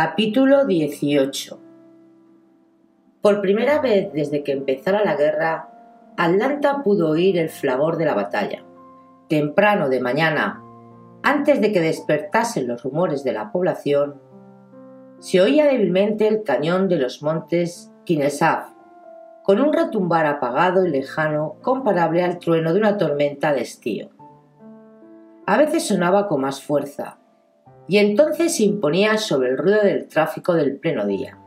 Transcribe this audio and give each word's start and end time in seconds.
Capítulo 0.00 0.64
18 0.64 1.58
Por 3.20 3.40
primera 3.40 3.80
vez 3.80 4.12
desde 4.12 4.44
que 4.44 4.52
empezara 4.52 5.04
la 5.04 5.16
guerra, 5.16 5.70
Atlanta 6.16 6.84
pudo 6.84 7.10
oír 7.10 7.36
el 7.36 7.48
flagor 7.48 7.96
de 7.96 8.04
la 8.04 8.14
batalla. 8.14 8.62
Temprano 9.28 9.88
de 9.88 9.98
mañana, 9.98 10.62
antes 11.24 11.60
de 11.60 11.72
que 11.72 11.80
despertasen 11.80 12.68
los 12.68 12.84
rumores 12.84 13.24
de 13.24 13.32
la 13.32 13.50
población, 13.50 14.20
se 15.18 15.40
oía 15.40 15.66
débilmente 15.66 16.28
el 16.28 16.44
cañón 16.44 16.88
de 16.88 17.00
los 17.00 17.20
montes 17.20 17.90
Kinesaf, 18.04 18.68
con 19.42 19.60
un 19.60 19.72
retumbar 19.72 20.26
apagado 20.26 20.86
y 20.86 20.90
lejano 20.90 21.56
comparable 21.60 22.22
al 22.22 22.38
trueno 22.38 22.72
de 22.72 22.78
una 22.78 22.98
tormenta 22.98 23.52
de 23.52 23.62
estío. 23.62 24.10
A 25.44 25.56
veces 25.56 25.88
sonaba 25.88 26.28
con 26.28 26.42
más 26.42 26.62
fuerza, 26.62 27.17
y 27.88 27.98
entonces 27.98 28.56
se 28.56 28.64
imponía 28.64 29.16
sobre 29.16 29.50
el 29.50 29.58
ruido 29.58 29.82
del 29.82 30.06
tráfico 30.06 30.54
del 30.54 30.76
pleno 30.76 31.06
día. 31.06 31.38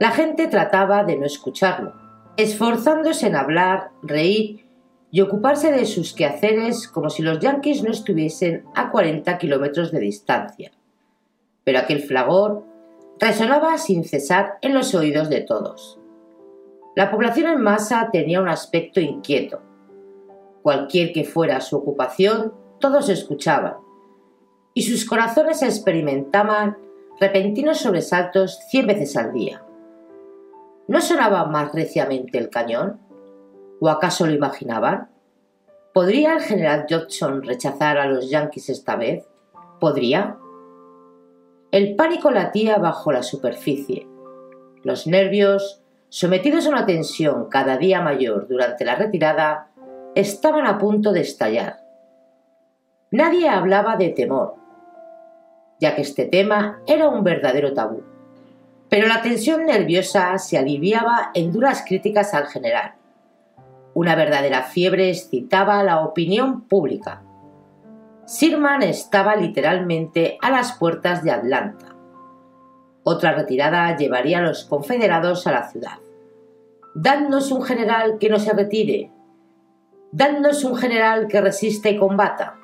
La 0.00 0.10
gente 0.10 0.48
trataba 0.48 1.04
de 1.04 1.16
no 1.16 1.24
escucharlo, 1.24 1.94
esforzándose 2.36 3.28
en 3.28 3.36
hablar, 3.36 3.90
reír 4.02 4.66
y 5.12 5.20
ocuparse 5.20 5.70
de 5.70 5.86
sus 5.86 6.12
quehaceres 6.12 6.88
como 6.88 7.08
si 7.08 7.22
los 7.22 7.38
yanquis 7.38 7.84
no 7.84 7.92
estuviesen 7.92 8.64
a 8.74 8.90
40 8.90 9.38
kilómetros 9.38 9.92
de 9.92 10.00
distancia. 10.00 10.72
Pero 11.62 11.78
aquel 11.78 12.00
flagor 12.00 12.64
resonaba 13.20 13.78
sin 13.78 14.02
cesar 14.02 14.58
en 14.62 14.74
los 14.74 14.94
oídos 14.94 15.28
de 15.28 15.42
todos. 15.42 16.00
La 16.96 17.10
población 17.10 17.52
en 17.52 17.62
masa 17.62 18.08
tenía 18.10 18.40
un 18.40 18.48
aspecto 18.48 19.00
inquieto. 19.00 19.60
Cualquier 20.62 21.12
que 21.12 21.24
fuera 21.24 21.60
su 21.60 21.76
ocupación, 21.76 22.54
todos 22.80 23.08
escuchaban, 23.08 23.76
y 24.74 24.82
sus 24.82 25.04
corazones 25.04 25.62
experimentaban 25.62 26.78
repentinos 27.20 27.78
sobresaltos 27.78 28.58
cien 28.70 28.86
veces 28.86 29.16
al 29.16 29.32
día. 29.32 29.62
¿No 30.88 31.00
sonaba 31.00 31.44
más 31.46 31.72
reciamente 31.72 32.38
el 32.38 32.50
cañón? 32.50 33.00
¿O 33.80 33.88
acaso 33.88 34.26
lo 34.26 34.32
imaginaban? 34.32 35.10
¿Podría 35.92 36.34
el 36.34 36.40
general 36.40 36.86
Johnson 36.88 37.42
rechazar 37.42 37.98
a 37.98 38.06
los 38.06 38.30
yanquis 38.30 38.70
esta 38.70 38.96
vez? 38.96 39.26
¿Podría? 39.78 40.38
El 41.70 41.96
pánico 41.96 42.30
latía 42.30 42.78
bajo 42.78 43.12
la 43.12 43.22
superficie. 43.22 44.06
Los 44.82 45.06
nervios, 45.06 45.82
sometidos 46.08 46.66
a 46.66 46.70
una 46.70 46.86
tensión 46.86 47.48
cada 47.48 47.76
día 47.76 48.00
mayor 48.00 48.48
durante 48.48 48.84
la 48.84 48.94
retirada, 48.94 49.70
estaban 50.14 50.66
a 50.66 50.78
punto 50.78 51.12
de 51.12 51.20
estallar. 51.20 51.80
Nadie 53.10 53.48
hablaba 53.48 53.96
de 53.96 54.10
temor, 54.10 54.54
ya 55.82 55.96
que 55.96 56.02
este 56.02 56.26
tema 56.26 56.80
era 56.86 57.08
un 57.08 57.24
verdadero 57.24 57.74
tabú. 57.74 58.04
Pero 58.88 59.08
la 59.08 59.20
tensión 59.20 59.66
nerviosa 59.66 60.38
se 60.38 60.56
aliviaba 60.56 61.32
en 61.34 61.50
duras 61.50 61.82
críticas 61.84 62.34
al 62.34 62.46
general. 62.46 62.92
Una 63.92 64.14
verdadera 64.14 64.62
fiebre 64.62 65.10
excitaba 65.10 65.82
la 65.82 66.04
opinión 66.04 66.68
pública. 66.68 67.24
Sirman 68.26 68.84
estaba 68.84 69.34
literalmente 69.34 70.38
a 70.40 70.50
las 70.50 70.78
puertas 70.78 71.24
de 71.24 71.32
Atlanta. 71.32 71.96
Otra 73.02 73.32
retirada 73.32 73.96
llevaría 73.96 74.38
a 74.38 74.42
los 74.42 74.64
confederados 74.64 75.48
a 75.48 75.52
la 75.52 75.68
ciudad. 75.68 75.98
Dadnos 76.94 77.50
un 77.50 77.62
general 77.62 78.18
que 78.20 78.28
no 78.28 78.38
se 78.38 78.52
retire. 78.52 79.10
Dadnos 80.12 80.62
un 80.62 80.76
general 80.76 81.26
que 81.26 81.40
resiste 81.40 81.90
y 81.90 81.98
combata. 81.98 82.61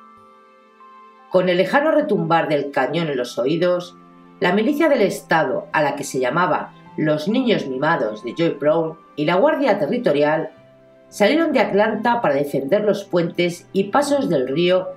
Con 1.30 1.48
el 1.48 1.58
lejano 1.58 1.90
retumbar 1.90 2.48
del 2.48 2.70
cañón 2.70 3.08
en 3.08 3.16
los 3.16 3.38
oídos, 3.38 3.96
la 4.40 4.52
milicia 4.52 4.88
del 4.88 5.02
Estado, 5.02 5.66
a 5.72 5.82
la 5.82 5.94
que 5.94 6.04
se 6.04 6.20
llamaba 6.20 6.72
los 6.96 7.28
Niños 7.28 7.66
Mimados 7.66 8.24
de 8.24 8.34
Joy 8.34 8.56
Brown 8.58 8.96
y 9.14 9.24
la 9.24 9.34
Guardia 9.34 9.78
Territorial, 9.78 10.50
salieron 11.08 11.52
de 11.52 11.60
Atlanta 11.60 12.20
para 12.20 12.34
defender 12.34 12.82
los 12.82 13.04
puentes 13.04 13.68
y 13.72 13.84
pasos 13.84 14.28
del 14.28 14.48
río 14.48 14.88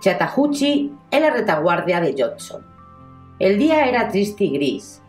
Chattahoochee 0.00 0.92
en 1.10 1.22
la 1.22 1.30
retaguardia 1.30 2.00
de 2.00 2.14
Johnson. 2.16 2.64
El 3.38 3.58
día 3.58 3.86
era 3.86 4.08
triste 4.08 4.44
y 4.44 4.52
gris. 4.52 5.02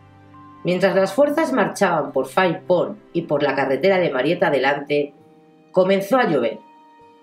Mientras 0.64 0.94
las 0.94 1.12
fuerzas 1.12 1.52
marchaban 1.52 2.12
por 2.12 2.26
Five 2.26 2.62
Pond 2.66 2.96
y 3.12 3.22
por 3.22 3.42
la 3.42 3.54
carretera 3.54 3.98
de 3.98 4.10
Marietta 4.10 4.48
adelante, 4.48 5.14
comenzó 5.70 6.18
a 6.18 6.28
llover. 6.28 6.58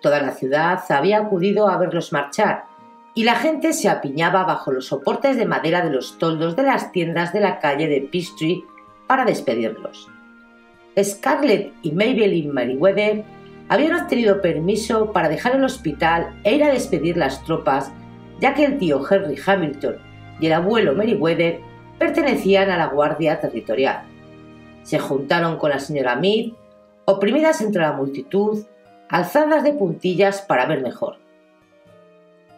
Toda 0.02 0.22
la 0.22 0.32
ciudad 0.32 0.80
había 0.90 1.20
acudido 1.20 1.68
a 1.68 1.78
verlos 1.78 2.14
marchar 2.14 2.69
y 3.20 3.24
la 3.24 3.36
gente 3.36 3.74
se 3.74 3.90
apiñaba 3.90 4.46
bajo 4.46 4.72
los 4.72 4.86
soportes 4.86 5.36
de 5.36 5.46
madera 5.46 5.82
de 5.82 5.90
los 5.90 6.18
toldos 6.18 6.56
de 6.56 6.64
las 6.64 6.94
tiendas 6.94 7.34
de 7.34 7.42
la 7.42 7.60
calle 7.60 7.90
de 7.90 8.00
Peachtree 8.00 8.64
para 9.08 9.26
despedirlos. 9.26 10.08
Scarlett 10.98 11.74
y 11.82 11.92
Maybelline 11.92 12.54
Meriwether 12.54 13.26
habían 13.68 14.02
obtenido 14.02 14.40
permiso 14.40 15.12
para 15.12 15.28
dejar 15.28 15.58
el 15.58 15.66
hospital 15.66 16.40
e 16.46 16.56
ir 16.56 16.64
a 16.64 16.72
despedir 16.72 17.18
las 17.18 17.44
tropas, 17.44 17.92
ya 18.40 18.54
que 18.54 18.64
el 18.64 18.78
tío 18.78 19.02
Henry 19.06 19.36
Hamilton 19.46 19.98
y 20.40 20.46
el 20.46 20.54
abuelo 20.54 20.96
Meriwether 20.96 21.60
pertenecían 21.98 22.70
a 22.70 22.78
la 22.78 22.88
Guardia 22.88 23.42
Territorial. 23.42 24.04
Se 24.84 24.98
juntaron 24.98 25.58
con 25.58 25.72
la 25.72 25.80
señora 25.80 26.16
Mead, 26.16 26.54
oprimidas 27.04 27.60
entre 27.60 27.82
la 27.82 27.92
multitud, 27.92 28.64
alzadas 29.10 29.66
de 29.66 29.74
puntillas 29.74 30.42
para 30.42 30.66
ver 30.68 30.82
mejor. 30.82 31.18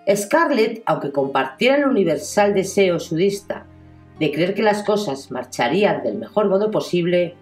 Scarlett, 0.10 0.82
aunque 0.86 1.12
compartiera 1.12 1.78
el 1.78 1.86
universal 1.86 2.54
deseo 2.54 3.00
sudista 3.00 3.66
de 4.20 4.32
creer 4.32 4.54
que 4.54 4.64
las 4.64 4.84
cosas 4.84 5.32
marcharían 5.32 6.04
del 6.04 6.18
mejor 6.18 6.48
modo 6.48 6.72
posible 6.72 7.36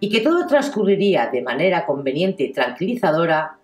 y 0.00 0.10
que 0.10 0.20
todo 0.20 0.46
transcurriría 0.46 1.28
de 1.32 1.42
manera 1.42 1.86
conveniente 1.86 2.44
y 2.44 2.52
tranquilizadora, 2.52 3.58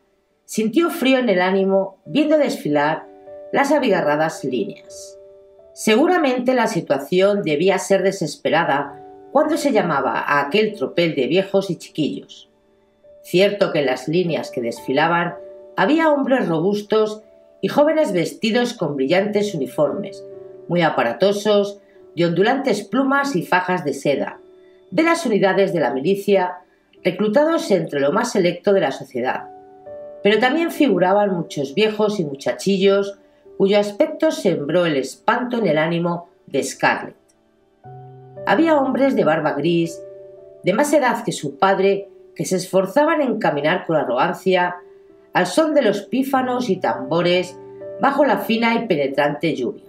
sintió 0.44 0.90
frío 0.90 1.18
en 1.18 1.28
el 1.28 1.40
ánimo 1.40 1.98
viendo 2.04 2.38
desfilar 2.38 3.06
las 3.52 3.72
abigarradas 3.72 4.44
líneas. 4.44 5.18
Seguramente 5.72 6.54
la 6.54 6.66
situación 6.66 7.42
debía 7.42 7.78
ser 7.78 8.02
desesperada 8.02 9.02
cuando 9.32 9.56
se 9.56 9.72
llamaba 9.72 10.20
a 10.20 10.40
aquel 10.40 10.74
tropel 10.74 11.14
de 11.14 11.26
viejos 11.26 11.70
y 11.70 11.76
chiquillos. 11.76 12.50
Cierto 13.22 13.72
que 13.72 13.80
en 13.80 13.86
las 13.86 14.08
líneas 14.08 14.50
que 14.50 14.62
desfilaban 14.62 15.34
había 15.76 16.10
hombres 16.10 16.48
robustos 16.48 17.22
y 17.60 17.68
jóvenes 17.68 18.12
vestidos 18.12 18.74
con 18.74 18.96
brillantes 18.96 19.54
uniformes, 19.54 20.24
muy 20.68 20.82
aparatosos, 20.82 21.80
de 22.14 22.26
ondulantes 22.26 22.82
plumas 22.82 23.36
y 23.36 23.44
fajas 23.44 23.84
de 23.84 23.92
seda, 23.92 24.40
de 24.90 25.02
las 25.02 25.26
unidades 25.26 25.72
de 25.72 25.80
la 25.80 25.92
milicia, 25.92 26.58
reclutados 27.04 27.70
entre 27.70 28.00
lo 28.00 28.12
más 28.12 28.32
selecto 28.32 28.72
de 28.72 28.80
la 28.80 28.90
sociedad. 28.90 29.48
Pero 30.22 30.38
también 30.38 30.70
figuraban 30.70 31.34
muchos 31.34 31.74
viejos 31.74 32.18
y 32.18 32.24
muchachillos 32.24 33.18
cuyo 33.58 33.78
aspecto 33.78 34.30
sembró 34.30 34.86
el 34.86 34.96
espanto 34.96 35.58
en 35.58 35.66
el 35.66 35.78
ánimo 35.78 36.28
de 36.46 36.62
Scarlett. 36.62 37.16
Había 38.46 38.76
hombres 38.76 39.16
de 39.16 39.24
barba 39.24 39.52
gris, 39.52 40.00
de 40.62 40.72
más 40.72 40.92
edad 40.92 41.24
que 41.24 41.32
su 41.32 41.58
padre, 41.58 42.08
que 42.34 42.44
se 42.44 42.56
esforzaban 42.56 43.20
en 43.22 43.38
caminar 43.38 43.86
con 43.86 43.96
arrogancia 43.96 44.76
al 45.36 45.46
son 45.46 45.74
de 45.74 45.82
los 45.82 46.00
pífanos 46.00 46.70
y 46.70 46.78
tambores 46.78 47.58
bajo 48.00 48.24
la 48.24 48.38
fina 48.38 48.74
y 48.74 48.86
penetrante 48.86 49.54
lluvia. 49.54 49.84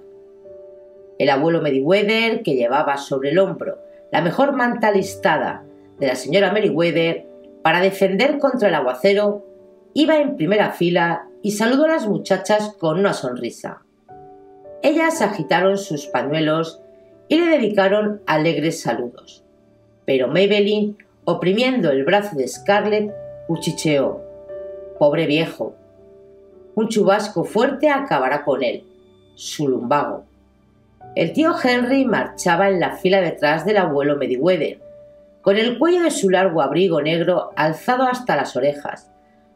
El 1.18 1.30
abuelo 1.30 1.62
Meriwether, 1.62 2.44
que 2.44 2.56
llevaba 2.56 2.98
sobre 2.98 3.30
el 3.30 3.40
hombro 3.40 3.78
la 4.12 4.20
mejor 4.20 4.52
manta 4.58 4.92
listada 4.92 5.64
de 6.00 6.08
la 6.08 6.16
señora 6.16 6.52
Meriwether 6.52 7.28
para 7.64 7.80
defender 7.80 8.40
contra 8.40 8.68
el 8.68 8.76
aguacero, 8.76 9.46
iba 9.94 10.18
en 10.18 10.36
primera 10.36 10.72
fila 10.72 11.30
y 11.42 11.52
saludó 11.52 11.86
a 11.86 11.94
las 11.94 12.08
muchachas 12.08 12.76
con 12.78 13.00
una 13.00 13.14
sonrisa. 13.14 13.84
Ellas 14.84 15.22
agitaron 15.22 15.78
sus 15.78 16.08
pañuelos 16.08 16.82
y 17.30 17.40
le 17.40 17.52
dedicaron 17.52 18.22
alegres 18.26 18.82
saludos. 18.82 19.46
Pero 20.04 20.28
Maybelline, 20.28 20.98
oprimiendo 21.24 21.90
el 21.90 22.04
brazo 22.04 22.36
de 22.36 22.50
Scarlett, 22.50 23.14
cuchicheó. 23.48 24.26
Pobre 25.00 25.28
viejo. 25.28 25.76
Un 26.76 26.88
chubasco 26.88 27.44
fuerte 27.44 27.90
acabará 27.90 28.44
con 28.44 28.64
él. 28.64 28.84
Su 29.36 29.68
lumbago. 29.68 30.26
El 31.16 31.34
tío 31.34 31.56
Henry 31.62 32.06
marchaba 32.06 32.70
en 32.70 32.80
la 32.80 32.98
fila 32.98 33.22
detrás 33.22 33.66
del 33.66 33.78
abuelo 33.78 34.18
Mediweather, 34.18 34.80
con 35.42 35.58
el 35.58 35.80
cuello 35.80 36.04
de 36.04 36.12
su 36.12 36.30
largo 36.30 36.62
abrigo 36.62 37.02
negro 37.02 37.52
alzado 37.56 38.04
hasta 38.04 38.36
las 38.36 38.56
orejas, 38.56 39.12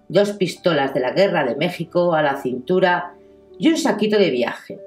dos 0.07 0.31
pistolas 0.33 0.93
de 0.93 0.99
la 1.01 1.11
Guerra 1.11 1.43
de 1.43 1.55
México 1.55 2.13
a 2.13 2.21
la 2.21 2.37
cintura 2.37 3.13
y 3.59 3.69
un 3.69 3.77
saquito 3.77 4.17
de 4.17 4.29
viaje. 4.29 4.79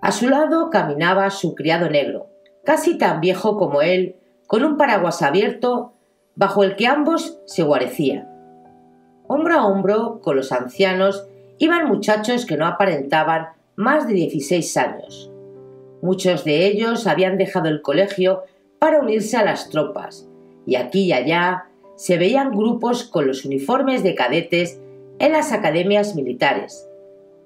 A 0.00 0.10
su 0.10 0.28
lado 0.28 0.70
caminaba 0.70 1.30
su 1.30 1.54
criado 1.54 1.88
negro, 1.88 2.28
casi 2.64 2.98
tan 2.98 3.20
viejo 3.20 3.56
como 3.56 3.82
él, 3.82 4.16
con 4.46 4.64
un 4.64 4.76
paraguas 4.76 5.22
abierto 5.22 5.92
bajo 6.34 6.64
el 6.64 6.74
que 6.74 6.86
ambos 6.86 7.38
se 7.46 7.62
guarecían. 7.62 8.31
Hombro 9.26 9.54
a 9.54 9.66
hombro 9.66 10.20
con 10.20 10.36
los 10.36 10.52
ancianos 10.52 11.26
iban 11.58 11.88
muchachos 11.88 12.44
que 12.44 12.56
no 12.56 12.66
aparentaban 12.66 13.48
más 13.76 14.06
de 14.06 14.14
16 14.14 14.76
años. 14.76 15.30
Muchos 16.02 16.44
de 16.44 16.66
ellos 16.66 17.06
habían 17.06 17.38
dejado 17.38 17.68
el 17.68 17.82
colegio 17.82 18.42
para 18.78 19.00
unirse 19.00 19.36
a 19.36 19.44
las 19.44 19.70
tropas, 19.70 20.28
y 20.66 20.74
aquí 20.74 21.04
y 21.04 21.12
allá 21.12 21.66
se 21.94 22.18
veían 22.18 22.50
grupos 22.50 23.04
con 23.04 23.26
los 23.26 23.44
uniformes 23.44 24.02
de 24.02 24.14
cadetes 24.14 24.80
en 25.20 25.32
las 25.32 25.52
academias 25.52 26.16
militares, 26.16 26.88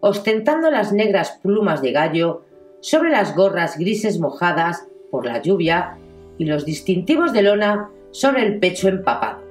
ostentando 0.01 0.71
las 0.71 0.93
negras 0.93 1.39
plumas 1.43 1.83
de 1.83 1.93
gallo 1.93 2.43
sobre 2.81 3.11
las 3.11 3.37
gorras 3.37 3.79
grises 3.79 4.19
mojadas 4.19 4.87
por 5.11 5.27
la 5.27 5.43
lluvia 5.43 5.99
y 6.39 6.47
los 6.47 6.65
distintivos 6.65 7.33
de 7.33 7.43
lona 7.43 7.91
sobre 8.13 8.47
el 8.47 8.59
pecho 8.59 8.89
empapado. 8.89 9.46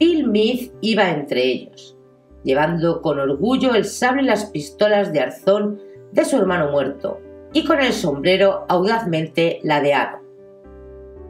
Bill 0.00 0.28
Meath 0.28 0.72
iba 0.80 1.10
entre 1.10 1.44
ellos, 1.44 1.94
llevando 2.42 3.02
con 3.02 3.20
orgullo 3.20 3.74
el 3.74 3.84
sable 3.84 4.22
y 4.22 4.24
las 4.24 4.46
pistolas 4.46 5.12
de 5.12 5.20
arzón 5.20 5.78
de 6.12 6.24
su 6.24 6.38
hermano 6.38 6.70
muerto, 6.70 7.20
y 7.52 7.66
con 7.66 7.80
el 7.80 7.92
sombrero 7.92 8.64
audazmente 8.70 9.60
ladeado. 9.62 10.20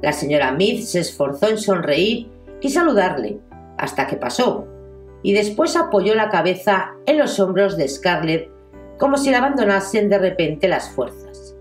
La 0.03 0.13
señora 0.13 0.53
Meath 0.53 0.83
se 0.83 1.01
esforzó 1.01 1.49
en 1.49 1.59
sonreír 1.59 2.29
y 2.61 2.69
saludarle, 2.69 3.41
hasta 3.77 4.07
que 4.07 4.17
pasó, 4.17 4.69
y 5.25 5.33
después 5.33 5.75
apoyó 5.75 6.15
la 6.15 6.31
cabeza 6.31 6.93
en 7.07 7.19
los 7.19 7.41
hombros 7.41 7.77
de 7.77 7.89
Scarlett 7.89 8.51
como 8.99 9.17
si 9.17 9.31
le 9.31 9.37
abandonasen 9.37 10.09
de 10.09 10.19
repente 10.19 10.69
las 10.69 10.91
fuerzas. 10.91 11.57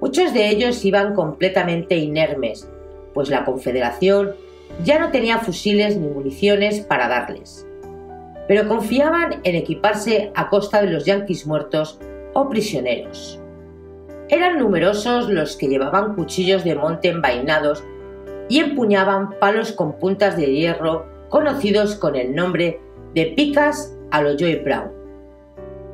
Muchos 0.00 0.32
de 0.32 0.48
ellos 0.48 0.82
iban 0.86 1.14
completamente 1.14 1.96
inermes, 1.96 2.70
pues 3.12 3.28
la 3.28 3.44
Confederación 3.44 4.34
ya 4.84 4.98
no 4.98 5.10
tenía 5.10 5.38
fusiles 5.38 5.96
ni 5.96 6.08
municiones 6.08 6.80
para 6.80 7.08
darles. 7.08 7.66
Pero 8.48 8.68
confiaban 8.68 9.40
en 9.44 9.54
equiparse 9.54 10.32
a 10.34 10.48
costa 10.48 10.82
de 10.82 10.90
los 10.90 11.04
yanquis 11.04 11.46
muertos 11.46 11.98
o 12.34 12.48
prisioneros. 12.48 13.40
Eran 14.28 14.58
numerosos 14.58 15.28
los 15.28 15.56
que 15.56 15.68
llevaban 15.68 16.14
cuchillos 16.14 16.64
de 16.64 16.74
monte 16.74 17.08
envainados 17.08 17.84
y 18.48 18.60
empuñaban 18.60 19.38
palos 19.38 19.72
con 19.72 19.98
puntas 19.98 20.36
de 20.36 20.46
hierro 20.46 21.06
conocidos 21.28 21.94
con 21.94 22.16
el 22.16 22.34
nombre 22.34 22.80
de 23.14 23.26
picas 23.26 23.96
a 24.10 24.22
lo 24.22 24.36
Joy 24.36 24.56
Brown. 24.56 24.90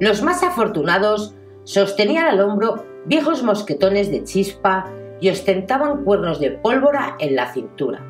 Los 0.00 0.22
más 0.22 0.42
afortunados 0.42 1.34
sostenían 1.64 2.26
al 2.26 2.40
hombro 2.40 2.84
viejos 3.06 3.42
mosquetones 3.42 4.10
de 4.10 4.24
chispa 4.24 4.86
y 5.20 5.30
ostentaban 5.30 6.04
cuernos 6.04 6.40
de 6.40 6.52
pólvora 6.52 7.16
en 7.18 7.36
la 7.36 7.52
cintura. 7.52 8.07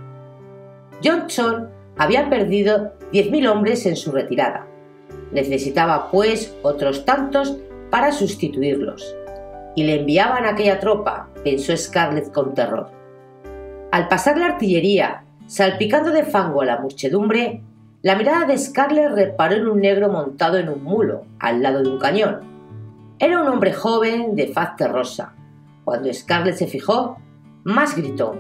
Johnson 1.03 1.69
había 1.97 2.29
perdido 2.29 2.93
10.000 3.13 3.49
hombres 3.51 3.87
en 3.87 3.97
su 3.97 4.13
retirada. 4.13 4.67
Necesitaba, 5.33 6.11
pues, 6.11 6.55
otros 6.63 7.05
tantos 7.05 7.57
para 7.91 8.13
sustituirlos. 8.13 9.15
Y 9.77 9.85
le 9.85 10.01
enviaban 10.01 10.45
aquella 10.45 10.81
tropa, 10.81 11.29
pensó 11.45 11.77
Scarlett 11.77 12.33
con 12.33 12.55
terror. 12.55 12.91
Al 13.91 14.09
pasar 14.09 14.39
la 14.39 14.47
artillería, 14.47 15.25
salpicando 15.47 16.11
de 16.11 16.25
fango 16.25 16.63
a 16.63 16.67
la 16.67 16.79
muchedumbre, 16.79 17.63
la 18.03 18.17
mirada 18.17 18.47
de 18.47 18.59
Scarlett 18.59 19.13
reparó 19.13 19.57
en 19.57 19.69
un 19.69 19.81
negro 19.81 20.09
montado 20.09 20.59
en 20.59 20.69
un 20.69 20.85
mulo, 20.85 21.25
al 21.41 21.63
lado 21.63 21.83
de 21.83 21.89
un 21.89 21.99
cañón. 21.99 22.41
Era 23.19 23.41
un 23.41 23.49
hombre 23.49 23.73
joven, 23.73 24.37
de 24.37 24.49
faz 24.49 24.77
terrosa. 24.77 25.33
Cuando 25.85 26.13
Scarlett 26.13 26.57
se 26.57 26.67
fijó, 26.67 27.19
más 27.65 27.97
gritó. 27.97 28.39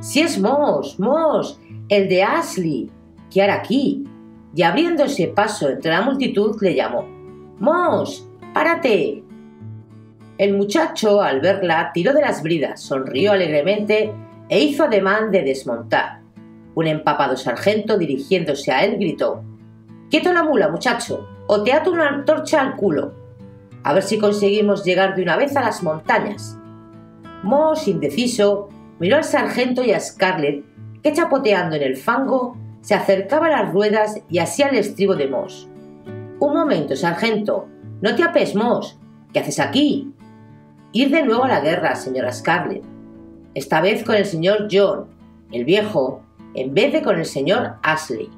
Si 0.00 0.20
es 0.20 0.40
Moss, 0.40 0.98
Moss, 0.98 1.60
el 1.88 2.08
de 2.08 2.22
Ashley, 2.22 2.90
¿qué 3.30 3.42
hará 3.42 3.54
aquí? 3.54 4.04
Y 4.54 4.62
abriéndose 4.62 5.28
paso 5.28 5.68
entre 5.68 5.90
la 5.90 6.02
multitud 6.02 6.56
le 6.60 6.74
llamó. 6.74 7.06
Moss, 7.58 8.28
párate. 8.52 9.22
El 10.36 10.56
muchacho, 10.56 11.20
al 11.20 11.40
verla, 11.40 11.90
tiró 11.92 12.12
de 12.12 12.20
las 12.20 12.42
bridas, 12.42 12.80
sonrió 12.80 13.32
alegremente 13.32 14.12
e 14.48 14.60
hizo 14.60 14.84
ademán 14.84 15.30
de 15.30 15.42
desmontar. 15.42 16.20
Un 16.74 16.86
empapado 16.86 17.36
sargento, 17.36 17.98
dirigiéndose 17.98 18.70
a 18.70 18.84
él, 18.84 18.98
gritó 18.98 19.42
Quieto 20.10 20.32
la 20.32 20.44
mula, 20.44 20.68
muchacho, 20.68 21.28
o 21.46 21.62
te 21.62 21.72
ato 21.72 21.90
una 21.90 22.08
antorcha 22.08 22.60
al 22.62 22.76
culo. 22.76 23.12
A 23.82 23.92
ver 23.92 24.02
si 24.02 24.18
conseguimos 24.18 24.84
llegar 24.84 25.14
de 25.14 25.22
una 25.22 25.36
vez 25.36 25.56
a 25.56 25.60
las 25.60 25.82
montañas. 25.82 26.56
Moss, 27.42 27.88
indeciso, 27.88 28.68
miró 28.98 29.16
al 29.16 29.24
sargento 29.24 29.84
y 29.84 29.92
a 29.92 30.00
Scarlett, 30.00 30.64
que 31.02 31.12
chapoteando 31.12 31.76
en 31.76 31.82
el 31.82 31.96
fango 31.96 32.56
se 32.80 32.94
acercaba 32.94 33.46
a 33.46 33.62
las 33.62 33.72
ruedas 33.72 34.20
y 34.28 34.38
así 34.38 34.62
al 34.62 34.74
estribo 34.74 35.14
de 35.14 35.28
Moss. 35.28 35.68
Un 36.40 36.54
momento, 36.54 36.96
sargento, 36.96 37.66
no 38.00 38.14
te 38.14 38.22
apes, 38.22 38.54
Moss. 38.54 38.98
¿Qué 39.32 39.40
haces 39.40 39.60
aquí? 39.60 40.12
Ir 40.92 41.10
de 41.10 41.22
nuevo 41.22 41.44
a 41.44 41.48
la 41.48 41.60
guerra, 41.60 41.94
señora 41.96 42.32
Scarlett. 42.32 42.84
Esta 43.54 43.80
vez 43.80 44.04
con 44.04 44.14
el 44.14 44.24
señor 44.24 44.68
John, 44.70 45.06
el 45.52 45.64
viejo, 45.64 46.22
en 46.54 46.74
vez 46.74 46.92
de 46.92 47.02
con 47.02 47.18
el 47.18 47.26
señor 47.26 47.74
Ashley. 47.82 48.30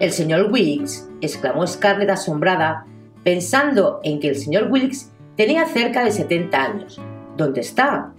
El 0.00 0.10
señor 0.10 0.50
Wilkes, 0.50 1.08
exclamó 1.20 1.66
Scarlett 1.66 2.10
asombrada, 2.10 2.86
pensando 3.22 4.00
en 4.02 4.20
que 4.20 4.28
el 4.28 4.36
señor 4.36 4.70
Wilkes 4.70 5.12
tenía 5.36 5.66
cerca 5.66 6.04
de 6.04 6.10
70 6.10 6.62
años. 6.62 7.00
¿Dónde 7.36 7.60
está? 7.60 8.12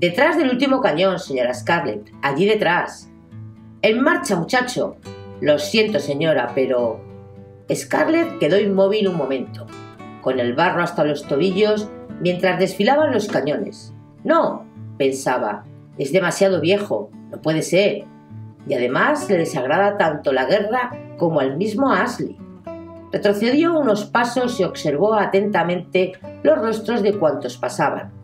Detrás 0.00 0.38
del 0.38 0.48
último 0.48 0.80
cañón, 0.80 1.18
señora 1.18 1.52
Scarlett, 1.52 2.10
allí 2.22 2.46
detrás. 2.46 3.10
En 3.82 4.00
marcha, 4.00 4.34
muchacho. 4.34 4.96
Lo 5.42 5.58
siento, 5.58 5.98
señora, 6.00 6.52
pero... 6.54 7.04
Scarlett 7.70 8.38
quedó 8.38 8.58
inmóvil 8.58 9.08
un 9.08 9.16
momento, 9.16 9.66
con 10.22 10.40
el 10.40 10.54
barro 10.54 10.82
hasta 10.82 11.04
los 11.04 11.26
tobillos, 11.26 11.90
mientras 12.18 12.58
desfilaban 12.58 13.12
los 13.12 13.28
cañones. 13.28 13.92
No, 14.24 14.64
pensaba, 14.96 15.64
es 15.98 16.12
demasiado 16.12 16.62
viejo, 16.62 17.10
no 17.30 17.42
puede 17.42 17.60
ser. 17.60 18.04
Y 18.66 18.72
además 18.72 19.28
le 19.28 19.36
desagrada 19.36 19.98
tanto 19.98 20.32
la 20.32 20.46
guerra 20.46 20.92
como 21.18 21.40
al 21.40 21.58
mismo 21.58 21.92
Ashley. 21.92 22.38
Retrocedió 23.12 23.78
unos 23.78 24.06
pasos 24.06 24.58
y 24.60 24.64
observó 24.64 25.12
atentamente 25.12 26.12
los 26.42 26.58
rostros 26.58 27.02
de 27.02 27.18
cuantos 27.18 27.58
pasaban. 27.58 28.19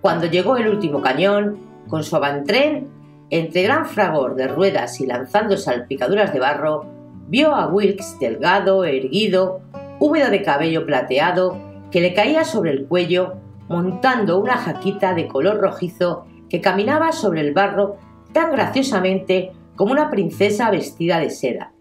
Cuando 0.00 0.26
llegó 0.26 0.56
el 0.56 0.68
último 0.68 1.02
cañón, 1.02 1.58
con 1.88 2.04
su 2.04 2.16
avantren, 2.16 2.88
entre 3.30 3.62
gran 3.62 3.86
fragor 3.86 4.34
de 4.34 4.48
ruedas 4.48 5.00
y 5.00 5.06
lanzando 5.06 5.56
salpicaduras 5.56 6.32
de 6.32 6.40
barro, 6.40 6.86
vio 7.28 7.54
a 7.54 7.68
Wilkes 7.68 8.18
delgado, 8.18 8.84
erguido, 8.84 9.60
húmedo 9.98 10.30
de 10.30 10.42
cabello 10.42 10.86
plateado, 10.86 11.56
que 11.90 12.00
le 12.00 12.14
caía 12.14 12.44
sobre 12.44 12.70
el 12.70 12.86
cuello, 12.86 13.34
montando 13.68 14.40
una 14.40 14.56
jaquita 14.56 15.14
de 15.14 15.28
color 15.28 15.60
rojizo 15.60 16.26
que 16.48 16.60
caminaba 16.60 17.12
sobre 17.12 17.42
el 17.42 17.52
barro 17.52 17.96
tan 18.32 18.50
graciosamente 18.50 19.52
como 19.76 19.92
una 19.92 20.10
princesa 20.10 20.70
vestida 20.70 21.18
de 21.20 21.30
seda. 21.30 21.72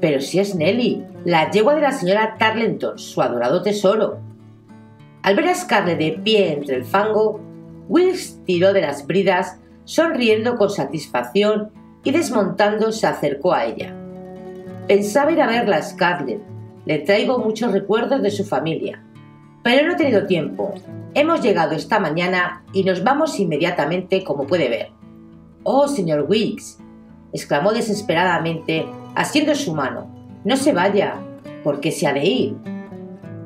Pero 0.00 0.20
si 0.20 0.38
es 0.38 0.54
Nelly, 0.54 1.04
la 1.24 1.50
yegua 1.50 1.74
de 1.74 1.82
la 1.82 1.92
señora 1.92 2.36
Tarlenton, 2.38 2.98
su 2.98 3.20
adorado 3.20 3.62
tesoro. 3.62 4.18
Al 5.22 5.34
ver 5.34 5.48
a 5.48 5.54
Scarlett 5.54 5.98
de 5.98 6.12
pie 6.22 6.52
entre 6.52 6.76
el 6.76 6.84
fango, 6.84 7.40
Wilkes 7.88 8.40
tiró 8.44 8.72
de 8.72 8.82
las 8.82 9.06
bridas, 9.06 9.58
sonriendo 9.84 10.56
con 10.56 10.70
satisfacción 10.70 11.70
y 12.04 12.10
desmontando 12.10 12.92
se 12.92 13.06
acercó 13.06 13.52
a 13.52 13.64
ella. 13.64 13.94
Pensaba 14.86 15.32
ir 15.32 15.40
a 15.40 15.46
verla 15.46 15.76
a 15.76 15.82
Scarlett. 15.82 16.40
Le 16.86 17.00
traigo 17.00 17.38
muchos 17.38 17.72
recuerdos 17.72 18.22
de 18.22 18.30
su 18.30 18.44
familia. 18.44 19.02
Pero 19.62 19.86
no 19.86 19.92
he 19.92 19.96
tenido 19.96 20.26
tiempo. 20.26 20.74
Hemos 21.14 21.42
llegado 21.42 21.74
esta 21.74 21.98
mañana 21.98 22.64
y 22.72 22.84
nos 22.84 23.02
vamos 23.02 23.38
inmediatamente, 23.40 24.24
como 24.24 24.46
puede 24.46 24.68
ver. 24.68 24.88
Oh, 25.64 25.88
señor 25.88 26.26
Wilkes, 26.28 26.78
exclamó 27.32 27.72
desesperadamente, 27.72 28.86
haciendo 29.14 29.54
su 29.54 29.74
mano. 29.74 30.08
No 30.44 30.56
se 30.56 30.72
vaya, 30.72 31.16
porque 31.64 31.92
se 31.92 32.06
ha 32.06 32.12
de 32.12 32.24
ir. 32.24 32.56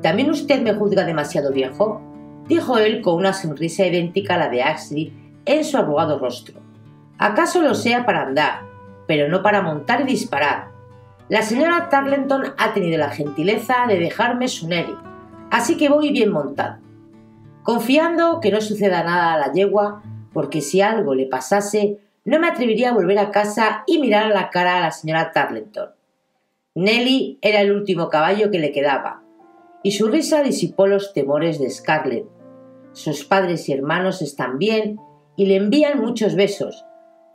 ¿También 0.01 0.29
usted 0.29 0.61
me 0.61 0.73
juzga 0.73 1.03
demasiado 1.03 1.51
viejo? 1.51 2.01
Dijo 2.47 2.77
él 2.77 3.01
con 3.01 3.15
una 3.15 3.33
sonrisa 3.33 3.85
idéntica 3.85 4.35
a 4.35 4.37
la 4.37 4.49
de 4.49 4.63
Ashley 4.63 5.13
en 5.45 5.63
su 5.63 5.77
arrugado 5.77 6.19
rostro. 6.19 6.59
Acaso 7.17 7.61
lo 7.61 7.75
sea 7.75 8.05
para 8.05 8.23
andar, 8.23 8.61
pero 9.07 9.29
no 9.29 9.41
para 9.41 9.61
montar 9.61 10.01
y 10.01 10.05
disparar. 10.05 10.69
La 11.29 11.41
señora 11.41 11.89
Tarleton 11.89 12.53
ha 12.57 12.73
tenido 12.73 12.97
la 12.97 13.09
gentileza 13.09 13.85
de 13.87 13.99
dejarme 13.99 14.47
su 14.47 14.67
Nelly, 14.67 14.95
así 15.51 15.77
que 15.77 15.89
voy 15.89 16.11
bien 16.11 16.31
montado. 16.31 16.77
Confiando 17.63 18.41
que 18.41 18.51
no 18.51 18.59
suceda 18.59 19.03
nada 19.03 19.33
a 19.33 19.37
la 19.37 19.53
yegua, 19.53 20.03
porque 20.33 20.61
si 20.61 20.81
algo 20.81 21.15
le 21.15 21.27
pasase, 21.27 21.99
no 22.25 22.39
me 22.39 22.47
atrevería 22.47 22.89
a 22.89 22.93
volver 22.93 23.19
a 23.19 23.31
casa 23.31 23.83
y 23.87 23.99
mirar 23.99 24.25
a 24.25 24.33
la 24.33 24.49
cara 24.49 24.77
a 24.77 24.81
la 24.81 24.91
señora 24.91 25.31
Tarleton. 25.31 25.89
Nelly 26.75 27.37
era 27.41 27.61
el 27.61 27.71
último 27.71 28.09
caballo 28.09 28.51
que 28.51 28.59
le 28.59 28.71
quedaba, 28.71 29.22
y 29.83 29.91
su 29.91 30.07
risa 30.07 30.41
disipó 30.41 30.87
los 30.87 31.13
temores 31.13 31.59
de 31.59 31.69
Scarlett. 31.69 32.25
Sus 32.93 33.25
padres 33.25 33.67
y 33.67 33.73
hermanos 33.73 34.21
están 34.21 34.57
bien 34.57 34.97
y 35.35 35.45
le 35.45 35.57
envían 35.57 35.99
muchos 35.99 36.35
besos. 36.35 36.85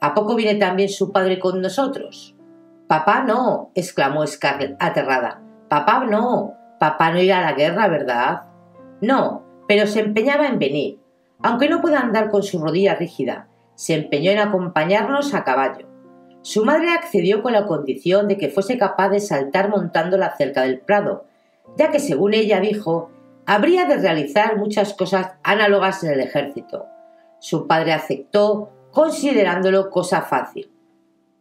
¿A 0.00 0.14
poco 0.14 0.34
viene 0.34 0.58
también 0.58 0.88
su 0.88 1.12
padre 1.12 1.38
con 1.38 1.60
nosotros? 1.60 2.34
Papá 2.86 3.22
no, 3.22 3.70
exclamó 3.74 4.26
Scarlett 4.26 4.76
aterrada. 4.80 5.42
Papá 5.68 6.04
no, 6.08 6.54
papá 6.80 7.12
no 7.12 7.20
irá 7.20 7.40
a 7.40 7.50
la 7.50 7.52
guerra, 7.52 7.88
¿verdad? 7.88 8.42
No, 9.02 9.44
pero 9.68 9.86
se 9.86 10.00
empeñaba 10.00 10.46
en 10.46 10.58
venir. 10.58 10.98
Aunque 11.42 11.68
no 11.68 11.80
pueda 11.82 12.00
andar 12.00 12.30
con 12.30 12.42
su 12.42 12.58
rodilla 12.58 12.94
rígida, 12.94 13.48
se 13.74 13.94
empeñó 13.94 14.30
en 14.30 14.38
acompañarnos 14.38 15.34
a 15.34 15.44
caballo. 15.44 15.86
Su 16.42 16.64
madre 16.64 16.90
accedió 16.90 17.42
con 17.42 17.52
la 17.52 17.66
condición 17.66 18.26
de 18.26 18.38
que 18.38 18.48
fuese 18.48 18.78
capaz 18.78 19.10
de 19.10 19.20
saltar 19.20 19.68
montándola 19.68 20.34
cerca 20.36 20.62
del 20.62 20.80
prado, 20.80 21.26
ya 21.76 21.90
que 21.90 22.00
según 22.00 22.34
ella 22.34 22.60
dijo, 22.60 23.10
habría 23.46 23.86
de 23.86 23.96
realizar 23.96 24.56
muchas 24.56 24.94
cosas 24.94 25.32
análogas 25.42 26.02
en 26.04 26.12
el 26.12 26.20
ejército. 26.20 26.86
Su 27.38 27.66
padre 27.66 27.92
aceptó, 27.92 28.70
considerándolo 28.90 29.90
cosa 29.90 30.22
fácil. 30.22 30.70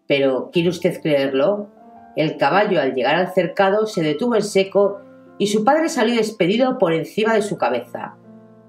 Pero, 0.07 0.50
¿quiere 0.51 0.69
usted 0.69 1.01
creerlo? 1.01 1.69
El 2.15 2.38
caballo 2.38 2.81
al 2.81 2.93
llegar 2.93 3.15
al 3.15 3.34
cercado 3.34 3.86
se 3.86 4.01
detuvo 4.01 4.36
en 4.36 4.43
seco 4.43 5.01
y 5.38 5.48
su 5.48 5.63
padre 5.63 5.89
salió 5.89 6.15
despedido 6.15 6.77
por 6.77 6.93
encima 6.93 7.34
de 7.34 7.41
su 7.41 7.57
cabeza. 7.57 8.15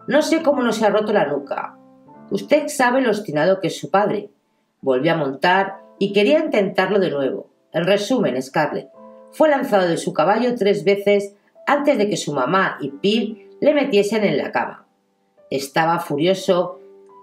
No 0.06 0.22
sé 0.22 0.42
cómo 0.42 0.62
no 0.62 0.72
se 0.72 0.84
ha 0.84 0.90
roto 0.90 1.12
la 1.12 1.26
nuca. 1.26 1.76
Usted 2.30 2.68
sabe 2.68 3.00
lo 3.00 3.10
obstinado 3.10 3.60
que 3.60 3.68
es 3.68 3.78
su 3.78 3.90
padre. 3.90 4.30
Volvió 4.80 5.12
a 5.12 5.16
montar 5.16 5.78
y 5.98 6.12
quería 6.12 6.40
intentarlo 6.40 6.98
de 6.98 7.10
nuevo. 7.10 7.50
En 7.72 7.84
resumen, 7.84 8.40
Scarlett 8.42 8.90
fue 9.30 9.48
lanzado 9.48 9.88
de 9.88 9.96
su 9.96 10.12
caballo 10.12 10.54
tres 10.56 10.84
veces 10.84 11.34
antes 11.68 11.98
de 11.98 12.08
que 12.08 12.16
su 12.16 12.32
mamá 12.32 12.78
y 12.80 12.90
Bill 13.02 13.50
le 13.60 13.74
metiesen 13.74 14.24
en 14.24 14.38
la 14.38 14.50
cama. 14.50 14.86
Estaba 15.50 16.00
furioso 16.00 16.80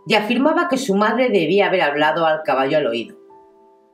y 0.07 0.13
afirmaba 0.13 0.69
que 0.69 0.77
su 0.77 0.93
madre 0.95 1.29
debía 1.29 1.65
haber 1.65 1.81
hablado 1.81 2.27
al 2.27 2.43
caballo 2.43 2.77
al 2.77 2.85
oído. 2.85 3.17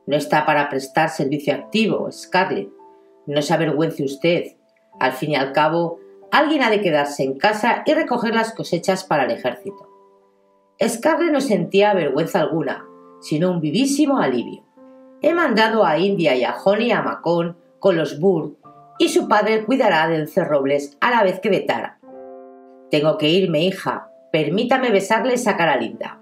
No 0.06 0.14
está 0.14 0.44
para 0.44 0.68
prestar 0.68 1.08
servicio 1.08 1.54
activo, 1.54 2.12
Scarlett. 2.12 2.68
No 3.26 3.40
se 3.40 3.54
avergüence 3.54 4.04
usted. 4.04 4.56
Al 5.00 5.12
fin 5.12 5.30
y 5.30 5.36
al 5.36 5.52
cabo, 5.52 6.00
alguien 6.30 6.62
ha 6.62 6.68
de 6.68 6.82
quedarse 6.82 7.24
en 7.24 7.38
casa 7.38 7.82
y 7.86 7.94
recoger 7.94 8.34
las 8.34 8.52
cosechas 8.52 9.04
para 9.04 9.24
el 9.24 9.30
ejército. 9.30 9.88
Scarlett 10.86 11.32
no 11.32 11.40
sentía 11.40 11.94
vergüenza 11.94 12.40
alguna, 12.40 12.84
sino 13.22 13.50
un 13.50 13.60
vivísimo 13.62 14.18
alivio. 14.18 14.64
He 15.22 15.32
mandado 15.32 15.86
a 15.86 15.96
India 15.96 16.36
y 16.36 16.44
a 16.44 16.54
Honey 16.62 16.90
a 16.90 17.00
Macón 17.00 17.56
con 17.78 17.96
los 17.96 18.20
Burr 18.20 18.56
y 18.98 19.08
su 19.08 19.28
padre 19.28 19.64
cuidará 19.64 20.08
de 20.08 20.26
Robles 20.44 20.96
a 21.00 21.10
la 21.10 21.22
vez 21.22 21.40
que 21.40 21.50
de 21.50 21.60
Tara. 21.60 21.98
Tengo 22.90 23.18
que 23.18 23.28
irme, 23.28 23.64
hija. 23.64 24.08
Permítame 24.30 24.90
besarle 24.90 25.34
esa 25.34 25.56
cara 25.56 25.76
linda. 25.76 26.20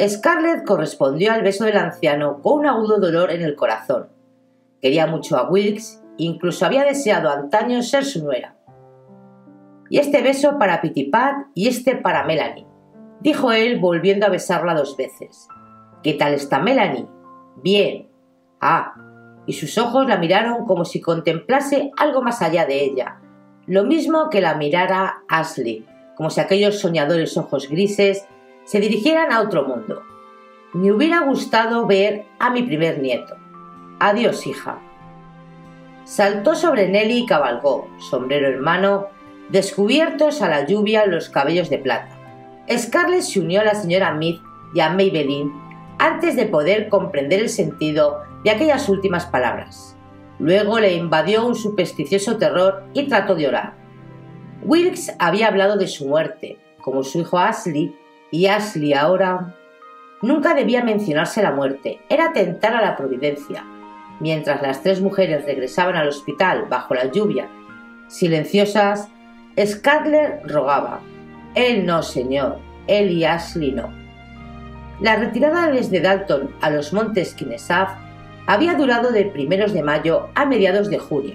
Scarlett 0.00 0.64
correspondió 0.64 1.32
al 1.32 1.42
beso 1.42 1.64
del 1.64 1.76
anciano 1.78 2.42
con 2.42 2.60
un 2.60 2.66
agudo 2.66 2.98
dolor 2.98 3.30
en 3.30 3.42
el 3.42 3.56
corazón. 3.56 4.08
Quería 4.80 5.06
mucho 5.06 5.36
a 5.36 5.48
Wilkes, 5.48 6.02
incluso 6.18 6.66
había 6.66 6.84
deseado 6.84 7.30
antaño 7.30 7.82
ser 7.82 8.04
su 8.04 8.22
nuera. 8.22 8.56
Y 9.88 9.98
este 9.98 10.20
beso 10.20 10.58
para 10.58 10.80
Pitipat 10.80 11.46
y 11.54 11.68
este 11.68 11.96
para 11.96 12.24
Melanie, 12.24 12.66
dijo 13.20 13.52
él 13.52 13.78
volviendo 13.78 14.26
a 14.26 14.30
besarla 14.30 14.74
dos 14.74 14.96
veces. 14.96 15.48
¿Qué 16.02 16.14
tal 16.14 16.34
está 16.34 16.58
Melanie? 16.58 17.06
Bien. 17.62 18.08
Ah. 18.60 19.05
Y 19.46 19.52
sus 19.52 19.78
ojos 19.78 20.06
la 20.06 20.18
miraron 20.18 20.66
como 20.66 20.84
si 20.84 21.00
contemplase 21.00 21.90
algo 21.96 22.22
más 22.22 22.42
allá 22.42 22.66
de 22.66 22.82
ella, 22.84 23.20
lo 23.66 23.84
mismo 23.84 24.28
que 24.30 24.40
la 24.40 24.54
mirara 24.54 25.22
Ashley, 25.28 25.86
como 26.16 26.30
si 26.30 26.40
aquellos 26.40 26.80
soñadores 26.80 27.36
ojos 27.36 27.68
grises 27.68 28.26
se 28.64 28.80
dirigieran 28.80 29.32
a 29.32 29.40
otro 29.40 29.66
mundo. 29.66 30.02
Me 30.72 30.92
hubiera 30.92 31.20
gustado 31.20 31.86
ver 31.86 32.24
a 32.38 32.50
mi 32.50 32.62
primer 32.62 33.00
nieto. 33.00 33.36
Adiós, 34.00 34.46
hija. 34.46 34.78
Saltó 36.04 36.54
sobre 36.54 36.88
Nelly 36.88 37.18
y 37.18 37.26
cabalgó, 37.26 37.88
sombrero 37.98 38.48
en 38.48 38.60
mano, 38.60 39.08
descubiertos 39.48 40.42
a 40.42 40.48
la 40.48 40.66
lluvia 40.66 41.06
los 41.06 41.28
cabellos 41.28 41.70
de 41.70 41.78
plata. 41.78 42.16
Scarlett 42.70 43.22
se 43.22 43.40
unió 43.40 43.60
a 43.60 43.64
la 43.64 43.74
señora 43.74 44.12
Mead 44.12 44.36
y 44.74 44.80
a 44.80 44.90
Maybelline 44.90 45.65
antes 46.06 46.36
de 46.36 46.46
poder 46.46 46.88
comprender 46.88 47.40
el 47.40 47.48
sentido 47.48 48.20
de 48.44 48.50
aquellas 48.52 48.88
últimas 48.88 49.26
palabras. 49.26 49.96
Luego 50.38 50.78
le 50.78 50.94
invadió 50.94 51.44
un 51.44 51.56
supersticioso 51.56 52.36
terror 52.36 52.84
y 52.94 53.08
trató 53.08 53.34
de 53.34 53.48
orar. 53.48 53.74
Wilkes 54.62 55.16
había 55.18 55.48
hablado 55.48 55.76
de 55.76 55.88
su 55.88 56.06
muerte, 56.06 56.58
como 56.80 57.02
su 57.02 57.20
hijo 57.20 57.38
Ashley, 57.38 57.94
y 58.30 58.46
Ashley 58.46 58.94
ahora... 58.94 59.54
Nunca 60.22 60.54
debía 60.54 60.82
mencionarse 60.82 61.42
la 61.42 61.50
muerte, 61.50 62.00
era 62.08 62.32
tentar 62.32 62.74
a 62.74 62.82
la 62.82 62.96
providencia. 62.96 63.64
Mientras 64.20 64.62
las 64.62 64.82
tres 64.82 65.00
mujeres 65.00 65.44
regresaban 65.44 65.96
al 65.96 66.08
hospital 66.08 66.66
bajo 66.70 66.94
la 66.94 67.10
lluvia, 67.10 67.50
silenciosas, 68.06 69.08
Scarlett 69.62 70.48
rogaba. 70.48 71.00
Él 71.54 71.84
no, 71.84 72.02
señor, 72.02 72.58
él 72.86 73.10
y 73.10 73.24
Ashley 73.24 73.72
no. 73.72 74.05
La 75.00 75.16
retirada 75.16 75.70
desde 75.70 76.00
Dalton 76.00 76.54
a 76.62 76.70
los 76.70 76.94
montes 76.94 77.34
Kinesaf 77.34 77.90
había 78.46 78.74
durado 78.74 79.12
de 79.12 79.26
primeros 79.26 79.74
de 79.74 79.82
mayo 79.82 80.28
a 80.34 80.46
mediados 80.46 80.88
de 80.88 80.98
junio. 80.98 81.34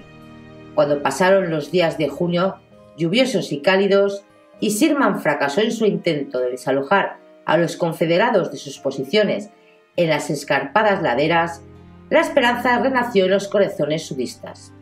Cuando 0.74 1.00
pasaron 1.02 1.50
los 1.50 1.70
días 1.70 1.96
de 1.96 2.08
junio, 2.08 2.56
lluviosos 2.96 3.52
y 3.52 3.60
cálidos, 3.60 4.24
y 4.58 4.70
Sirman 4.70 5.20
fracasó 5.20 5.60
en 5.60 5.70
su 5.70 5.86
intento 5.86 6.40
de 6.40 6.50
desalojar 6.50 7.18
a 7.44 7.56
los 7.56 7.76
confederados 7.76 8.50
de 8.50 8.56
sus 8.56 8.78
posiciones 8.78 9.50
en 9.96 10.08
las 10.08 10.30
escarpadas 10.30 11.02
laderas, 11.02 11.62
la 12.10 12.20
esperanza 12.20 12.78
renació 12.78 13.26
en 13.26 13.32
los 13.32 13.48
corazones 13.48 14.06
sudistas. 14.06 14.72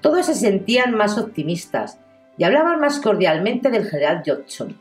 Todos 0.00 0.26
se 0.26 0.34
sentían 0.34 0.94
más 0.94 1.18
optimistas 1.18 2.00
y 2.38 2.44
hablaban 2.44 2.80
más 2.80 3.00
cordialmente 3.00 3.70
del 3.70 3.86
general 3.86 4.22
Johnson. 4.26 4.78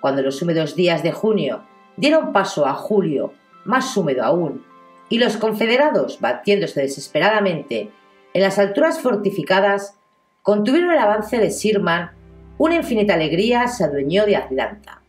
Cuando 0.00 0.22
los 0.22 0.42
húmedos 0.42 0.74
días 0.74 1.02
de 1.02 1.12
junio 1.12 1.62
dieron 2.00 2.32
paso 2.32 2.66
a 2.66 2.74
julio, 2.74 3.34
más 3.64 3.96
húmedo 3.96 4.24
aún, 4.24 4.64
y 5.08 5.18
los 5.18 5.36
confederados, 5.36 6.18
batiéndose 6.20 6.80
desesperadamente 6.80 7.90
en 8.32 8.42
las 8.42 8.58
alturas 8.58 9.00
fortificadas, 9.00 9.98
contuvieron 10.42 10.92
el 10.92 10.98
avance 10.98 11.38
de 11.38 11.50
Sirman, 11.50 12.12
una 12.58 12.76
infinita 12.76 13.14
alegría 13.14 13.68
se 13.68 13.84
adueñó 13.84 14.24
de 14.24 14.36
Atlanta. 14.36 15.02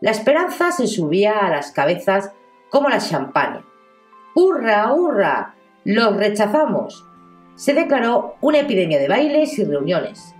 La 0.00 0.10
esperanza 0.10 0.72
se 0.72 0.86
subía 0.86 1.38
a 1.40 1.50
las 1.50 1.72
cabezas 1.72 2.32
como 2.70 2.88
la 2.88 2.98
champaña. 2.98 3.64
¡Hurra, 4.34 4.92
hurra! 4.92 5.54
¡Los 5.84 6.16
rechazamos! 6.16 7.06
Se 7.56 7.74
declaró 7.74 8.36
una 8.40 8.60
epidemia 8.60 8.98
de 8.98 9.08
bailes 9.08 9.58
y 9.58 9.64
reuniones. 9.64 10.34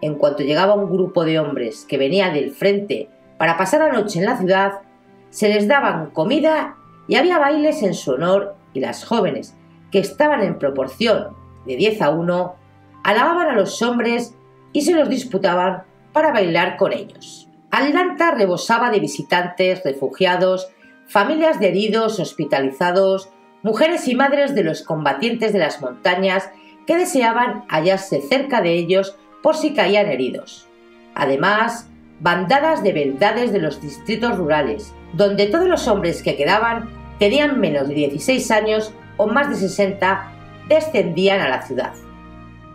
En 0.00 0.16
cuanto 0.16 0.42
llegaba 0.42 0.74
un 0.74 0.90
grupo 0.90 1.24
de 1.24 1.38
hombres 1.38 1.86
que 1.88 1.98
venía 1.98 2.30
del 2.30 2.50
frente 2.50 3.08
para 3.42 3.56
pasar 3.56 3.80
la 3.80 3.90
noche 3.90 4.20
en 4.20 4.26
la 4.26 4.38
ciudad, 4.38 4.82
se 5.30 5.48
les 5.48 5.66
daban 5.66 6.10
comida 6.10 6.76
y 7.08 7.16
había 7.16 7.40
bailes 7.40 7.82
en 7.82 7.92
su 7.92 8.12
honor 8.12 8.54
y 8.72 8.78
las 8.78 9.04
jóvenes, 9.04 9.56
que 9.90 9.98
estaban 9.98 10.42
en 10.42 10.60
proporción 10.60 11.34
de 11.66 11.74
10 11.74 12.02
a 12.02 12.10
1, 12.10 12.54
alababan 13.02 13.48
a 13.48 13.56
los 13.56 13.82
hombres 13.82 14.36
y 14.72 14.82
se 14.82 14.94
los 14.94 15.08
disputaban 15.08 15.82
para 16.12 16.30
bailar 16.30 16.76
con 16.76 16.92
ellos. 16.92 17.48
Atlanta 17.72 18.30
rebosaba 18.30 18.90
de 18.90 19.00
visitantes, 19.00 19.82
refugiados, 19.82 20.68
familias 21.08 21.58
de 21.58 21.70
heridos 21.70 22.20
hospitalizados, 22.20 23.28
mujeres 23.64 24.06
y 24.06 24.14
madres 24.14 24.54
de 24.54 24.62
los 24.62 24.82
combatientes 24.82 25.52
de 25.52 25.58
las 25.58 25.80
montañas 25.80 26.48
que 26.86 26.96
deseaban 26.96 27.64
hallarse 27.68 28.20
cerca 28.20 28.60
de 28.60 28.74
ellos 28.74 29.16
por 29.42 29.56
si 29.56 29.74
caían 29.74 30.06
heridos. 30.06 30.68
Además, 31.16 31.88
bandadas 32.22 32.84
de 32.84 32.92
beldades 32.92 33.52
de 33.52 33.58
los 33.58 33.80
distritos 33.80 34.38
rurales, 34.38 34.94
donde 35.12 35.46
todos 35.46 35.68
los 35.68 35.88
hombres 35.88 36.22
que 36.22 36.36
quedaban 36.36 36.88
tenían 37.18 37.60
menos 37.60 37.88
de 37.88 37.94
16 37.94 38.50
años 38.52 38.94
o 39.16 39.26
más 39.26 39.50
de 39.50 39.56
60, 39.56 40.32
descendían 40.68 41.40
a 41.40 41.48
la 41.48 41.62
ciudad. 41.62 41.92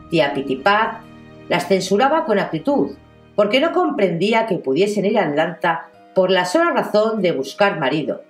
Tía 0.10 0.34
Pitipat 0.34 1.02
las 1.48 1.68
censuraba 1.68 2.26
con 2.26 2.40
apritud, 2.40 2.98
porque 3.36 3.62
no 3.62 3.72
comprendía 3.72 4.48
que 4.48 4.58
pudiesen 4.58 5.06
ir 5.06 5.18
a 5.18 5.28
Atlanta 5.28 5.88
por 6.14 6.30
la 6.30 6.46
sola 6.46 6.72
razón 6.72 7.22
de 7.22 7.32
buscar 7.32 7.80
marido, 7.80 8.24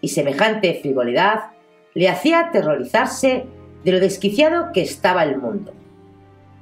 y 0.00 0.08
semejante 0.08 0.78
frivolidad 0.80 1.50
le 1.94 2.08
hacía 2.08 2.40
aterrorizarse 2.40 3.44
de 3.84 3.92
lo 3.92 4.00
desquiciado 4.00 4.70
que 4.72 4.80
estaba 4.80 5.24
el 5.24 5.36
mundo. 5.36 5.74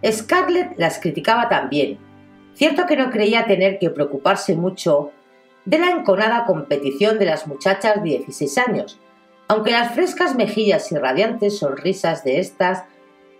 Scarlett 0.04 0.76
las 0.78 0.98
criticaba 0.98 1.48
también, 1.48 1.98
cierto 2.54 2.86
que 2.86 2.96
no 2.96 3.10
creía 3.10 3.46
tener 3.46 3.78
que 3.78 3.90
preocuparse 3.90 4.54
mucho 4.54 5.12
de 5.64 5.78
la 5.78 5.90
enconada 5.90 6.46
competición 6.46 7.18
de 7.18 7.26
las 7.26 7.46
muchachas 7.46 7.96
de 7.96 8.10
16 8.10 8.58
años, 8.58 8.98
aunque 9.48 9.72
las 9.72 9.94
frescas 9.94 10.34
mejillas 10.34 10.90
y 10.92 10.96
radiantes 10.96 11.58
sonrisas 11.58 12.24
de 12.24 12.38
éstas 12.38 12.84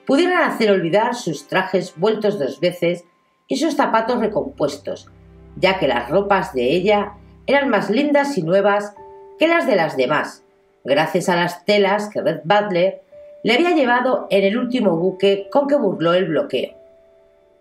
pudieran 0.07 0.43
hacer 0.43 0.71
olvidar 0.71 1.14
sus 1.14 1.49
trajes 1.49 1.95
vueltos 1.97 2.38
dos 2.38 2.61
veces 2.61 3.05
y 3.47 3.57
sus 3.57 3.75
zapatos 3.76 4.19
recompuestos, 4.19 5.09
ya 5.57 5.79
que 5.79 5.88
las 5.88 6.09
ropas 6.11 6.52
de 6.52 6.73
ella 6.73 7.14
eran 7.47 7.69
más 7.69 7.90
lindas 7.90 8.37
y 8.38 8.43
nuevas 8.43 8.95
que 9.38 9.49
las 9.49 9.67
de 9.67 9.76
las 9.76 9.97
demás, 9.97 10.45
gracias 10.85 11.29
a 11.29 11.37
las 11.37 11.64
telas 11.64 12.09
que 12.09 12.23
Red 12.23 12.40
Butler 12.45 13.02
le 13.43 13.55
había 13.55 13.71
llevado 13.71 14.26
en 14.31 14.45
el 14.45 14.59
último 14.59 14.97
buque 14.97 15.49
con 15.50 15.67
que 15.67 15.76
burló 15.76 16.12
el 16.14 16.26
bloqueo. 16.26 16.80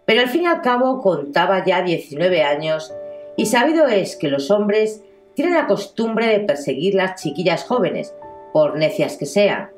Pero 0.10 0.22
al 0.22 0.30
fin 0.30 0.42
y 0.42 0.46
al 0.48 0.64
cabo 0.64 1.04
contaba 1.04 1.64
ya 1.64 1.84
19 1.84 2.42
años 2.42 2.92
y 3.38 3.46
sabido 3.46 3.86
es 3.86 4.16
que 4.16 4.28
los 4.28 4.50
hombres 4.50 5.04
tienen 5.36 5.54
la 5.54 5.68
costumbre 5.68 6.26
de 6.26 6.40
perseguir 6.40 6.96
las 6.96 7.22
chiquillas 7.22 7.64
jóvenes, 7.64 8.16
por 8.52 8.76
necias 8.76 9.18
que 9.18 9.28
sean. 9.28 9.70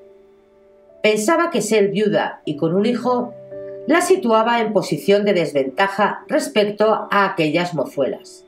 Pensaba 1.03 1.49
que 1.49 1.61
ser 1.61 1.89
viuda 1.89 2.41
y 2.45 2.55
con 2.55 2.73
un 2.73 2.85
hijo 2.85 3.33
la 3.87 3.99
situaba 3.99 4.61
en 4.61 4.71
posición 4.71 5.25
de 5.25 5.33
desventaja 5.33 6.23
respecto 6.29 7.09
a 7.11 7.25
aquellas 7.25 7.73
mozuelas. 7.73 8.45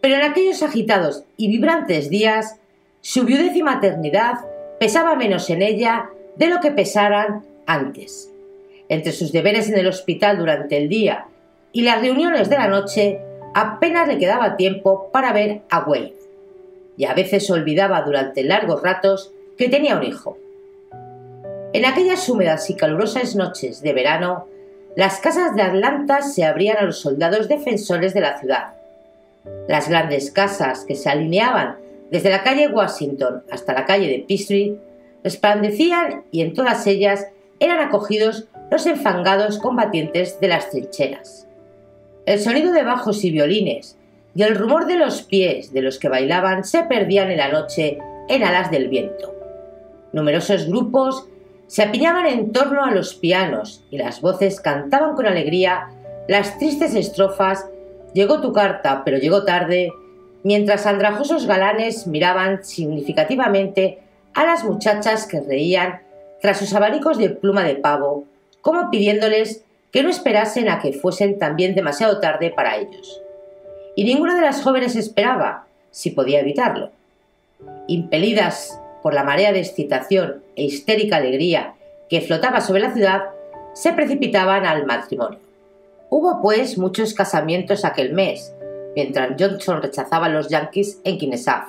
Pero 0.00 0.14
en 0.14 0.22
aquellos 0.22 0.62
agitados 0.62 1.24
y 1.36 1.48
vibrantes 1.48 2.08
días, 2.08 2.58
su 3.02 3.26
viudez 3.26 3.54
y 3.54 3.62
maternidad 3.62 4.36
pesaba 4.78 5.16
menos 5.16 5.50
en 5.50 5.60
ella 5.60 6.08
de 6.36 6.46
lo 6.46 6.60
que 6.60 6.70
pesaran 6.70 7.44
antes. 7.66 8.30
Entre 8.90 9.12
sus 9.12 9.30
deberes 9.30 9.68
en 9.68 9.78
el 9.78 9.86
hospital 9.86 10.36
durante 10.36 10.76
el 10.76 10.88
día 10.88 11.26
y 11.72 11.82
las 11.82 12.02
reuniones 12.02 12.50
de 12.50 12.56
la 12.56 12.66
noche, 12.66 13.20
apenas 13.54 14.08
le 14.08 14.18
quedaba 14.18 14.56
tiempo 14.56 15.10
para 15.12 15.32
ver 15.32 15.62
a 15.70 15.84
Wade, 15.84 16.16
y 16.96 17.04
a 17.04 17.14
veces 17.14 17.48
olvidaba 17.50 18.02
durante 18.02 18.42
largos 18.42 18.82
ratos 18.82 19.32
que 19.56 19.68
tenía 19.68 19.96
un 19.96 20.02
hijo. 20.02 20.36
En 21.72 21.84
aquellas 21.84 22.28
húmedas 22.28 22.68
y 22.68 22.74
calurosas 22.74 23.36
noches 23.36 23.80
de 23.80 23.92
verano, 23.92 24.48
las 24.96 25.20
casas 25.20 25.54
de 25.54 25.62
Atlanta 25.62 26.22
se 26.22 26.44
abrían 26.44 26.78
a 26.78 26.82
los 26.82 26.98
soldados 26.98 27.48
defensores 27.48 28.12
de 28.12 28.20
la 28.22 28.40
ciudad. 28.40 28.74
Las 29.68 29.88
grandes 29.88 30.32
casas 30.32 30.84
que 30.84 30.96
se 30.96 31.08
alineaban 31.08 31.76
desde 32.10 32.30
la 32.30 32.42
calle 32.42 32.66
Washington 32.66 33.44
hasta 33.52 33.72
la 33.72 33.84
calle 33.84 34.08
de 34.08 34.24
Peachtree 34.26 34.76
resplandecían 35.22 36.24
y 36.32 36.42
en 36.42 36.54
todas 36.54 36.88
ellas 36.88 37.28
eran 37.60 37.78
acogidos 37.78 38.48
los 38.70 38.86
enfangados 38.86 39.58
combatientes 39.58 40.40
de 40.40 40.48
las 40.48 40.70
trincheras. 40.70 41.46
El 42.26 42.38
sonido 42.40 42.72
de 42.72 42.82
bajos 42.82 43.24
y 43.24 43.30
violines 43.30 43.96
y 44.34 44.42
el 44.42 44.54
rumor 44.54 44.86
de 44.86 44.96
los 44.96 45.22
pies 45.22 45.72
de 45.72 45.82
los 45.82 45.98
que 45.98 46.08
bailaban 46.08 46.64
se 46.64 46.82
perdían 46.84 47.30
en 47.30 47.38
la 47.38 47.48
noche 47.50 47.98
en 48.28 48.44
alas 48.44 48.70
del 48.70 48.88
viento. 48.88 49.34
Numerosos 50.12 50.66
grupos 50.66 51.26
se 51.66 51.82
apiñaban 51.82 52.26
en 52.26 52.52
torno 52.52 52.84
a 52.84 52.90
los 52.90 53.14
pianos 53.14 53.84
y 53.90 53.98
las 53.98 54.20
voces 54.20 54.60
cantaban 54.60 55.14
con 55.14 55.26
alegría 55.26 55.88
las 56.28 56.58
tristes 56.58 56.94
estrofas 56.94 57.66
Llegó 58.12 58.40
tu 58.40 58.52
carta, 58.52 59.02
pero 59.04 59.18
llegó 59.18 59.44
tarde, 59.44 59.92
mientras 60.42 60.86
andrajosos 60.86 61.46
galanes 61.46 62.06
miraban 62.06 62.64
significativamente 62.64 64.00
a 64.34 64.44
las 64.44 64.64
muchachas 64.64 65.26
que 65.26 65.40
reían 65.40 66.02
tras 66.40 66.58
sus 66.58 66.74
abanicos 66.74 67.18
de 67.18 67.30
pluma 67.30 67.62
de 67.62 67.76
pavo, 67.76 68.24
como 68.62 68.90
pidiéndoles 68.90 69.64
que 69.92 70.02
no 70.02 70.08
esperasen 70.08 70.68
a 70.68 70.80
que 70.80 70.92
fuesen 70.92 71.38
también 71.38 71.74
demasiado 71.74 72.20
tarde 72.20 72.50
para 72.50 72.76
ellos. 72.76 73.20
Y 73.96 74.04
ninguna 74.04 74.36
de 74.36 74.42
las 74.42 74.62
jóvenes 74.62 74.96
esperaba, 74.96 75.66
si 75.90 76.10
podía 76.10 76.40
evitarlo. 76.40 76.90
Impelidas 77.88 78.80
por 79.02 79.14
la 79.14 79.24
marea 79.24 79.52
de 79.52 79.60
excitación 79.60 80.42
e 80.56 80.64
histérica 80.64 81.16
alegría 81.16 81.74
que 82.08 82.20
flotaba 82.20 82.60
sobre 82.60 82.82
la 82.82 82.92
ciudad, 82.92 83.22
se 83.72 83.92
precipitaban 83.92 84.66
al 84.66 84.86
matrimonio. 84.86 85.38
Hubo 86.08 86.40
pues 86.42 86.76
muchos 86.76 87.14
casamientos 87.14 87.84
aquel 87.84 88.12
mes, 88.12 88.52
mientras 88.96 89.30
Johnson 89.38 89.80
rechazaba 89.80 90.26
a 90.26 90.30
los 90.30 90.48
Yankees 90.48 91.00
en 91.04 91.18
Kinesaf. 91.18 91.68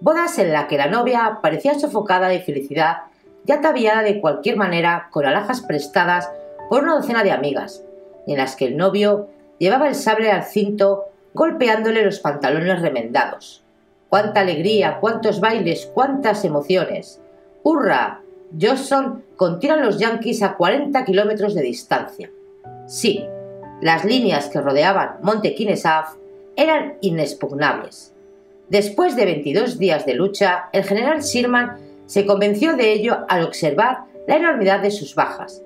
Bodas 0.00 0.38
en 0.38 0.52
las 0.52 0.66
que 0.66 0.76
la 0.76 0.88
novia 0.88 1.38
parecía 1.40 1.78
sofocada 1.78 2.28
de 2.28 2.40
felicidad 2.40 3.02
y 3.46 3.52
ataviada 3.52 4.02
de 4.02 4.20
cualquier 4.20 4.56
manera 4.56 5.08
con 5.10 5.26
alhajas 5.26 5.60
prestadas 5.62 6.30
por 6.68 6.82
una 6.82 6.94
docena 6.94 7.24
de 7.24 7.32
amigas, 7.32 7.82
en 8.26 8.38
las 8.38 8.56
que 8.56 8.66
el 8.66 8.76
novio 8.76 9.28
llevaba 9.58 9.88
el 9.88 9.94
sable 9.94 10.30
al 10.30 10.44
cinto 10.44 11.04
golpeándole 11.34 12.04
los 12.04 12.20
pantalones 12.20 12.80
remendados 12.80 13.62
cuánta 14.12 14.40
alegría, 14.40 14.98
cuántos 15.00 15.40
bailes, 15.40 15.90
cuántas 15.94 16.44
emociones. 16.44 17.18
¡Hurra! 17.62 18.20
Johnson 18.60 19.24
contiene 19.36 19.82
los 19.82 19.98
Yankees 19.98 20.42
a 20.42 20.54
40 20.54 21.02
kilómetros 21.06 21.54
de 21.54 21.62
distancia. 21.62 22.30
Sí, 22.86 23.24
las 23.80 24.04
líneas 24.04 24.50
que 24.50 24.60
rodeaban 24.60 25.16
Monte 25.22 25.54
Kinesaf 25.54 26.16
eran 26.56 26.98
inexpugnables. 27.00 28.12
Después 28.68 29.16
de 29.16 29.24
22 29.24 29.78
días 29.78 30.04
de 30.04 30.12
lucha, 30.12 30.68
el 30.74 30.84
general 30.84 31.22
Sherman 31.22 31.78
se 32.06 32.26
convenció 32.26 32.76
de 32.76 32.92
ello 32.92 33.18
al 33.28 33.44
observar 33.44 34.04
la 34.26 34.36
enormidad 34.36 34.80
de 34.80 34.90
sus 34.90 35.14
bajas. 35.14 35.62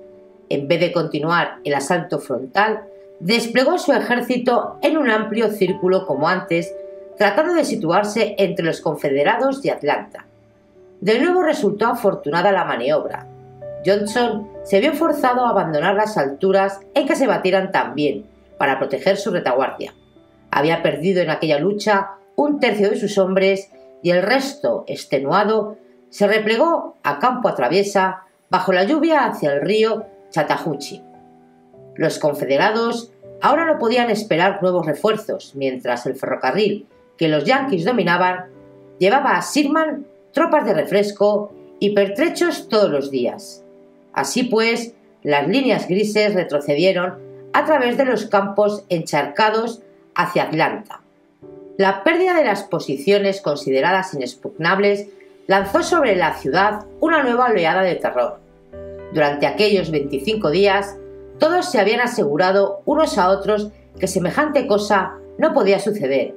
En 0.49 0.67
vez 0.67 0.79
de 0.79 0.91
continuar 0.91 1.59
el 1.63 1.73
asalto 1.73 2.19
frontal, 2.19 2.85
desplegó 3.19 3.77
su 3.77 3.91
ejército 3.91 4.77
en 4.81 4.97
un 4.97 5.09
amplio 5.09 5.49
círculo 5.51 6.05
como 6.05 6.27
antes 6.29 6.73
tratando 7.17 7.53
de 7.53 7.65
situarse 7.65 8.35
entre 8.37 8.65
los 8.65 8.81
confederados 8.81 9.65
y 9.65 9.69
Atlanta. 9.69 10.25
De 11.01 11.19
nuevo 11.19 11.43
resultó 11.43 11.87
afortunada 11.87 12.51
la 12.51 12.65
maniobra. 12.65 13.27
Johnson 13.85 14.47
se 14.63 14.79
vio 14.79 14.93
forzado 14.93 15.45
a 15.45 15.49
abandonar 15.49 15.95
las 15.95 16.17
alturas 16.17 16.79
en 16.93 17.07
que 17.07 17.15
se 17.15 17.27
batieran 17.27 17.71
también, 17.71 18.25
para 18.57 18.79
proteger 18.79 19.17
su 19.17 19.31
retaguardia. 19.31 19.93
Había 20.51 20.81
perdido 20.81 21.21
en 21.21 21.29
aquella 21.29 21.59
lucha 21.59 22.11
un 22.35 22.59
tercio 22.59 22.89
de 22.89 22.97
sus 22.97 23.17
hombres 23.17 23.71
y 24.01 24.11
el 24.11 24.23
resto, 24.23 24.83
extenuado, 24.87 25.77
se 26.09 26.27
replegó 26.27 26.95
a 27.03 27.19
campo 27.19 27.47
a 27.47 27.55
traviesa 27.55 28.23
bajo 28.49 28.73
la 28.73 28.83
lluvia 28.83 29.25
hacia 29.25 29.53
el 29.53 29.61
río 29.61 30.05
Chattahoochee. 30.29 31.03
Los 31.95 32.19
confederados 32.19 33.11
ahora 33.41 33.65
no 33.65 33.79
podían 33.79 34.09
esperar 34.09 34.61
nuevos 34.61 34.85
refuerzos, 34.85 35.53
mientras 35.55 36.05
el 36.05 36.15
ferrocarril 36.15 36.87
que 37.17 37.27
los 37.27 37.45
yanquis 37.45 37.85
dominaban, 37.85 38.45
llevaba 38.99 39.37
a 39.37 39.41
Sirman 39.41 40.05
tropas 40.31 40.65
de 40.65 40.73
refresco 40.73 41.51
y 41.79 41.93
pertrechos 41.93 42.69
todos 42.69 42.89
los 42.89 43.11
días. 43.11 43.63
Así 44.13 44.43
pues, 44.43 44.93
las 45.23 45.47
líneas 45.47 45.87
grises 45.87 46.33
retrocedieron 46.33 47.15
a 47.53 47.65
través 47.65 47.97
de 47.97 48.05
los 48.05 48.25
campos 48.25 48.83
encharcados 48.89 49.81
hacia 50.15 50.43
Atlanta. 50.43 51.01
La 51.77 52.03
pérdida 52.03 52.35
de 52.35 52.45
las 52.45 52.63
posiciones 52.63 53.41
consideradas 53.41 54.13
inexpugnables 54.13 55.09
lanzó 55.47 55.81
sobre 55.81 56.15
la 56.15 56.33
ciudad 56.35 56.85
una 56.99 57.23
nueva 57.23 57.47
oleada 57.47 57.81
de 57.81 57.95
terror. 57.95 58.39
Durante 59.13 59.47
aquellos 59.47 59.89
25 59.89 60.51
días, 60.51 60.97
todos 61.39 61.71
se 61.71 61.79
habían 61.79 62.01
asegurado 62.01 62.81
unos 62.85 63.17
a 63.17 63.29
otros 63.29 63.71
que 63.99 64.07
semejante 64.07 64.67
cosa 64.67 65.13
no 65.37 65.53
podía 65.53 65.79
suceder 65.79 66.35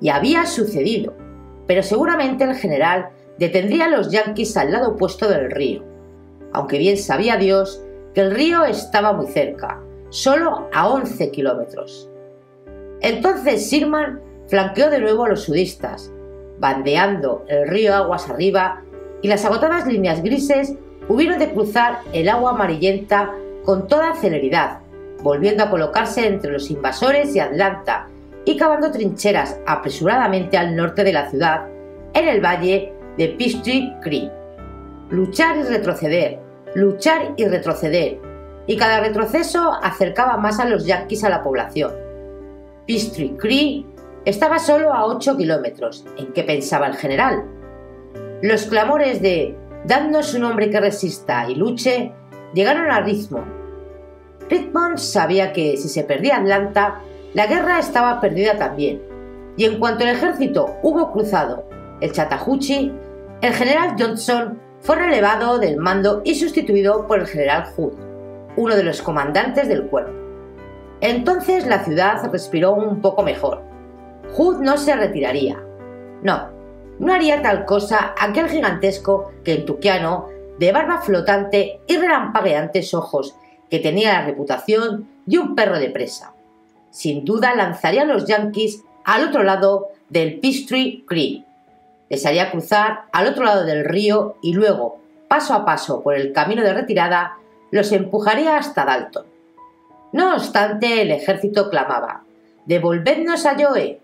y 0.00 0.08
había 0.08 0.46
sucedido, 0.46 1.14
pero 1.66 1.82
seguramente 1.82 2.44
el 2.44 2.54
general 2.54 3.08
detendría 3.38 3.86
a 3.86 3.90
los 3.90 4.10
yanquis 4.10 4.56
al 4.56 4.72
lado 4.72 4.90
opuesto 4.92 5.28
del 5.28 5.50
río, 5.50 5.82
aunque 6.52 6.78
bien 6.78 6.96
sabía 6.96 7.36
Dios 7.36 7.82
que 8.14 8.20
el 8.20 8.30
río 8.30 8.64
estaba 8.64 9.12
muy 9.12 9.26
cerca, 9.26 9.80
solo 10.10 10.68
a 10.72 10.88
11 10.88 11.30
kilómetros. 11.30 12.08
Entonces 13.00 13.68
Sirman 13.68 14.20
flanqueó 14.46 14.88
de 14.88 15.00
nuevo 15.00 15.24
a 15.24 15.28
los 15.28 15.42
sudistas, 15.42 16.12
bandeando 16.64 17.44
el 17.46 17.68
río 17.68 17.94
aguas 17.94 18.30
arriba 18.30 18.80
y 19.20 19.28
las 19.28 19.44
agotadas 19.44 19.86
líneas 19.86 20.22
grises 20.22 20.72
hubieron 21.10 21.38
de 21.38 21.50
cruzar 21.50 21.98
el 22.14 22.26
agua 22.26 22.52
amarillenta 22.52 23.34
con 23.66 23.86
toda 23.86 24.14
celeridad, 24.14 24.78
volviendo 25.22 25.62
a 25.62 25.68
colocarse 25.68 26.26
entre 26.26 26.52
los 26.52 26.70
invasores 26.70 27.36
y 27.36 27.40
Atlanta 27.40 28.06
y 28.46 28.56
cavando 28.56 28.90
trincheras 28.90 29.58
apresuradamente 29.66 30.56
al 30.56 30.74
norte 30.74 31.04
de 31.04 31.12
la 31.12 31.28
ciudad, 31.28 31.66
en 32.14 32.28
el 32.28 32.42
valle 32.42 32.94
de 33.18 33.28
Peachtree 33.28 33.96
Creek. 34.00 34.32
Luchar 35.10 35.58
y 35.58 35.64
retroceder, 35.64 36.38
luchar 36.74 37.34
y 37.36 37.44
retroceder, 37.44 38.18
y 38.66 38.78
cada 38.78 39.00
retroceso 39.00 39.70
acercaba 39.82 40.38
más 40.38 40.58
a 40.60 40.64
los 40.64 40.86
yanquis 40.86 41.24
a 41.24 41.28
la 41.28 41.42
población. 41.42 41.92
Peachtree 42.86 43.36
Creek 43.36 43.93
estaba 44.24 44.58
solo 44.58 44.92
a 44.92 45.06
8 45.06 45.36
kilómetros. 45.36 46.04
¿En 46.16 46.32
qué 46.32 46.42
pensaba 46.44 46.86
el 46.86 46.94
general? 46.94 47.44
Los 48.42 48.64
clamores 48.64 49.20
de 49.20 49.56
«Dadnos 49.86 50.34
un 50.34 50.44
hombre 50.44 50.70
que 50.70 50.80
resista 50.80 51.48
y 51.48 51.54
luche» 51.54 52.12
llegaron 52.54 52.90
a 52.90 53.00
Richmond. 53.00 53.52
Richmond 54.48 54.98
sabía 54.98 55.52
que 55.52 55.76
si 55.76 55.88
se 55.88 56.04
perdía 56.04 56.36
Atlanta, 56.36 57.00
la 57.34 57.46
guerra 57.46 57.78
estaba 57.78 58.20
perdida 58.20 58.56
también, 58.56 59.02
y 59.56 59.64
en 59.64 59.78
cuanto 59.78 60.04
el 60.04 60.10
ejército 60.10 60.76
hubo 60.82 61.10
cruzado 61.12 61.68
el 62.00 62.12
Chattahoochee, 62.12 62.92
el 63.40 63.52
general 63.52 63.96
Johnson 63.98 64.60
fue 64.80 64.96
relevado 64.96 65.58
del 65.58 65.78
mando 65.78 66.22
y 66.24 66.34
sustituido 66.34 67.06
por 67.06 67.20
el 67.20 67.26
general 67.26 67.64
Hood, 67.74 67.94
uno 68.56 68.76
de 68.76 68.82
los 68.82 69.00
comandantes 69.00 69.68
del 69.68 69.86
cuerpo. 69.86 70.12
Entonces 71.00 71.66
la 71.66 71.84
ciudad 71.84 72.30
respiró 72.30 72.74
un 72.74 73.00
poco 73.00 73.22
mejor. 73.22 73.73
Hood 74.36 74.60
no 74.60 74.76
se 74.76 74.96
retiraría. 74.96 75.62
No, 76.22 76.50
no 76.98 77.12
haría 77.12 77.40
tal 77.40 77.64
cosa 77.64 78.14
aquel 78.18 78.48
gigantesco 78.48 79.30
kentuckiano 79.44 80.28
de 80.58 80.72
barba 80.72 81.02
flotante 81.02 81.80
y 81.86 81.96
relampagueantes 81.96 82.94
ojos 82.94 83.36
que 83.70 83.78
tenía 83.78 84.14
la 84.14 84.26
reputación 84.26 85.08
de 85.26 85.38
un 85.38 85.54
perro 85.54 85.78
de 85.78 85.90
presa. 85.90 86.32
Sin 86.90 87.24
duda 87.24 87.54
lanzaría 87.54 88.02
a 88.02 88.06
los 88.06 88.26
yankees 88.26 88.82
al 89.04 89.28
otro 89.28 89.44
lado 89.44 89.88
del 90.08 90.40
Peachtree 90.40 91.04
Creek. 91.06 91.44
Les 92.08 92.26
haría 92.26 92.50
cruzar 92.50 93.04
al 93.12 93.28
otro 93.28 93.44
lado 93.44 93.64
del 93.64 93.84
río 93.84 94.36
y 94.42 94.52
luego, 94.52 95.00
paso 95.28 95.54
a 95.54 95.64
paso 95.64 96.02
por 96.02 96.14
el 96.14 96.32
camino 96.32 96.62
de 96.62 96.74
retirada, 96.74 97.38
los 97.70 97.92
empujaría 97.92 98.56
hasta 98.56 98.84
Dalton. 98.84 99.26
No 100.12 100.34
obstante, 100.34 101.02
el 101.02 101.12
ejército 101.12 101.70
clamaba 101.70 102.24
Devolvednos 102.66 103.44
a 103.46 103.56
Joe, 103.58 104.00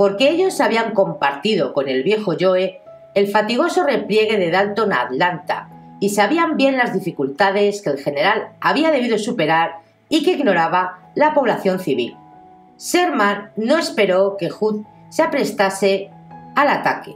porque 0.00 0.30
ellos 0.30 0.62
habían 0.62 0.94
compartido 0.94 1.74
con 1.74 1.86
el 1.86 2.02
viejo 2.02 2.32
Joe 2.40 2.80
el 3.14 3.28
fatigoso 3.28 3.84
repliegue 3.84 4.38
de 4.38 4.50
Dalton 4.50 4.94
a 4.94 5.02
Atlanta 5.02 5.68
y 6.00 6.08
sabían 6.08 6.56
bien 6.56 6.78
las 6.78 6.94
dificultades 6.94 7.82
que 7.82 7.90
el 7.90 7.98
general 7.98 8.48
había 8.62 8.92
debido 8.92 9.18
superar 9.18 9.80
y 10.08 10.24
que 10.24 10.30
ignoraba 10.30 11.00
la 11.14 11.34
población 11.34 11.80
civil. 11.80 12.16
Sherman 12.78 13.50
no 13.56 13.76
esperó 13.76 14.38
que 14.38 14.48
Hood 14.48 14.86
se 15.10 15.22
aprestase 15.22 16.08
al 16.56 16.68
ataque. 16.68 17.14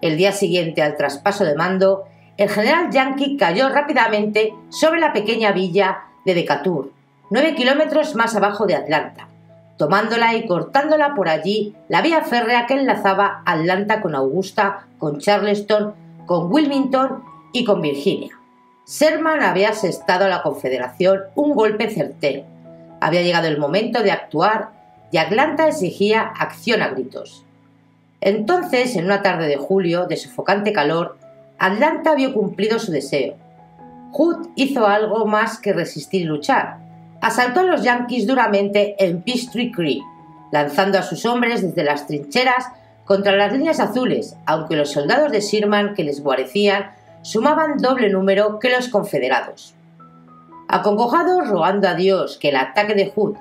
El 0.00 0.16
día 0.16 0.32
siguiente 0.32 0.82
al 0.82 0.96
traspaso 0.96 1.44
de 1.44 1.54
mando, 1.54 2.06
el 2.38 2.48
general 2.48 2.90
Yankee 2.90 3.36
cayó 3.36 3.68
rápidamente 3.68 4.52
sobre 4.68 4.98
la 4.98 5.12
pequeña 5.12 5.52
villa 5.52 5.98
de 6.24 6.34
Decatur, 6.34 6.90
nueve 7.30 7.54
kilómetros 7.54 8.16
más 8.16 8.34
abajo 8.34 8.66
de 8.66 8.74
Atlanta 8.74 9.28
tomándola 9.76 10.34
y 10.34 10.46
cortándola 10.46 11.14
por 11.14 11.28
allí 11.28 11.74
la 11.88 12.02
vía 12.02 12.22
férrea 12.22 12.66
que 12.66 12.74
enlazaba 12.74 13.42
Atlanta 13.44 14.00
con 14.00 14.14
Augusta, 14.14 14.86
con 14.98 15.18
Charleston, 15.18 15.94
con 16.26 16.52
Wilmington 16.52 17.22
y 17.52 17.64
con 17.64 17.82
Virginia. 17.82 18.38
Sherman 18.86 19.42
había 19.42 19.70
asestado 19.70 20.26
a 20.26 20.28
la 20.28 20.42
Confederación 20.42 21.22
un 21.34 21.54
golpe 21.54 21.90
certero. 21.90 22.44
Había 23.00 23.22
llegado 23.22 23.48
el 23.48 23.58
momento 23.58 24.02
de 24.02 24.12
actuar 24.12 24.70
y 25.10 25.18
Atlanta 25.18 25.68
exigía 25.68 26.22
acción 26.22 26.82
a 26.82 26.88
gritos. 26.88 27.44
Entonces, 28.20 28.96
en 28.96 29.04
una 29.04 29.22
tarde 29.22 29.46
de 29.46 29.56
julio 29.56 30.06
de 30.06 30.16
sofocante 30.16 30.72
calor, 30.72 31.18
Atlanta 31.58 32.14
vio 32.14 32.32
cumplido 32.32 32.78
su 32.78 32.92
deseo. 32.92 33.34
Hood 34.12 34.48
hizo 34.56 34.86
algo 34.86 35.26
más 35.26 35.58
que 35.58 35.72
resistir 35.72 36.22
y 36.22 36.24
luchar 36.24 36.85
asaltó 37.20 37.60
a 37.60 37.64
los 37.64 37.82
yanquis 37.82 38.26
duramente 38.26 38.96
en 38.98 39.22
Peachtree 39.22 39.72
Creek, 39.72 40.02
lanzando 40.52 40.98
a 40.98 41.02
sus 41.02 41.24
hombres 41.26 41.62
desde 41.62 41.84
las 41.84 42.06
trincheras 42.06 42.66
contra 43.04 43.36
las 43.36 43.52
líneas 43.52 43.80
azules, 43.80 44.36
aunque 44.46 44.76
los 44.76 44.92
soldados 44.92 45.32
de 45.32 45.40
Sherman 45.40 45.94
que 45.94 46.04
les 46.04 46.22
guarecían 46.22 46.90
sumaban 47.22 47.78
doble 47.78 48.10
número 48.10 48.58
que 48.58 48.70
los 48.70 48.88
confederados. 48.88 49.74
Acongojados 50.68 51.48
rogando 51.48 51.88
a 51.88 51.94
Dios 51.94 52.38
que 52.38 52.48
el 52.48 52.56
ataque 52.56 52.94
de 52.94 53.10
Hood 53.10 53.36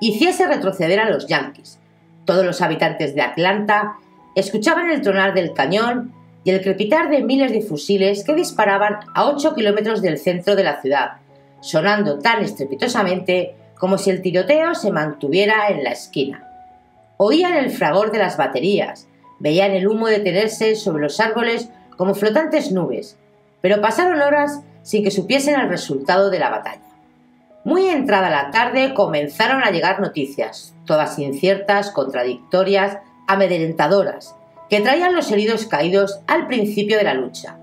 hiciese 0.00 0.46
retroceder 0.46 1.00
a 1.00 1.10
los 1.10 1.26
yanquis, 1.26 1.78
todos 2.24 2.44
los 2.44 2.62
habitantes 2.62 3.14
de 3.14 3.22
Atlanta 3.22 3.96
escuchaban 4.34 4.90
el 4.90 5.02
tronar 5.02 5.34
del 5.34 5.52
cañón 5.52 6.12
y 6.44 6.50
el 6.50 6.60
crepitar 6.60 7.10
de 7.10 7.22
miles 7.22 7.52
de 7.52 7.62
fusiles 7.62 8.24
que 8.24 8.34
disparaban 8.34 8.98
a 9.14 9.26
8 9.26 9.54
kilómetros 9.54 10.02
del 10.02 10.18
centro 10.18 10.56
de 10.56 10.64
la 10.64 10.80
ciudad, 10.80 11.12
sonando 11.62 12.18
tan 12.18 12.42
estrepitosamente 12.42 13.54
como 13.78 13.96
si 13.96 14.10
el 14.10 14.20
tiroteo 14.20 14.74
se 14.74 14.92
mantuviera 14.92 15.68
en 15.68 15.82
la 15.82 15.90
esquina. 15.90 16.46
Oían 17.16 17.54
el 17.54 17.70
fragor 17.70 18.12
de 18.12 18.18
las 18.18 18.36
baterías, 18.36 19.08
veían 19.38 19.70
el 19.70 19.88
humo 19.88 20.08
detenerse 20.08 20.76
sobre 20.76 21.02
los 21.02 21.18
árboles 21.20 21.70
como 21.96 22.14
flotantes 22.14 22.72
nubes, 22.72 23.16
pero 23.60 23.80
pasaron 23.80 24.20
horas 24.20 24.60
sin 24.82 25.02
que 25.02 25.10
supiesen 25.10 25.58
el 25.58 25.68
resultado 25.68 26.30
de 26.30 26.38
la 26.38 26.50
batalla. 26.50 26.82
Muy 27.64 27.88
entrada 27.88 28.28
la 28.28 28.50
tarde 28.50 28.92
comenzaron 28.92 29.62
a 29.62 29.70
llegar 29.70 30.00
noticias, 30.00 30.74
todas 30.84 31.18
inciertas, 31.18 31.90
contradictorias, 31.90 32.98
amedrentadoras, 33.28 34.34
que 34.68 34.80
traían 34.80 35.14
los 35.14 35.30
heridos 35.30 35.66
caídos 35.66 36.20
al 36.26 36.48
principio 36.48 36.96
de 36.98 37.04
la 37.04 37.14
lucha. 37.14 37.56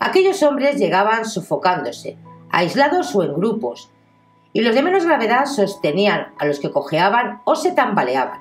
Aquellos 0.00 0.42
hombres 0.42 0.76
llegaban 0.76 1.24
sofocándose, 1.24 2.16
aislados 2.50 3.14
o 3.14 3.22
en 3.22 3.34
grupos, 3.34 3.90
y 4.52 4.62
los 4.62 4.74
de 4.74 4.82
menos 4.82 5.04
gravedad 5.04 5.46
sostenían 5.46 6.28
a 6.38 6.46
los 6.46 6.58
que 6.60 6.70
cojeaban 6.70 7.40
o 7.44 7.54
se 7.54 7.72
tambaleaban. 7.72 8.40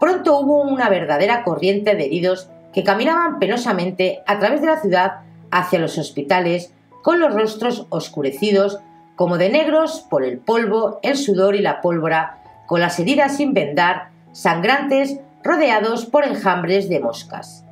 Pronto 0.00 0.38
hubo 0.38 0.62
una 0.62 0.88
verdadera 0.88 1.44
corriente 1.44 1.94
de 1.94 2.06
heridos 2.06 2.50
que 2.72 2.84
caminaban 2.84 3.38
penosamente 3.38 4.20
a 4.26 4.38
través 4.38 4.60
de 4.60 4.68
la 4.68 4.80
ciudad 4.80 5.20
hacia 5.50 5.78
los 5.78 5.98
hospitales 5.98 6.72
con 7.02 7.20
los 7.20 7.34
rostros 7.34 7.86
oscurecidos 7.90 8.80
como 9.16 9.38
de 9.38 9.50
negros 9.50 10.06
por 10.08 10.22
el 10.22 10.38
polvo, 10.38 11.00
el 11.02 11.16
sudor 11.16 11.56
y 11.56 11.60
la 11.60 11.80
pólvora, 11.80 12.38
con 12.66 12.80
las 12.80 13.00
heridas 13.00 13.36
sin 13.36 13.52
vendar, 13.52 14.10
sangrantes, 14.32 15.18
rodeados 15.42 16.06
por 16.06 16.24
enjambres 16.24 16.88
de 16.88 17.00
moscas. 17.00 17.64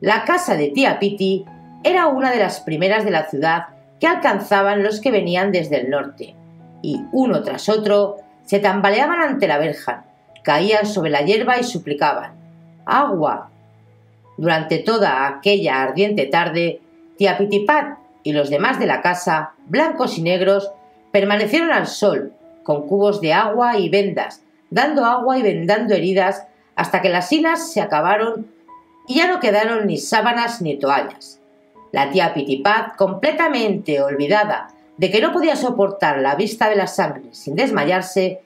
La 0.00 0.24
casa 0.24 0.56
de 0.56 0.68
tía 0.68 0.98
Piti 0.98 1.44
era 1.82 2.06
una 2.06 2.30
de 2.30 2.38
las 2.38 2.60
primeras 2.60 3.04
de 3.04 3.10
la 3.10 3.24
ciudad 3.24 3.66
que 4.00 4.06
alcanzaban 4.06 4.82
los 4.82 5.00
que 5.00 5.10
venían 5.10 5.52
desde 5.52 5.80
el 5.80 5.90
norte, 5.90 6.34
y 6.82 7.00
uno 7.12 7.42
tras 7.42 7.68
otro 7.68 8.16
se 8.44 8.58
tambaleaban 8.58 9.20
ante 9.20 9.48
la 9.48 9.58
verja, 9.58 10.04
caían 10.42 10.86
sobre 10.86 11.10
la 11.10 11.22
hierba 11.22 11.58
y 11.58 11.64
suplicaban 11.64 12.36
¡Agua! 12.86 13.50
Durante 14.36 14.78
toda 14.78 15.26
aquella 15.26 15.82
ardiente 15.82 16.26
tarde, 16.26 16.80
tía 17.16 17.36
Pitipat 17.36 17.98
y 18.22 18.32
los 18.32 18.48
demás 18.48 18.78
de 18.78 18.86
la 18.86 19.00
casa, 19.00 19.54
blancos 19.66 20.18
y 20.18 20.22
negros, 20.22 20.70
permanecieron 21.10 21.72
al 21.72 21.86
sol, 21.86 22.32
con 22.62 22.86
cubos 22.86 23.20
de 23.20 23.32
agua 23.32 23.78
y 23.78 23.88
vendas, 23.88 24.42
dando 24.70 25.04
agua 25.04 25.38
y 25.38 25.42
vendando 25.42 25.94
heridas 25.94 26.46
hasta 26.76 27.02
que 27.02 27.08
las 27.08 27.32
hilas 27.32 27.72
se 27.72 27.80
acabaron 27.80 28.46
y 29.08 29.16
ya 29.16 29.26
no 29.26 29.40
quedaron 29.40 29.86
ni 29.86 29.98
sábanas 29.98 30.60
ni 30.60 30.78
toallas. 30.78 31.40
La 31.96 32.10
tía 32.10 32.34
Pitipat, 32.34 32.94
completamente 32.96 34.02
olvidada 34.02 34.68
de 34.98 35.10
que 35.10 35.22
no 35.22 35.32
podía 35.32 35.56
soportar 35.56 36.18
la 36.18 36.34
vista 36.34 36.68
de 36.68 36.76
la 36.76 36.88
sangre 36.88 37.30
sin 37.30 37.56
desmayarse, 37.56 38.42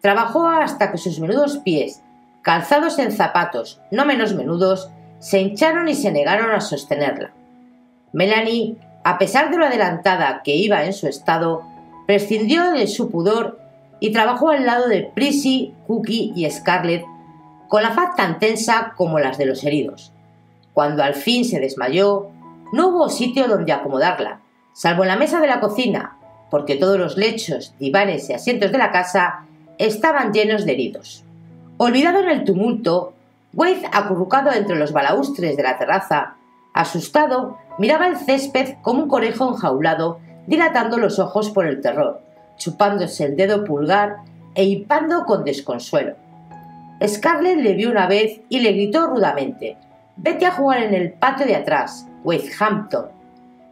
trabajó 0.00 0.48
hasta 0.48 0.90
que 0.90 0.96
sus 0.96 1.20
menudos 1.20 1.58
pies, 1.58 2.00
calzados 2.40 2.98
en 2.98 3.12
zapatos 3.12 3.82
no 3.90 4.06
menos 4.06 4.32
menudos, 4.32 4.88
se 5.18 5.38
hincharon 5.38 5.86
y 5.86 5.94
se 5.94 6.12
negaron 6.12 6.50
a 6.52 6.62
sostenerla. 6.62 7.34
Melanie, 8.14 8.78
a 9.04 9.18
pesar 9.18 9.50
de 9.50 9.58
lo 9.58 9.66
adelantada 9.66 10.40
que 10.42 10.56
iba 10.56 10.86
en 10.86 10.94
su 10.94 11.06
estado, 11.06 11.62
prescindió 12.06 12.70
de 12.70 12.86
su 12.86 13.10
pudor 13.10 13.60
y 14.00 14.12
trabajó 14.12 14.48
al 14.48 14.64
lado 14.64 14.88
de 14.88 15.10
Prissy, 15.14 15.74
Cookie 15.86 16.32
y 16.34 16.50
Scarlett 16.50 17.04
con 17.68 17.82
la 17.82 17.90
faz 17.90 18.16
tan 18.16 18.38
tensa 18.38 18.94
como 18.96 19.18
las 19.18 19.36
de 19.36 19.44
los 19.44 19.62
heridos. 19.62 20.10
Cuando 20.72 21.02
al 21.02 21.12
fin 21.12 21.44
se 21.44 21.60
desmayó, 21.60 22.30
no 22.74 22.88
hubo 22.88 23.08
sitio 23.08 23.46
donde 23.46 23.72
acomodarla, 23.72 24.40
salvo 24.72 25.04
en 25.04 25.08
la 25.08 25.16
mesa 25.16 25.40
de 25.40 25.46
la 25.46 25.60
cocina, 25.60 26.18
porque 26.50 26.74
todos 26.74 26.98
los 26.98 27.16
lechos, 27.16 27.72
divanes 27.78 28.28
y 28.28 28.32
asientos 28.32 28.72
de 28.72 28.78
la 28.78 28.90
casa 28.90 29.44
estaban 29.78 30.32
llenos 30.32 30.64
de 30.64 30.72
heridos. 30.72 31.22
Olvidado 31.76 32.18
en 32.18 32.30
el 32.30 32.42
tumulto, 32.42 33.12
Wade, 33.52 33.88
acurrucado 33.92 34.50
entre 34.50 34.74
los 34.74 34.92
balaustres 34.92 35.56
de 35.56 35.62
la 35.62 35.78
terraza, 35.78 36.34
asustado, 36.72 37.58
miraba 37.78 38.08
el 38.08 38.16
césped 38.16 38.74
como 38.82 39.04
un 39.04 39.08
conejo 39.08 39.50
enjaulado, 39.50 40.18
dilatando 40.48 40.98
los 40.98 41.20
ojos 41.20 41.50
por 41.50 41.68
el 41.68 41.80
terror, 41.80 42.22
chupándose 42.56 43.24
el 43.24 43.36
dedo 43.36 43.62
pulgar 43.62 44.16
e 44.56 44.64
hipando 44.64 45.26
con 45.26 45.44
desconsuelo. 45.44 46.16
Scarlett 47.06 47.58
le 47.58 47.74
vio 47.74 47.92
una 47.92 48.08
vez 48.08 48.40
y 48.48 48.58
le 48.58 48.72
gritó 48.72 49.06
rudamente: 49.06 49.76
Vete 50.16 50.46
a 50.46 50.52
jugar 50.52 50.82
en 50.82 50.94
el 50.94 51.12
patio 51.12 51.46
de 51.46 51.54
atrás, 51.54 52.08
Hampton. 52.58 53.06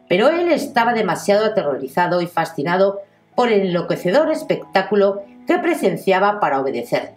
Pero 0.07 0.29
él 0.29 0.51
estaba 0.51 0.93
demasiado 0.93 1.45
aterrorizado 1.45 2.21
y 2.21 2.27
fascinado 2.27 3.01
por 3.35 3.51
el 3.51 3.67
enloquecedor 3.67 4.31
espectáculo 4.31 5.21
que 5.47 5.57
presenciaba 5.57 6.39
para 6.39 6.59
obedecerle. 6.59 7.15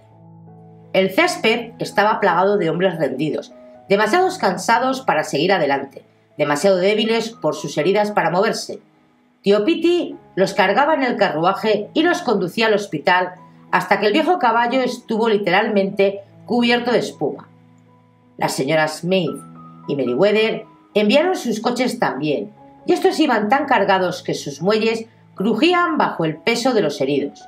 El 0.92 1.10
césped 1.10 1.72
estaba 1.78 2.20
plagado 2.20 2.56
de 2.56 2.70
hombres 2.70 2.98
rendidos, 2.98 3.52
demasiado 3.88 4.28
cansados 4.38 5.02
para 5.02 5.24
seguir 5.24 5.52
adelante, 5.52 6.04
demasiado 6.38 6.78
débiles 6.78 7.30
por 7.30 7.54
sus 7.54 7.76
heridas 7.76 8.12
para 8.12 8.30
moverse. 8.30 8.80
Tío 9.42 9.64
Piti 9.64 10.16
los 10.34 10.54
cargaba 10.54 10.94
en 10.94 11.02
el 11.02 11.16
carruaje 11.16 11.88
y 11.92 12.02
los 12.02 12.22
conducía 12.22 12.66
al 12.66 12.74
hospital 12.74 13.34
hasta 13.70 14.00
que 14.00 14.06
el 14.06 14.12
viejo 14.12 14.38
caballo 14.38 14.80
estuvo 14.80 15.28
literalmente 15.28 16.22
cubierto 16.46 16.92
de 16.92 17.00
espuma. 17.00 17.48
Las 18.38 18.52
señoras 18.52 19.00
Smith 19.00 19.36
y 19.88 19.96
Meriwether 19.96 20.64
enviaron 21.00 21.36
sus 21.36 21.60
coches 21.60 21.98
también, 21.98 22.52
y 22.86 22.92
estos 22.92 23.18
iban 23.20 23.48
tan 23.48 23.66
cargados 23.66 24.22
que 24.22 24.34
sus 24.34 24.62
muelles 24.62 25.06
crujían 25.34 25.98
bajo 25.98 26.24
el 26.24 26.36
peso 26.36 26.72
de 26.72 26.82
los 26.82 27.00
heridos. 27.00 27.46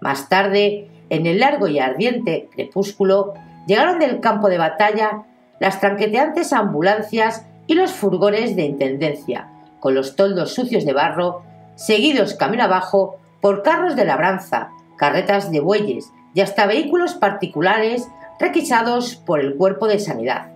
Más 0.00 0.28
tarde, 0.28 0.88
en 1.10 1.26
el 1.26 1.40
largo 1.40 1.66
y 1.68 1.78
ardiente 1.78 2.48
crepúsculo, 2.52 3.34
llegaron 3.66 3.98
del 3.98 4.20
campo 4.20 4.48
de 4.48 4.58
batalla 4.58 5.24
las 5.58 5.80
tranqueteantes 5.80 6.52
ambulancias 6.52 7.46
y 7.66 7.74
los 7.74 7.92
furgones 7.92 8.56
de 8.56 8.64
intendencia, 8.64 9.48
con 9.80 9.94
los 9.94 10.16
toldos 10.16 10.54
sucios 10.54 10.84
de 10.84 10.92
barro, 10.92 11.42
seguidos 11.74 12.34
camino 12.34 12.64
abajo 12.64 13.18
por 13.40 13.62
carros 13.62 13.96
de 13.96 14.04
labranza, 14.04 14.70
carretas 14.96 15.50
de 15.50 15.60
bueyes 15.60 16.12
y 16.34 16.40
hasta 16.40 16.66
vehículos 16.66 17.14
particulares 17.14 18.06
requisados 18.38 19.16
por 19.16 19.40
el 19.40 19.56
cuerpo 19.56 19.86
de 19.88 19.98
sanidad. 19.98 20.53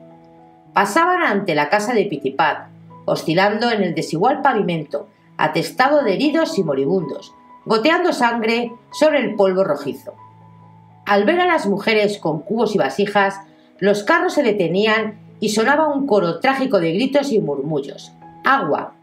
Pasaban 0.79 1.25
ante 1.25 1.57
la 1.57 1.71
casa 1.71 1.93
de 1.93 2.05
Pitipat, 2.05 2.69
oscilando 3.05 3.69
en 3.73 3.83
el 3.83 3.97
desigual 3.97 4.43
pavimento, 4.43 5.09
atestado 5.37 6.05
de 6.05 6.15
heridos 6.15 6.57
y 6.57 6.63
moribundos, 6.63 7.35
goteando 7.65 8.13
sangre 8.13 8.71
sobre 8.93 9.19
el 9.19 9.35
polvo 9.35 9.65
rojizo. 9.65 10.15
Al 11.05 11.25
ver 11.25 11.41
a 11.41 11.47
las 11.47 11.67
mujeres 11.67 12.19
con 12.19 12.43
cubos 12.43 12.77
y 12.77 12.79
vasijas, 12.79 13.41
los 13.81 14.05
carros 14.05 14.35
se 14.35 14.45
detenían 14.45 15.19
y 15.41 15.49
sonaba 15.49 15.89
un 15.89 16.07
coro 16.07 16.39
trágico 16.39 16.79
de 16.79 16.93
gritos 16.93 17.33
y 17.33 17.41
murmullos. 17.41 18.13
¡Agua! 18.45 18.95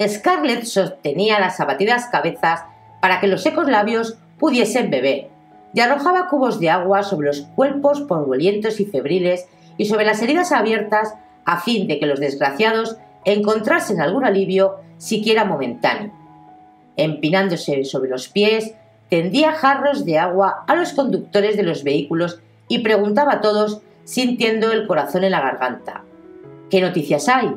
Scarlett 0.00 0.64
sostenía 0.64 1.38
las 1.38 1.60
abatidas 1.60 2.06
cabezas 2.06 2.64
para 3.02 3.20
que 3.20 3.28
los 3.28 3.42
secos 3.42 3.68
labios 3.68 4.16
pudiesen 4.38 4.88
beber, 4.88 5.28
y 5.74 5.80
arrojaba 5.80 6.28
cubos 6.28 6.60
de 6.60 6.70
agua 6.70 7.02
sobre 7.02 7.26
los 7.26 7.42
cuerpos 7.42 8.00
polvorientos 8.00 8.80
y 8.80 8.86
febriles 8.86 9.46
y 9.76 9.86
sobre 9.86 10.04
las 10.04 10.22
heridas 10.22 10.52
abiertas 10.52 11.14
a 11.44 11.60
fin 11.60 11.86
de 11.86 11.98
que 11.98 12.06
los 12.06 12.20
desgraciados 12.20 12.96
encontrasen 13.24 14.00
algún 14.00 14.24
alivio, 14.24 14.76
siquiera 14.98 15.44
momentáneo. 15.44 16.12
Empinándose 16.96 17.84
sobre 17.84 18.10
los 18.10 18.28
pies, 18.28 18.74
tendía 19.08 19.52
jarros 19.52 20.04
de 20.04 20.18
agua 20.18 20.64
a 20.66 20.74
los 20.74 20.92
conductores 20.92 21.56
de 21.56 21.62
los 21.62 21.84
vehículos 21.84 22.40
y 22.68 22.80
preguntaba 22.80 23.34
a 23.34 23.40
todos, 23.40 23.82
sintiendo 24.04 24.72
el 24.72 24.86
corazón 24.86 25.24
en 25.24 25.32
la 25.32 25.40
garganta. 25.40 26.02
¿Qué 26.70 26.80
noticias 26.80 27.28
hay? 27.28 27.54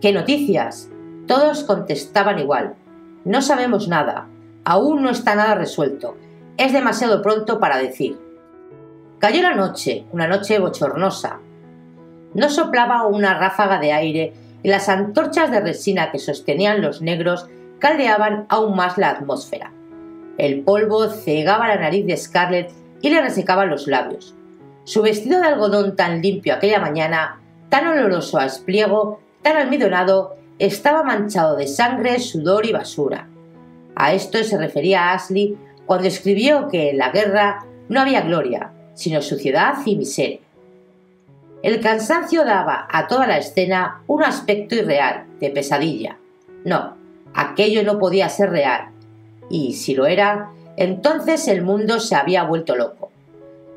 ¿Qué 0.00 0.12
noticias? 0.12 0.90
Todos 1.26 1.64
contestaban 1.64 2.38
igual. 2.38 2.74
No 3.24 3.42
sabemos 3.42 3.88
nada. 3.88 4.28
Aún 4.64 5.02
no 5.02 5.10
está 5.10 5.34
nada 5.34 5.54
resuelto. 5.54 6.16
Es 6.56 6.72
demasiado 6.72 7.22
pronto 7.22 7.58
para 7.58 7.78
decir. 7.78 8.18
Cayó 9.18 9.42
la 9.42 9.54
noche, 9.54 10.04
una 10.12 10.28
noche 10.28 10.58
bochornosa. 10.58 11.40
No 12.34 12.50
soplaba 12.50 13.06
una 13.06 13.38
ráfaga 13.38 13.78
de 13.78 13.92
aire 13.92 14.32
y 14.62 14.68
las 14.68 14.88
antorchas 14.88 15.50
de 15.50 15.60
resina 15.60 16.10
que 16.10 16.18
sostenían 16.18 16.82
los 16.82 17.00
negros 17.00 17.46
caldeaban 17.78 18.46
aún 18.48 18.76
más 18.76 18.98
la 18.98 19.10
atmósfera. 19.10 19.72
El 20.36 20.62
polvo 20.62 21.08
cegaba 21.08 21.68
la 21.68 21.76
nariz 21.76 22.06
de 22.06 22.16
Scarlett 22.16 22.72
y 23.00 23.10
le 23.10 23.20
resecaba 23.20 23.66
los 23.66 23.86
labios. 23.86 24.34
Su 24.84 25.02
vestido 25.02 25.40
de 25.40 25.46
algodón 25.46 25.96
tan 25.96 26.20
limpio 26.20 26.54
aquella 26.54 26.80
mañana, 26.80 27.40
tan 27.68 27.86
oloroso 27.86 28.38
a 28.38 28.46
espliego, 28.46 29.20
tan 29.42 29.56
almidonado, 29.56 30.36
estaba 30.58 31.02
manchado 31.02 31.56
de 31.56 31.66
sangre, 31.66 32.18
sudor 32.18 32.66
y 32.66 32.72
basura. 32.72 33.28
A 33.96 34.12
esto 34.12 34.42
se 34.42 34.58
refería 34.58 35.12
Ashley 35.12 35.56
cuando 35.86 36.08
escribió 36.08 36.68
que 36.68 36.90
en 36.90 36.98
la 36.98 37.10
guerra 37.10 37.64
no 37.88 38.00
había 38.00 38.22
gloria, 38.22 38.72
sino 38.94 39.22
suciedad 39.22 39.74
y 39.84 39.96
miseria. 39.96 40.40
El 41.64 41.80
cansancio 41.80 42.44
daba 42.44 42.86
a 42.90 43.06
toda 43.06 43.26
la 43.26 43.38
escena 43.38 44.02
un 44.06 44.22
aspecto 44.22 44.74
irreal, 44.74 45.24
de 45.40 45.48
pesadilla. 45.48 46.18
No, 46.62 46.98
aquello 47.32 47.82
no 47.82 47.98
podía 47.98 48.28
ser 48.28 48.50
real. 48.50 48.90
Y 49.48 49.72
si 49.72 49.94
lo 49.94 50.04
era, 50.04 50.50
entonces 50.76 51.48
el 51.48 51.62
mundo 51.62 52.00
se 52.00 52.16
había 52.16 52.44
vuelto 52.44 52.76
loco. 52.76 53.10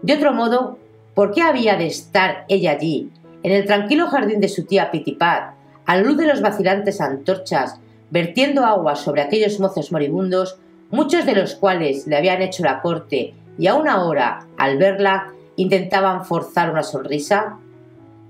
De 0.02 0.16
otro 0.16 0.34
modo, 0.34 0.78
¿por 1.14 1.32
qué 1.32 1.42
había 1.42 1.78
de 1.78 1.88
estar 1.88 2.44
ella 2.50 2.72
allí, 2.72 3.10
en 3.42 3.54
el 3.54 3.66
tranquilo 3.66 4.08
jardín 4.08 4.42
de 4.42 4.50
su 4.50 4.66
tía 4.66 4.92
Pitipat, 4.92 5.54
a 5.86 5.96
la 5.96 6.04
luz 6.04 6.18
de 6.18 6.28
los 6.28 6.42
vacilantes 6.42 7.00
antorchas, 7.00 7.80
vertiendo 8.10 8.66
agua 8.66 8.98
sobre 8.98 9.22
aquellos 9.22 9.62
mozos 9.62 9.94
moribundos, 9.94 10.60
muchos 10.92 11.26
de 11.26 11.36
los 11.36 11.56
cuales 11.56 12.06
le 12.06 12.18
habían 12.18 12.42
hecho 12.42 12.66
la 12.66 12.82
corte 12.82 13.34
y 13.58 13.68
aún 13.68 13.88
ahora, 13.88 14.46
al 14.58 14.78
verla, 14.78 15.32
intentaban 15.56 16.26
forzar 16.26 16.70
una 16.70 16.84
sonrisa? 16.84 17.60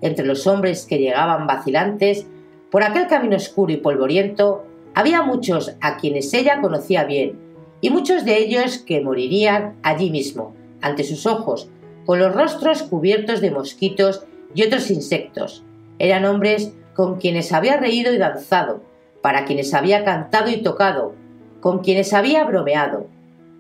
Entre 0.02 0.26
los 0.26 0.48
hombres 0.48 0.86
que 0.86 1.00
llegaban 1.00 1.48
vacilantes 1.48 2.28
por 2.70 2.84
aquel 2.84 3.08
camino 3.08 3.36
oscuro 3.36 3.72
y 3.72 3.78
polvoriento, 3.78 4.66
había 4.94 5.22
muchos 5.22 5.76
a 5.82 5.98
quienes 5.98 6.34
ella 6.34 6.62
conocía 6.62 7.04
bien, 7.04 7.40
y 7.82 7.90
muchos 7.90 8.26
de 8.26 8.38
ellos 8.38 8.80
que 8.80 9.02
morirían 9.02 9.76
allí 9.84 10.10
mismo, 10.10 10.56
ante 10.82 11.04
sus 11.04 11.26
ojos, 11.26 11.70
con 12.06 12.20
los 12.20 12.34
rostros 12.34 12.84
cubiertos 12.84 13.42
de 13.42 13.52
mosquitos 13.52 14.26
y 14.56 14.64
otros 14.64 14.90
insectos. 14.90 15.64
Eran 16.00 16.26
hombres 16.26 16.74
con 16.96 17.18
quienes 17.18 17.54
había 17.54 17.78
reído 17.78 18.14
y 18.14 18.18
danzado, 18.18 18.82
para 19.22 19.46
quienes 19.46 19.74
había 19.74 20.04
cantado 20.04 20.50
y 20.50 20.58
tocado, 20.58 21.14
con 21.60 21.80
quienes 21.80 22.14
había 22.14 22.44
bromeado, 22.46 23.08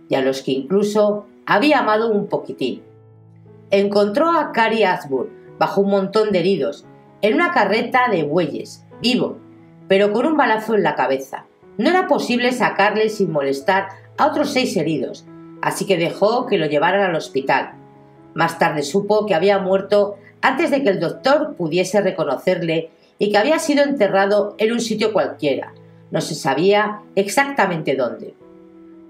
y 0.10 0.16
a 0.16 0.22
los 0.22 0.42
que 0.42 0.52
incluso 0.52 1.26
había 1.46 1.80
amado 1.80 2.12
un 2.12 2.28
poquitín. 2.28 2.84
Encontró 3.70 4.32
a 4.32 4.52
Cary 4.54 4.84
Asbur, 4.84 5.30
bajo 5.60 5.82
un 5.82 5.90
montón 5.90 6.32
de 6.32 6.40
heridos, 6.40 6.86
en 7.22 7.34
una 7.34 7.52
carreta 7.52 8.10
de 8.10 8.24
bueyes, 8.24 8.86
vivo, 9.02 9.38
pero 9.88 10.12
con 10.12 10.26
un 10.26 10.38
balazo 10.38 10.76
en 10.76 10.84
la 10.84 10.96
cabeza. 10.96 11.46
No 11.78 11.90
era 11.90 12.08
posible 12.08 12.52
sacarle 12.52 13.10
sin 13.10 13.32
molestar 13.32 13.90
a 14.18 14.28
otros 14.28 14.52
seis 14.52 14.76
heridos, 14.78 15.26
así 15.62 15.86
que 15.86 15.98
dejó 15.98 16.46
que 16.46 16.58
lo 16.58 16.66
llevaran 16.66 17.02
al 17.02 17.16
hospital. 17.16 17.72
Más 18.34 18.60
tarde 18.60 18.84
supo 18.84 19.26
que 19.26 19.36
había 19.36 19.60
muerto 19.60 20.18
antes 20.42 20.72
de 20.72 20.84
que 20.84 20.90
el 20.90 21.00
doctor 21.00 21.56
pudiese 21.56 22.02
reconocerle 22.02 22.90
y 23.20 23.32
que 23.32 23.38
había 23.38 23.60
sido 23.60 23.84
enterrado 23.84 24.56
en 24.58 24.72
un 24.72 24.80
sitio 24.80 25.14
cualquiera. 25.14 25.74
No 26.12 26.22
se 26.22 26.36
sabía 26.36 27.02
exactamente 27.16 27.96
dónde. 27.96 28.34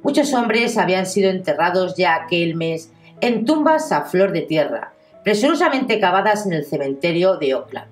Muchos 0.03 0.33
hombres 0.33 0.77
habían 0.77 1.05
sido 1.05 1.29
enterrados 1.29 1.95
ya 1.95 2.15
aquel 2.15 2.55
mes 2.55 2.91
en 3.19 3.45
tumbas 3.45 3.91
a 3.91 4.03
flor 4.03 4.31
de 4.31 4.41
tierra, 4.41 4.93
presurosamente 5.27 5.99
cavadas 5.99 6.45
en 6.45 6.53
el 6.53 6.63
cementerio 6.63 7.35
de 7.35 7.53
Oakland. 7.53 7.89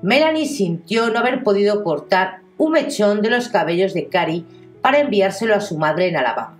Melanie 0.00 0.46
sintió 0.46 1.10
no 1.10 1.18
haber 1.18 1.42
podido 1.42 1.84
cortar 1.84 2.38
un 2.56 2.72
mechón 2.72 3.20
de 3.20 3.28
los 3.28 3.50
cabellos 3.50 3.92
de 3.92 4.08
Carrie 4.08 4.46
para 4.80 5.00
enviárselo 5.00 5.54
a 5.54 5.60
su 5.60 5.76
madre 5.76 6.08
en 6.08 6.16
Alabama. 6.16 6.56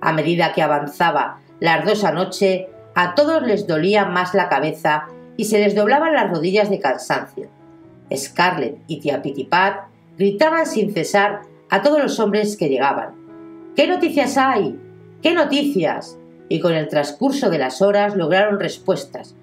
A 0.00 0.12
medida 0.12 0.52
que 0.52 0.62
avanzaba 0.62 1.38
la 1.60 1.74
ardosa 1.74 2.10
noche, 2.10 2.70
a 2.96 3.14
todos 3.14 3.40
les 3.42 3.68
dolía 3.68 4.04
más 4.04 4.34
la 4.34 4.48
cabeza 4.48 5.06
y 5.36 5.44
se 5.44 5.60
les 5.60 5.76
doblaban 5.76 6.12
las 6.12 6.28
rodillas 6.28 6.68
de 6.68 6.80
cansancio. 6.80 7.48
Scarlett 8.12 8.78
y 8.88 8.98
tía 8.98 9.22
Pitipat 9.22 9.82
gritaban 10.16 10.66
sin 10.66 10.92
cesar 10.92 11.42
a 11.70 11.82
todos 11.82 12.02
los 12.02 12.18
hombres 12.18 12.56
que 12.56 12.68
llegaban. 12.68 13.14
¿Qué 13.76 13.86
noticias 13.86 14.36
hay? 14.36 14.76
¿Qué 15.22 15.34
noticias? 15.34 16.18
Y 16.48 16.60
con 16.60 16.74
el 16.74 16.88
transcurso 16.88 17.50
de 17.50 17.58
las 17.58 17.82
horas 17.82 18.16
lograron 18.16 18.58
respuestas. 18.58 19.34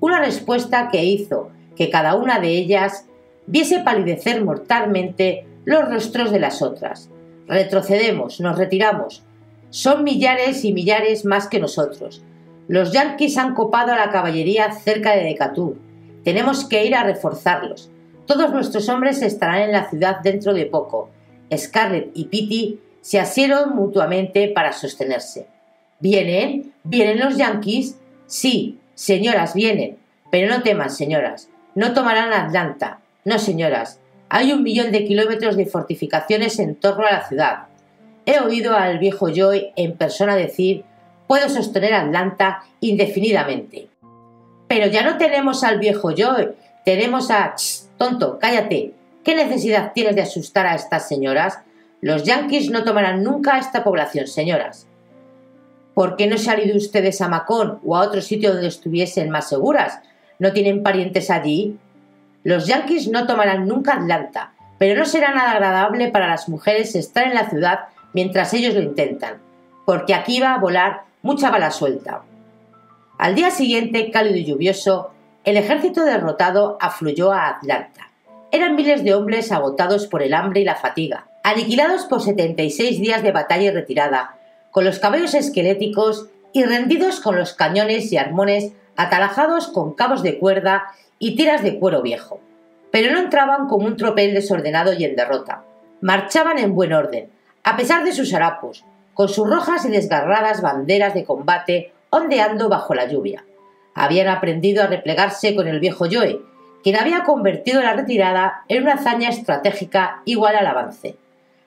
Una 0.00 0.20
respuesta 0.20 0.88
que 0.90 1.04
hizo 1.04 1.50
que 1.76 1.90
cada 1.90 2.14
una 2.14 2.40
de 2.40 2.48
ellas 2.48 3.06
viese 3.46 3.80
palidecer 3.80 4.44
mortalmente 4.44 5.46
los 5.64 5.88
rostros 5.88 6.30
de 6.30 6.40
las 6.40 6.62
otras. 6.62 7.10
Retrocedemos, 7.46 8.40
nos 8.40 8.58
retiramos. 8.58 9.22
Son 9.70 10.04
millares 10.04 10.64
y 10.64 10.72
millares 10.72 11.24
más 11.24 11.48
que 11.48 11.60
nosotros. 11.60 12.22
Los 12.68 12.92
yanquis 12.92 13.36
han 13.36 13.54
copado 13.54 13.92
a 13.92 13.96
la 13.96 14.10
caballería 14.10 14.72
cerca 14.72 15.14
de 15.14 15.24
Decatur. 15.24 15.76
Tenemos 16.22 16.64
que 16.64 16.86
ir 16.86 16.94
a 16.94 17.04
reforzarlos. 17.04 17.90
Todos 18.26 18.52
nuestros 18.52 18.88
hombres 18.88 19.20
estarán 19.20 19.62
en 19.62 19.72
la 19.72 19.90
ciudad 19.90 20.20
dentro 20.22 20.54
de 20.54 20.64
poco. 20.66 21.10
Scarlett 21.54 22.10
y 22.14 22.24
Pitty 22.26 22.80
se 23.02 23.20
asieron 23.20 23.76
mutuamente 23.76 24.48
para 24.48 24.72
sostenerse. 24.72 25.46
¿Vienen? 26.04 26.74
¿Vienen 26.82 27.18
los 27.18 27.38
yanquis? 27.38 27.96
Sí, 28.26 28.78
señoras, 28.94 29.54
vienen. 29.54 29.96
Pero 30.30 30.54
no 30.54 30.62
teman, 30.62 30.90
señoras. 30.90 31.48
No 31.74 31.94
tomarán 31.94 32.30
Atlanta. 32.34 32.98
No, 33.24 33.38
señoras. 33.38 34.00
Hay 34.28 34.52
un 34.52 34.62
millón 34.62 34.92
de 34.92 35.06
kilómetros 35.06 35.56
de 35.56 35.64
fortificaciones 35.64 36.58
en 36.58 36.74
torno 36.74 37.06
a 37.06 37.12
la 37.12 37.26
ciudad. 37.26 37.68
He 38.26 38.38
oído 38.38 38.76
al 38.76 38.98
viejo 38.98 39.30
Joy 39.30 39.72
en 39.76 39.96
persona 39.96 40.36
decir 40.36 40.84
puedo 41.26 41.48
sostener 41.48 41.94
Atlanta 41.94 42.64
indefinidamente. 42.80 43.88
Pero 44.68 44.88
ya 44.88 45.04
no 45.04 45.16
tenemos 45.16 45.64
al 45.64 45.78
viejo 45.78 46.10
Joy, 46.14 46.50
tenemos 46.84 47.30
a... 47.30 47.54
tonto, 47.96 48.38
cállate. 48.38 48.92
¿Qué 49.24 49.34
necesidad 49.34 49.92
tienes 49.94 50.16
de 50.16 50.22
asustar 50.22 50.66
a 50.66 50.74
estas 50.74 51.08
señoras? 51.08 51.60
Los 52.02 52.24
yanquis 52.24 52.68
no 52.68 52.84
tomarán 52.84 53.22
nunca 53.22 53.54
a 53.54 53.58
esta 53.58 53.82
población, 53.82 54.26
señoras. 54.26 54.86
¿Por 55.94 56.16
qué 56.16 56.26
no 56.26 56.38
se 56.38 56.50
han 56.50 56.60
ido 56.60 56.76
ustedes 56.76 57.20
a 57.20 57.28
Macón 57.28 57.78
o 57.84 57.96
a 57.96 58.00
otro 58.00 58.20
sitio 58.20 58.52
donde 58.52 58.68
estuviesen 58.68 59.30
más 59.30 59.48
seguras? 59.48 60.00
¿No 60.38 60.52
tienen 60.52 60.82
parientes 60.82 61.30
allí? 61.30 61.78
Los 62.42 62.66
yanquis 62.66 63.08
no 63.08 63.26
tomarán 63.26 63.66
nunca 63.66 63.94
Atlanta, 63.94 64.52
pero 64.78 64.98
no 64.98 65.06
será 65.06 65.32
nada 65.32 65.52
agradable 65.52 66.08
para 66.08 66.28
las 66.28 66.48
mujeres 66.48 66.94
estar 66.94 67.26
en 67.26 67.34
la 67.34 67.48
ciudad 67.48 67.80
mientras 68.12 68.52
ellos 68.54 68.74
lo 68.74 68.82
intentan, 68.82 69.38
porque 69.86 70.14
aquí 70.14 70.40
va 70.40 70.54
a 70.54 70.58
volar 70.58 71.02
mucha 71.22 71.50
bala 71.50 71.70
suelta. 71.70 72.22
Al 73.16 73.34
día 73.34 73.50
siguiente, 73.50 74.10
cálido 74.10 74.36
y 74.36 74.44
lluvioso, 74.44 75.12
el 75.44 75.56
ejército 75.56 76.04
derrotado 76.04 76.76
afluyó 76.80 77.32
a 77.32 77.48
Atlanta. 77.48 78.10
Eran 78.50 78.74
miles 78.74 79.04
de 79.04 79.14
hombres 79.14 79.52
agotados 79.52 80.06
por 80.06 80.22
el 80.22 80.34
hambre 80.34 80.60
y 80.60 80.64
la 80.64 80.74
fatiga, 80.74 81.28
aniquilados 81.42 82.04
por 82.06 82.20
76 82.20 83.00
días 83.00 83.22
de 83.22 83.32
batalla 83.32 83.64
y 83.64 83.70
retirada, 83.70 84.36
con 84.74 84.84
los 84.84 84.98
cabellos 84.98 85.34
esqueléticos 85.34 86.26
y 86.52 86.64
rendidos 86.64 87.20
con 87.20 87.38
los 87.38 87.52
cañones 87.54 88.10
y 88.10 88.16
armones 88.16 88.72
atalajados 88.96 89.68
con 89.68 89.94
cabos 89.94 90.24
de 90.24 90.40
cuerda 90.40 90.86
y 91.20 91.36
tiras 91.36 91.62
de 91.62 91.78
cuero 91.78 92.02
viejo. 92.02 92.40
Pero 92.90 93.12
no 93.12 93.20
entraban 93.20 93.68
como 93.68 93.86
un 93.86 93.96
tropel 93.96 94.34
desordenado 94.34 94.92
y 94.92 95.04
en 95.04 95.14
derrota. 95.14 95.62
Marchaban 96.00 96.58
en 96.58 96.74
buen 96.74 96.92
orden, 96.92 97.30
a 97.62 97.76
pesar 97.76 98.02
de 98.02 98.10
sus 98.10 98.34
harapos, 98.34 98.84
con 99.14 99.28
sus 99.28 99.48
rojas 99.48 99.84
y 99.84 99.90
desgarradas 99.90 100.60
banderas 100.60 101.14
de 101.14 101.24
combate 101.24 101.92
ondeando 102.10 102.68
bajo 102.68 102.96
la 102.96 103.06
lluvia. 103.06 103.44
Habían 103.94 104.26
aprendido 104.26 104.82
a 104.82 104.88
replegarse 104.88 105.54
con 105.54 105.68
el 105.68 105.78
viejo 105.78 106.06
Joe, 106.10 106.40
quien 106.82 106.96
había 106.96 107.22
convertido 107.22 107.80
la 107.80 107.92
retirada 107.92 108.64
en 108.66 108.82
una 108.82 108.94
hazaña 108.94 109.28
estratégica 109.28 110.20
igual 110.24 110.56
al 110.56 110.66
avance. 110.66 111.14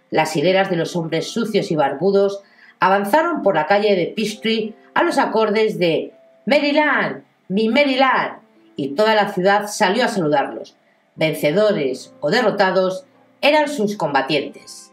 Las 0.09 0.35
hileras 0.35 0.69
de 0.69 0.75
los 0.75 0.97
hombres 0.97 1.27
sucios 1.27 1.71
y 1.71 1.77
barbudos 1.77 2.43
avanzaron 2.79 3.41
por 3.41 3.55
la 3.55 3.67
calle 3.67 3.95
de 3.95 4.07
Peachtree 4.07 4.75
a 4.93 5.03
los 5.03 5.17
acordes 5.17 5.79
de 5.79 6.13
Maryland, 6.45 7.23
mi 7.49 7.69
Maryland, 7.69 8.39
y 8.75 8.89
toda 8.89 9.15
la 9.15 9.33
ciudad 9.33 9.67
salió 9.67 10.05
a 10.05 10.07
saludarlos. 10.07 10.75
Vencedores 11.15 12.13
o 12.19 12.29
derrotados 12.29 13.05
eran 13.41 13.67
sus 13.69 13.97
combatientes. 13.97 14.91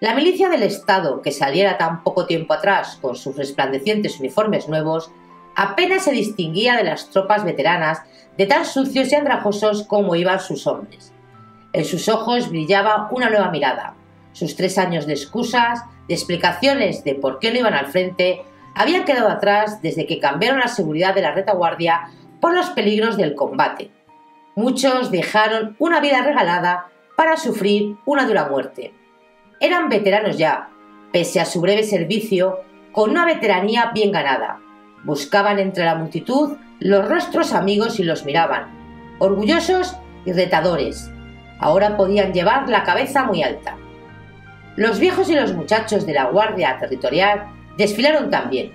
La 0.00 0.14
milicia 0.14 0.48
del 0.48 0.64
Estado, 0.64 1.22
que 1.22 1.30
saliera 1.30 1.78
tan 1.78 2.02
poco 2.02 2.26
tiempo 2.26 2.54
atrás 2.54 2.98
con 3.00 3.14
sus 3.14 3.36
resplandecientes 3.36 4.18
uniformes 4.18 4.68
nuevos, 4.68 5.12
apenas 5.54 6.04
se 6.04 6.12
distinguía 6.12 6.76
de 6.76 6.84
las 6.84 7.10
tropas 7.10 7.44
veteranas 7.44 8.02
de 8.36 8.46
tan 8.46 8.64
sucios 8.64 9.12
y 9.12 9.14
andrajosos 9.14 9.84
como 9.84 10.16
iban 10.16 10.40
sus 10.40 10.66
hombres. 10.66 11.12
En 11.72 11.84
sus 11.84 12.08
ojos 12.08 12.50
brillaba 12.50 13.08
una 13.12 13.30
nueva 13.30 13.50
mirada. 13.50 13.94
Sus 14.32 14.56
tres 14.56 14.76
años 14.78 15.06
de 15.06 15.12
excusas, 15.12 15.84
explicaciones 16.14 17.04
de 17.04 17.14
por 17.14 17.38
qué 17.38 17.50
no 17.52 17.58
iban 17.58 17.74
al 17.74 17.86
frente, 17.86 18.42
habían 18.74 19.04
quedado 19.04 19.28
atrás 19.28 19.82
desde 19.82 20.06
que 20.06 20.18
cambiaron 20.18 20.60
la 20.60 20.68
seguridad 20.68 21.14
de 21.14 21.22
la 21.22 21.32
retaguardia 21.32 22.08
por 22.40 22.54
los 22.54 22.70
peligros 22.70 23.16
del 23.16 23.34
combate. 23.34 23.90
Muchos 24.54 25.10
dejaron 25.10 25.76
una 25.78 26.00
vida 26.00 26.22
regalada 26.22 26.86
para 27.16 27.36
sufrir 27.36 27.96
una 28.04 28.26
dura 28.26 28.48
muerte. 28.48 28.94
Eran 29.60 29.88
veteranos 29.88 30.38
ya, 30.38 30.70
pese 31.12 31.40
a 31.40 31.44
su 31.44 31.60
breve 31.60 31.84
servicio, 31.84 32.60
con 32.92 33.10
una 33.10 33.24
veteranía 33.24 33.92
bien 33.94 34.12
ganada. 34.12 34.60
Buscaban 35.04 35.58
entre 35.58 35.84
la 35.84 35.94
multitud 35.94 36.56
los 36.80 37.08
rostros 37.08 37.52
amigos 37.52 38.00
y 38.00 38.04
los 38.04 38.24
miraban, 38.24 39.16
orgullosos 39.18 39.96
y 40.24 40.32
retadores. 40.32 41.10
Ahora 41.58 41.96
podían 41.96 42.32
llevar 42.32 42.68
la 42.68 42.82
cabeza 42.82 43.24
muy 43.24 43.42
alta. 43.42 43.76
Los 44.76 44.98
viejos 44.98 45.28
y 45.28 45.34
los 45.34 45.52
muchachos 45.52 46.06
de 46.06 46.14
la 46.14 46.24
Guardia 46.24 46.78
Territorial 46.78 47.46
desfilaron 47.76 48.30
también. 48.30 48.72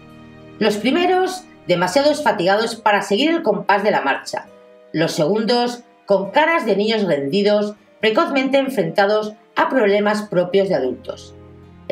Los 0.60 0.77
primeros 0.77 1.43
demasiados 1.67 2.23
fatigados 2.23 2.75
para 2.75 3.01
seguir 3.01 3.31
el 3.31 3.43
compás 3.43 3.83
de 3.83 3.91
la 3.91 4.01
marcha. 4.01 4.45
Los 4.93 5.13
segundos, 5.13 5.83
con 6.05 6.31
caras 6.31 6.65
de 6.65 6.75
niños 6.75 7.03
rendidos, 7.03 7.75
precozmente 7.99 8.57
enfrentados 8.57 9.33
a 9.55 9.69
problemas 9.69 10.23
propios 10.23 10.69
de 10.69 10.75
adultos. 10.75 11.36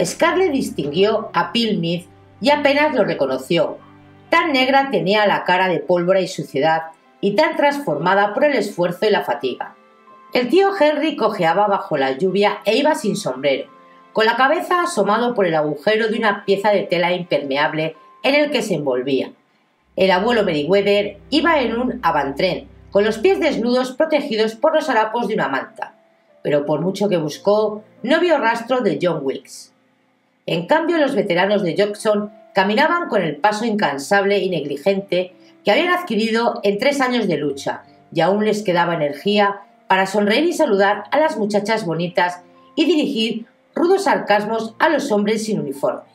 Scarlett 0.04 0.52
distinguió 0.52 1.30
a 1.34 1.52
Pilmith 1.52 2.08
y 2.42 2.52
apenas 2.52 2.94
lo 2.94 3.04
reconoció. 3.04 3.78
Tan 4.30 4.52
negra 4.52 4.90
tenía 4.92 5.26
la 5.26 5.44
cara 5.46 5.68
de 5.68 5.80
pólvora 5.80 6.22
y 6.22 6.28
suciedad, 6.28 6.84
y 7.22 7.36
tan 7.36 7.56
transformada 7.56 8.34
por 8.34 8.44
el 8.44 8.54
esfuerzo 8.54 9.08
y 9.08 9.10
la 9.10 9.24
fatiga. 9.24 9.76
El 10.34 10.50
tío 10.50 10.70
Henry 10.80 11.16
cojeaba 11.16 11.68
bajo 11.68 11.98
la 11.98 12.12
lluvia 12.12 12.60
e 12.66 12.76
iba 12.78 12.94
sin 12.94 13.16
sombrero, 13.16 13.70
con 14.16 14.26
la 14.26 14.38
cabeza 14.38 14.82
asomado 14.82 15.36
por 15.36 15.46
el 15.46 15.56
agujero 15.56 16.08
de 16.08 16.18
una 16.18 16.46
pieza 16.46 16.72
de 16.72 16.84
tela 16.84 17.12
impermeable 17.12 17.98
en 18.24 18.36
el 18.36 18.50
que 18.50 18.62
se 18.62 18.76
envolvía. 18.76 19.34
El 19.98 20.10
abuelo 20.10 20.46
Meriwether 20.46 21.18
iba 21.32 21.60
en 21.60 21.78
un 21.78 22.00
avantren, 22.02 22.70
con 22.92 23.04
los 23.04 23.18
pies 23.18 23.42
desnudos 23.42 23.92
protegidos 23.92 24.56
por 24.56 24.74
los 24.74 24.88
harapos 24.88 25.28
de 25.28 25.34
una 25.34 25.50
manta, 25.50 25.96
pero 26.44 26.66
por 26.66 26.80
mucho 26.80 27.10
que 27.10 27.18
buscó, 27.18 27.84
no 28.04 28.22
vio 28.22 28.38
rastro 28.38 28.80
de 28.80 29.00
John 29.02 29.20
Wilkes. 29.22 29.74
En 30.46 30.66
cambio, 30.66 30.98
los 30.98 31.14
veteranos 31.14 31.62
de 31.62 31.76
Jackson 31.76 32.32
caminaban 32.54 33.10
con 33.10 33.22
el 33.22 33.36
paso 33.36 33.66
incansable 33.66 34.40
y 34.40 34.50
negligente 34.50 35.34
que 35.66 35.72
habían 35.72 35.90
adquirido 35.90 36.62
en 36.64 36.78
tres 36.78 37.02
años 37.02 37.28
de 37.28 37.36
lucha, 37.36 37.84
y 38.14 38.22
aún 38.22 38.46
les 38.46 38.64
quedaba 38.64 38.96
energía 38.96 39.60
para 39.90 40.08
sonreír 40.08 40.46
y 40.46 40.54
saludar 40.54 41.04
a 41.12 41.20
las 41.20 41.36
muchachas 41.36 41.86
bonitas 41.86 42.44
y 42.78 42.86
dirigir 42.86 43.46
rudos 43.76 44.06
sarcasmos 44.06 44.74
a 44.80 44.90
los 44.90 45.12
hombres 45.12 45.46
sin 45.46 45.60
uniforme. 45.60 46.10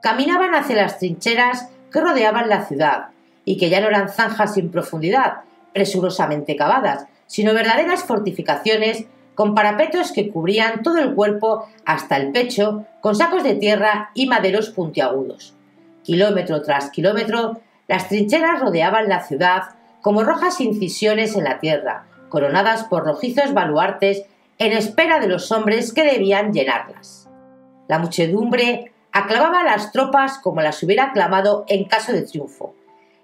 Caminaban 0.00 0.54
hacia 0.54 0.76
las 0.76 0.98
trincheras 0.98 1.68
que 1.92 2.00
rodeaban 2.00 2.48
la 2.48 2.64
ciudad 2.64 3.08
y 3.44 3.58
que 3.58 3.68
ya 3.68 3.80
no 3.80 3.88
eran 3.88 4.08
zanjas 4.08 4.54
sin 4.54 4.70
profundidad, 4.70 5.38
presurosamente 5.74 6.56
cavadas, 6.56 7.06
sino 7.26 7.52
verdaderas 7.52 8.04
fortificaciones 8.04 9.06
con 9.34 9.54
parapetos 9.54 10.12
que 10.12 10.30
cubrían 10.30 10.82
todo 10.82 10.98
el 10.98 11.14
cuerpo 11.14 11.68
hasta 11.84 12.16
el 12.16 12.32
pecho 12.32 12.86
con 13.00 13.14
sacos 13.14 13.44
de 13.44 13.54
tierra 13.54 14.10
y 14.14 14.26
maderos 14.26 14.70
puntiagudos. 14.70 15.54
Kilómetro 16.02 16.62
tras 16.62 16.90
kilómetro, 16.90 17.60
las 17.86 18.08
trincheras 18.08 18.60
rodeaban 18.60 19.08
la 19.08 19.22
ciudad 19.22 19.62
como 20.00 20.22
rojas 20.22 20.60
incisiones 20.60 21.36
en 21.36 21.44
la 21.44 21.58
tierra, 21.58 22.06
coronadas 22.28 22.84
por 22.84 23.04
rojizos 23.04 23.54
baluartes 23.54 24.24
en 24.58 24.72
espera 24.72 25.20
de 25.20 25.28
los 25.28 25.52
hombres 25.52 25.92
que 25.92 26.02
debían 26.02 26.52
llenarlas. 26.52 27.28
La 27.86 27.98
muchedumbre 27.98 28.92
aclamaba 29.12 29.60
a 29.60 29.64
las 29.64 29.92
tropas 29.92 30.38
como 30.38 30.60
las 30.62 30.82
hubiera 30.82 31.04
aclamado 31.04 31.64
en 31.68 31.84
caso 31.84 32.12
de 32.12 32.22
triunfo. 32.22 32.74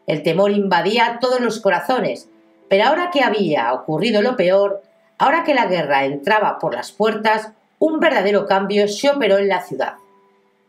El 0.07 0.23
temor 0.23 0.53
invadía 0.53 1.19
todos 1.21 1.41
los 1.41 1.61
corazones, 1.61 2.29
pero 2.69 2.85
ahora 2.85 3.11
que 3.11 3.23
había 3.23 3.73
ocurrido 3.73 4.23
lo 4.23 4.37
peor, 4.37 4.83
ahora 5.19 5.45
que 5.45 5.55
la 5.55 5.67
guerra 5.67 6.05
entraba 6.05 6.59
por 6.59 6.75
las 6.75 6.93
puertas, 6.93 7.51
un 7.79 7.99
verdadero 7.99 8.47
cambio 8.47 8.87
se 8.87 9.11
operó 9.11 9.39
en 9.39 9.49
la 9.49 9.63
ciudad. 9.63 9.95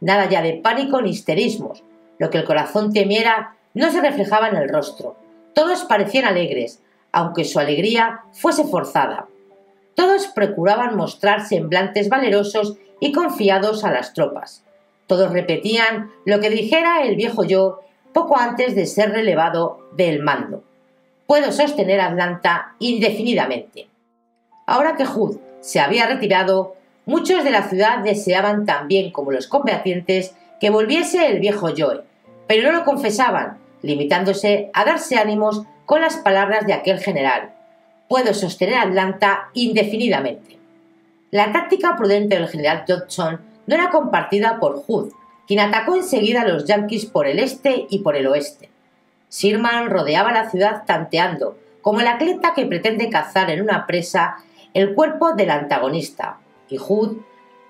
Nada 0.01 0.27
ya 0.27 0.41
de 0.41 0.53
pánico 0.53 1.01
ni 1.01 1.11
histerismos. 1.11 1.83
Lo 2.17 2.29
que 2.29 2.39
el 2.39 2.45
corazón 2.45 2.91
temiera 2.91 3.55
no 3.73 3.91
se 3.91 4.01
reflejaba 4.01 4.49
en 4.49 4.55
el 4.55 4.69
rostro. 4.69 5.15
Todos 5.53 5.83
parecían 5.83 6.25
alegres, 6.25 6.81
aunque 7.11 7.45
su 7.45 7.59
alegría 7.59 8.21
fuese 8.33 8.65
forzada. 8.65 9.27
Todos 9.95 10.27
procuraban 10.27 10.95
mostrar 10.95 11.47
semblantes 11.47 12.09
valerosos 12.09 12.77
y 12.99 13.11
confiados 13.11 13.83
a 13.83 13.91
las 13.91 14.13
tropas. 14.13 14.63
Todos 15.07 15.31
repetían 15.31 16.11
lo 16.25 16.39
que 16.39 16.49
dijera 16.49 17.03
el 17.03 17.15
viejo 17.15 17.43
yo 17.43 17.81
poco 18.13 18.37
antes 18.37 18.75
de 18.75 18.85
ser 18.85 19.11
relevado 19.11 19.79
del 19.93 20.21
mando. 20.21 20.63
Puedo 21.27 21.51
sostener 21.51 22.01
Atlanta 22.01 22.75
indefinidamente. 22.79 23.87
Ahora 24.65 24.95
que 24.95 25.05
Hood 25.05 25.37
se 25.59 25.79
había 25.79 26.07
retirado, 26.07 26.75
muchos 27.05 27.43
de 27.43 27.51
la 27.51 27.67
ciudad 27.67 27.99
deseaban 27.99 28.65
también 28.65 29.11
como 29.11 29.31
los 29.31 29.47
combatientes 29.47 30.35
que 30.59 30.69
volviese 30.69 31.27
el 31.27 31.39
viejo 31.39 31.69
Joe, 31.75 32.03
pero 32.47 32.71
no 32.71 32.77
lo 32.77 32.85
confesaban, 32.85 33.57
limitándose 33.81 34.69
a 34.73 34.85
darse 34.85 35.17
ánimos 35.17 35.63
con 35.85 36.01
las 36.01 36.17
palabras 36.17 36.65
de 36.65 36.73
aquel 36.73 36.99
general. 36.99 37.54
Puedo 38.07 38.33
sostener 38.33 38.75
Atlanta 38.75 39.49
indefinidamente. 39.53 40.57
La 41.31 41.51
táctica 41.51 41.95
prudente 41.97 42.35
del 42.35 42.47
general 42.47 42.85
Johnson 42.87 43.41
no 43.65 43.75
era 43.75 43.89
compartida 43.89 44.59
por 44.59 44.83
Hood, 44.83 45.11
quien 45.47 45.59
atacó 45.59 45.95
enseguida 45.95 46.41
a 46.41 46.47
los 46.47 46.65
yanquis 46.65 47.05
por 47.05 47.27
el 47.27 47.39
este 47.39 47.87
y 47.89 47.99
por 47.99 48.15
el 48.15 48.27
oeste. 48.27 48.69
Sherman 49.31 49.89
rodeaba 49.89 50.31
la 50.31 50.49
ciudad 50.49 50.83
tanteando, 50.85 51.57
como 51.81 51.99
el 51.99 52.07
atleta 52.07 52.53
que 52.55 52.65
pretende 52.65 53.09
cazar 53.09 53.49
en 53.49 53.61
una 53.61 53.85
presa 53.85 54.37
el 54.73 54.93
cuerpo 54.93 55.33
del 55.33 55.49
antagonista, 55.49 56.37
y 56.69 56.77
Hood 56.77 57.17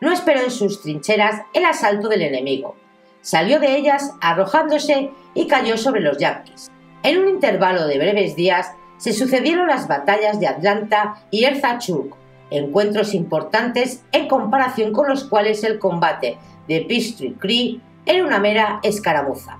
no 0.01 0.11
esperó 0.11 0.41
en 0.41 0.51
sus 0.51 0.81
trincheras 0.81 1.41
el 1.53 1.65
asalto 1.65 2.09
del 2.09 2.21
enemigo. 2.21 2.75
Salió 3.21 3.59
de 3.59 3.75
ellas 3.77 4.11
arrojándose 4.21 5.11
y 5.33 5.47
cayó 5.47 5.77
sobre 5.77 6.01
los 6.01 6.17
yanquis. 6.17 6.69
En 7.03 7.19
un 7.19 7.27
intervalo 7.27 7.87
de 7.87 7.97
breves 7.97 8.35
días 8.35 8.71
se 8.97 9.13
sucedieron 9.13 9.67
las 9.67 9.87
batallas 9.87 10.39
de 10.39 10.47
Atlanta 10.47 11.15
y 11.31 11.45
Erzachuk, 11.45 12.15
encuentros 12.49 13.13
importantes 13.13 14.03
en 14.11 14.27
comparación 14.27 14.93
con 14.93 15.07
los 15.07 15.23
cuales 15.23 15.63
el 15.63 15.79
combate 15.79 16.37
de 16.67 16.81
Peachtree 16.81 17.33
Creek 17.33 17.81
era 18.05 18.23
una 18.23 18.39
mera 18.39 18.79
escaramuza. 18.83 19.57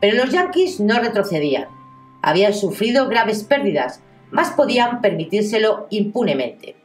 Pero 0.00 0.16
los 0.16 0.32
yanquis 0.32 0.80
no 0.80 0.98
retrocedían. 0.98 1.68
Habían 2.22 2.54
sufrido 2.54 3.08
graves 3.08 3.44
pérdidas, 3.44 4.00
más 4.30 4.50
podían 4.50 5.00
permitírselo 5.00 5.86
impunemente. 5.90 6.76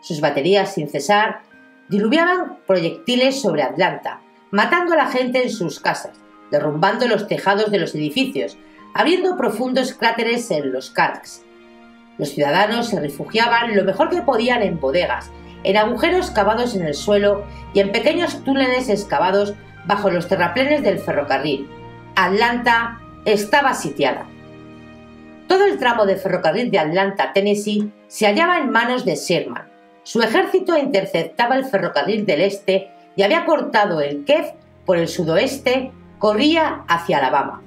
Sus 0.00 0.20
baterías 0.20 0.74
sin 0.74 0.88
cesar 0.88 1.42
diluviaban 1.88 2.58
proyectiles 2.66 3.40
sobre 3.40 3.62
Atlanta, 3.62 4.20
matando 4.50 4.94
a 4.94 4.96
la 4.96 5.06
gente 5.06 5.42
en 5.42 5.50
sus 5.50 5.80
casas, 5.80 6.18
derrumbando 6.50 7.06
los 7.06 7.28
tejados 7.28 7.70
de 7.70 7.78
los 7.78 7.94
edificios, 7.94 8.56
abriendo 8.94 9.36
profundos 9.36 9.94
cráteres 9.94 10.50
en 10.50 10.72
los 10.72 10.90
carks. 10.90 11.44
Los 12.18 12.30
ciudadanos 12.30 12.88
se 12.88 13.00
refugiaban 13.00 13.74
lo 13.76 13.84
mejor 13.84 14.10
que 14.10 14.22
podían 14.22 14.62
en 14.62 14.78
bodegas, 14.78 15.30
en 15.64 15.76
agujeros 15.76 16.30
cavados 16.30 16.74
en 16.74 16.82
el 16.82 16.94
suelo 16.94 17.44
y 17.72 17.80
en 17.80 17.92
pequeños 17.92 18.44
túneles 18.44 18.88
excavados 18.88 19.54
bajo 19.86 20.10
los 20.10 20.28
terraplenes 20.28 20.82
del 20.82 20.98
ferrocarril. 20.98 21.68
Atlanta 22.16 23.00
estaba 23.24 23.74
sitiada. 23.74 24.26
Todo 25.48 25.64
el 25.64 25.78
tramo 25.78 26.06
de 26.06 26.16
ferrocarril 26.16 26.70
de 26.70 26.78
Atlanta, 26.78 27.32
Tennessee, 27.32 27.90
se 28.06 28.26
hallaba 28.26 28.58
en 28.58 28.70
manos 28.70 29.04
de 29.04 29.16
Sherman. 29.16 29.68
Su 30.02 30.22
ejército 30.22 30.76
interceptaba 30.76 31.56
el 31.56 31.64
ferrocarril 31.64 32.24
del 32.24 32.42
este 32.42 32.90
y 33.16 33.22
había 33.22 33.44
cortado 33.44 34.00
el 34.00 34.24
Kev 34.24 34.54
por 34.86 34.96
el 34.96 35.08
sudoeste, 35.08 35.92
corría 36.18 36.84
hacia 36.88 37.18
Alabama. 37.18 37.62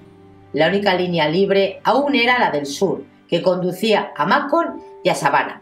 La 0.53 0.67
única 0.67 0.93
línea 0.93 1.27
libre 1.27 1.81
aún 1.83 2.15
era 2.15 2.39
la 2.39 2.51
del 2.51 2.65
sur, 2.65 3.03
que 3.27 3.41
conducía 3.41 4.13
a 4.15 4.25
Macon 4.25 4.81
y 5.03 5.09
a 5.09 5.15
Savannah. 5.15 5.61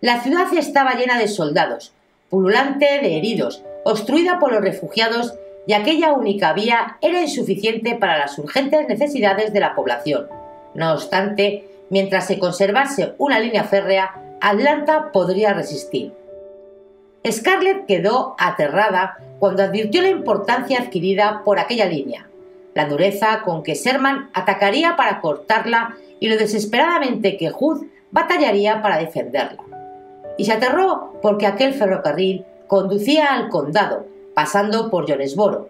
La 0.00 0.22
ciudad 0.22 0.46
estaba 0.56 0.94
llena 0.94 1.18
de 1.18 1.28
soldados, 1.28 1.92
pululante 2.30 2.84
de 3.02 3.16
heridos, 3.16 3.62
obstruida 3.84 4.38
por 4.38 4.52
los 4.52 4.62
refugiados 4.62 5.34
y 5.66 5.72
aquella 5.72 6.12
única 6.12 6.52
vía 6.52 6.98
era 7.00 7.22
insuficiente 7.22 7.96
para 7.96 8.18
las 8.18 8.38
urgentes 8.38 8.86
necesidades 8.88 9.52
de 9.52 9.60
la 9.60 9.74
población. 9.74 10.28
No 10.74 10.92
obstante, 10.92 11.68
mientras 11.90 12.26
se 12.26 12.38
conservase 12.38 13.14
una 13.18 13.38
línea 13.38 13.64
férrea, 13.64 14.14
Atlanta 14.40 15.10
podría 15.12 15.54
resistir. 15.54 16.12
Scarlett 17.26 17.86
quedó 17.86 18.36
aterrada 18.38 19.18
cuando 19.38 19.62
advirtió 19.62 20.02
la 20.02 20.10
importancia 20.10 20.80
adquirida 20.80 21.42
por 21.44 21.58
aquella 21.58 21.86
línea, 21.86 22.28
la 22.74 22.86
dureza 22.86 23.42
con 23.44 23.62
que 23.62 23.74
Sherman 23.74 24.30
atacaría 24.34 24.96
para 24.96 25.20
cortarla 25.20 25.96
y 26.20 26.28
lo 26.28 26.36
desesperadamente 26.36 27.36
que 27.36 27.50
Hood 27.50 27.86
batallaría 28.10 28.82
para 28.82 28.98
defenderla. 28.98 29.62
Y 30.36 30.44
se 30.44 30.52
aterró 30.52 31.18
porque 31.22 31.46
aquel 31.46 31.74
ferrocarril 31.74 32.44
conducía 32.66 33.34
al 33.34 33.48
condado, 33.48 34.06
pasando 34.34 34.90
por 34.90 35.08
Jonesboro, 35.08 35.68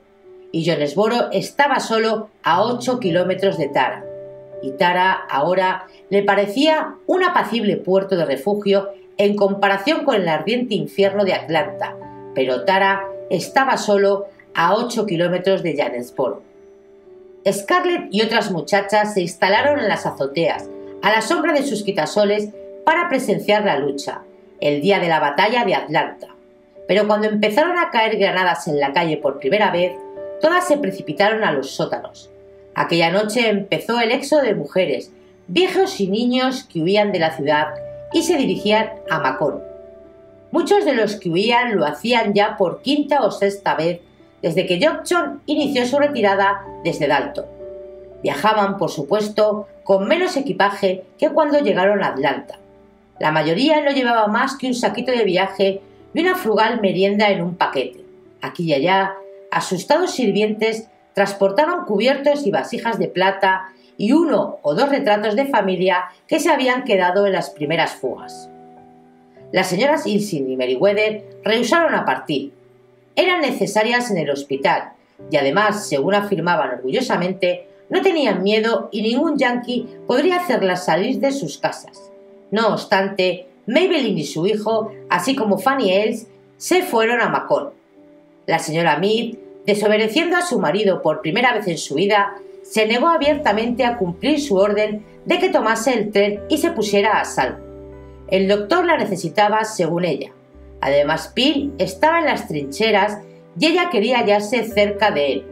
y 0.53 0.65
Jonesboro 0.65 1.33
estaba 1.33 1.81
solo 1.81 2.29
a 2.43 2.63
8 2.63 3.01
kilómetros 3.01 3.59
de 3.59 3.69
Tara. 3.69 4.05
Y 4.63 4.71
Tara 4.73 5.13
ahora 5.29 5.87
le 6.11 6.23
parecía 6.23 6.95
un 7.07 7.25
apacible 7.25 7.77
puerto 7.77 8.17
de 8.17 8.25
refugio 8.25 8.91
en 9.17 9.37
comparación 9.37 10.05
con 10.05 10.15
el 10.15 10.29
ardiente 10.29 10.75
infierno 10.75 11.25
de 11.25 11.35
Atlanta, 11.35 11.97
pero 12.35 12.65
Tara 12.65 13.05
estaba 13.31 13.77
solo 13.77 14.27
a 14.55 14.75
8 14.75 15.07
kilómetros 15.07 15.63
de 15.63 15.77
Jonesboro. 15.77 16.43
Scarlett 17.53 18.09
y 18.11 18.22
otras 18.22 18.51
muchachas 18.51 19.14
se 19.14 19.20
instalaron 19.20 19.78
en 19.78 19.88
las 19.88 20.07
azoteas, 20.07 20.68
a 21.03 21.11
la 21.11 21.20
sombra 21.20 21.53
de 21.53 21.62
sus 21.62 21.82
quitasoles, 21.82 22.49
para 22.84 23.09
presenciar 23.09 23.64
la 23.64 23.78
lucha, 23.78 24.22
el 24.61 24.80
día 24.80 24.99
de 24.99 25.09
la 25.09 25.20
batalla 25.20 25.64
de 25.64 25.74
Atlanta. 25.74 26.28
Pero 26.88 27.07
cuando 27.07 27.28
empezaron 27.28 27.78
a 27.78 27.90
caer 27.90 28.16
granadas 28.16 28.66
en 28.68 28.80
la 28.80 28.92
calle 28.92 29.18
por 29.18 29.38
primera 29.38 29.70
vez, 29.70 29.92
todas 30.40 30.66
se 30.66 30.78
precipitaron 30.78 31.45
a 31.45 31.53
los 31.53 31.70
sótanos. 31.70 32.30
Aquella 32.74 33.11
noche 33.11 33.49
empezó 33.49 34.01
el 34.01 34.11
éxodo 34.11 34.42
de 34.42 34.55
mujeres, 34.55 35.12
viejos 35.47 36.01
y 36.01 36.09
niños 36.09 36.64
que 36.64 36.80
huían 36.80 37.12
de 37.12 37.18
la 37.18 37.36
ciudad 37.36 37.74
y 38.12 38.22
se 38.22 38.36
dirigían 38.36 38.90
a 39.11 39.18
Macón. 39.18 39.62
Muchos 40.51 40.84
de 40.84 40.95
los 40.95 41.16
que 41.16 41.28
huían 41.28 41.76
lo 41.76 41.84
hacían 41.84 42.32
ya 42.32 42.57
por 42.57 42.80
quinta 42.80 43.22
o 43.22 43.30
sexta 43.30 43.74
vez 43.74 44.01
desde 44.45 44.66
que 44.66 44.78
Johnson 44.78 45.40
inició 45.47 45.86
su 45.86 45.99
retirada 45.99 46.66
desde 46.84 47.07
Dalton. 47.07 47.47
Viajaban, 48.22 48.76
por 48.76 48.90
supuesto, 48.90 49.66
con 49.84 50.07
menos 50.07 50.36
equipaje 50.36 51.03
que 51.18 51.30
cuando 51.30 51.61
llegaron 51.61 52.05
a 52.05 52.09
Atlanta. 52.09 52.59
La 53.18 53.32
mayoría 53.32 53.80
no 53.80 53.90
llevaba 53.90 54.26
más 54.26 54.59
que 54.59 54.66
un 54.66 54.74
saquito 54.74 55.12
de 55.12 55.24
viaje 55.24 55.80
y 56.12 56.20
una 56.20 56.34
frugal 56.34 56.82
merienda 56.82 57.30
en 57.30 57.40
un 57.40 57.55
paquete. 57.55 58.05
Aquí 58.42 58.64
y 58.64 58.74
allá, 58.74 59.14
asustados 59.51 60.11
sirvientes 60.11 60.88
transportaban 61.14 61.86
cubiertos 61.86 62.47
y 62.47 62.51
vasijas 62.51 62.99
de 62.99 63.09
plata 63.09 63.70
y 63.97 64.12
uno 64.12 64.59
o 64.61 64.74
dos 64.74 64.90
retratos 64.90 65.36
de 65.36 65.47
familia 65.47 66.11
que 66.28 66.38
se 66.38 66.51
habían 66.51 66.84
quedado 66.84 67.26
en 67.26 67.32
las 67.32 67.49
primeras 67.49 67.92
fugas. 67.92 68.51
Las 69.53 69.68
señoras 69.68 70.07
Ilsin 70.07 70.51
y 70.51 70.57
Meriwether 70.59 71.24
rehusaron 71.45 71.95
a 71.95 72.05
partir, 72.05 72.53
eran 73.17 73.41
necesarias 73.41 74.11
en 74.11 74.19
el 74.19 74.31
hospital 74.31 74.93
y 75.31 75.37
además, 75.37 75.89
según 75.89 76.15
afirmaban 76.15 76.71
orgullosamente, 76.71 77.69
no 77.89 78.03
tenían 78.03 78.43
miedo 78.43 78.89
y 78.93 79.03
ningún 79.03 79.39
yankee 79.39 79.87
podría 80.07 80.37
hacerlas 80.37 80.85
salir 80.85 81.21
de 81.21 81.33
sus 81.33 81.59
casas. 81.59 82.11
No 82.51 82.69
obstante, 82.69 83.47
Maybelline 83.67 84.19
y 84.19 84.25
su 84.25 84.47
hijo, 84.47 84.93
así 85.09 85.35
como 85.35 85.59
Fanny 85.59 85.93
Els, 85.93 86.27
se 86.57 86.83
fueron 86.83 87.21
a 87.21 87.29
Macon. 87.29 87.71
La 88.47 88.59
señora 88.59 88.99
Mead, 88.99 89.37
desobedeciendo 89.67 90.37
a 90.37 90.43
su 90.43 90.59
marido 90.59 91.03
por 91.03 91.21
primera 91.21 91.55
vez 91.55 91.67
en 91.69 91.79
su 91.79 91.95
vida, 91.95 92.37
se 92.62 92.87
negó 92.87 93.09
abiertamente 93.09 93.85
a 93.85 93.97
cumplir 93.97 94.41
su 94.41 94.57
orden 94.57 95.05
de 95.25 95.39
que 95.39 95.51
tomase 95.51 95.95
el 95.95 96.12
tren 96.12 96.41
y 96.49 96.59
se 96.59 96.71
pusiera 96.71 97.21
a 97.21 97.25
salvo. 97.25 97.59
El 98.29 98.49
doctor 98.49 98.85
la 98.85 98.97
necesitaba 98.97 99.65
según 99.65 100.05
ella, 100.05 100.33
Además, 100.85 101.32
Pil 101.35 101.72
estaba 101.78 102.18
en 102.18 102.26
las 102.26 102.47
trincheras 102.47 103.18
y 103.59 103.68
ella 103.68 103.89
quería 103.91 104.18
hallarse 104.18 104.64
cerca 104.64 105.11
de 105.11 105.32
él. 105.32 105.47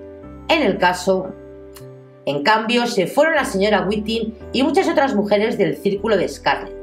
En 0.49 0.61
el 0.61 0.77
caso, 0.77 1.33
en 2.27 2.43
cambio, 2.43 2.87
se 2.87 3.07
fueron 3.07 3.37
la 3.37 3.47
señora 3.47 3.87
Whitting 3.89 4.35
y 4.53 4.63
muchas 4.63 4.91
otras 4.91 5.15
mujeres 5.15 5.57
del 5.57 5.79
círculo 5.79 6.19
de 6.19 6.29
Scarlett. 6.29 6.77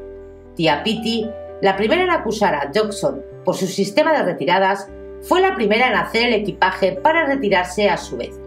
Tía 0.56 0.82
Pitty, 0.84 1.30
la 1.62 1.78
primera 1.78 2.04
en 2.04 2.10
acusar 2.10 2.56
a 2.56 2.72
Jackson 2.72 3.22
por 3.45 3.56
su 3.56 3.68
sistema 3.68 4.14
de 4.14 4.24
retiradas, 4.24 4.88
fue 5.22 5.41
la 5.41 5.54
primera 5.54 5.88
en 5.88 5.95
hacer 5.95 6.30
el 6.30 6.34
equipaje 6.34 6.93
para 6.93 7.28
retirarse 7.28 7.88
a 7.88 7.97
su 7.97 8.18
vez. 8.18 8.39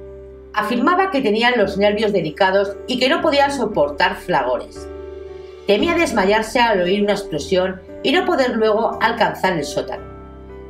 Afirmaba 0.52 1.12
que 1.12 1.20
tenían 1.20 1.54
los 1.56 1.78
nervios 1.78 2.12
delicados 2.12 2.76
y 2.88 2.98
que 2.98 3.08
no 3.08 3.22
podía 3.22 3.50
soportar 3.50 4.16
flagores. 4.16 4.88
Temía 5.68 5.94
desmayarse 5.94 6.58
al 6.58 6.80
oír 6.80 7.04
una 7.04 7.12
explosión 7.12 7.80
y 8.02 8.12
no 8.12 8.24
poder 8.24 8.56
luego 8.56 8.98
alcanzar 9.00 9.54
el 9.54 9.64
sótano. 9.64 10.04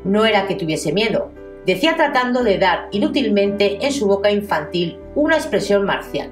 No 0.05 0.24
era 0.24 0.47
que 0.47 0.55
tuviese 0.55 0.93
miedo, 0.93 1.30
decía 1.66 1.97
tratando 1.97 2.43
de 2.43 2.59
dar 2.59 2.89
inútilmente 2.91 3.85
en 3.85 3.93
su 3.93 4.07
boca 4.07 4.30
infantil 4.30 4.99
una 5.14 5.37
expresión 5.37 5.85
marcial. 5.85 6.30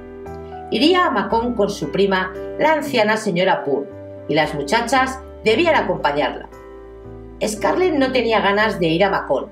Iría 0.71 1.07
a 1.07 1.11
Macón 1.11 1.55
con 1.55 1.71
su 1.71 1.91
prima, 1.91 2.33
la 2.59 2.75
anciana 2.75 3.17
señora 3.17 3.65
Poole, 3.65 3.89
y 4.29 4.35
las 4.35 4.55
muchachas 4.55 5.19
debían 5.45 5.75
acompañarla. 5.75 6.49
Scarlett 7.45 7.95
no 7.95 8.13
tenía 8.13 8.41
ganas 8.41 8.79
de 8.79 8.89
ir 8.89 9.05
a 9.05 9.11
Macón. 9.11 9.49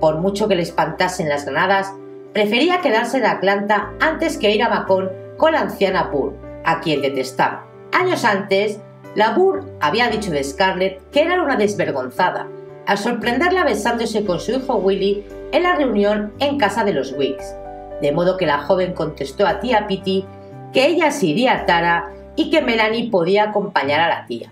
Por 0.00 0.18
mucho 0.18 0.48
que 0.48 0.54
le 0.54 0.62
espantasen 0.62 1.28
las 1.28 1.44
granadas, 1.44 1.92
prefería 2.32 2.80
quedarse 2.80 3.18
en 3.18 3.26
Atlanta 3.26 3.90
antes 4.00 4.38
que 4.38 4.50
ir 4.50 4.62
a 4.62 4.68
Macón 4.68 5.10
con 5.36 5.52
la 5.52 5.60
anciana 5.60 6.10
Poole, 6.10 6.36
a 6.64 6.80
quien 6.80 7.02
detestaba. 7.02 7.66
Años 7.92 8.24
antes, 8.24 8.80
Labour 9.14 9.64
había 9.80 10.08
dicho 10.08 10.30
de 10.30 10.44
Scarlett 10.44 11.00
que 11.10 11.22
era 11.22 11.42
una 11.42 11.56
desvergonzada, 11.56 12.46
al 12.86 12.98
sorprenderla 12.98 13.64
besándose 13.64 14.24
con 14.24 14.38
su 14.40 14.52
hijo 14.52 14.76
Willy 14.76 15.24
en 15.52 15.64
la 15.64 15.74
reunión 15.74 16.32
en 16.38 16.58
casa 16.58 16.84
de 16.84 16.92
los 16.92 17.12
Wicks, 17.12 17.54
de 18.00 18.12
modo 18.12 18.36
que 18.36 18.46
la 18.46 18.58
joven 18.58 18.92
contestó 18.92 19.46
a 19.46 19.60
tía 19.60 19.86
Pitty 19.86 20.24
que 20.72 20.86
ella 20.86 21.10
se 21.10 21.26
iría 21.26 21.54
a 21.54 21.66
Tara 21.66 22.10
y 22.36 22.50
que 22.50 22.62
Melanie 22.62 23.10
podía 23.10 23.44
acompañar 23.44 24.00
a 24.00 24.08
la 24.08 24.26
tía. 24.26 24.50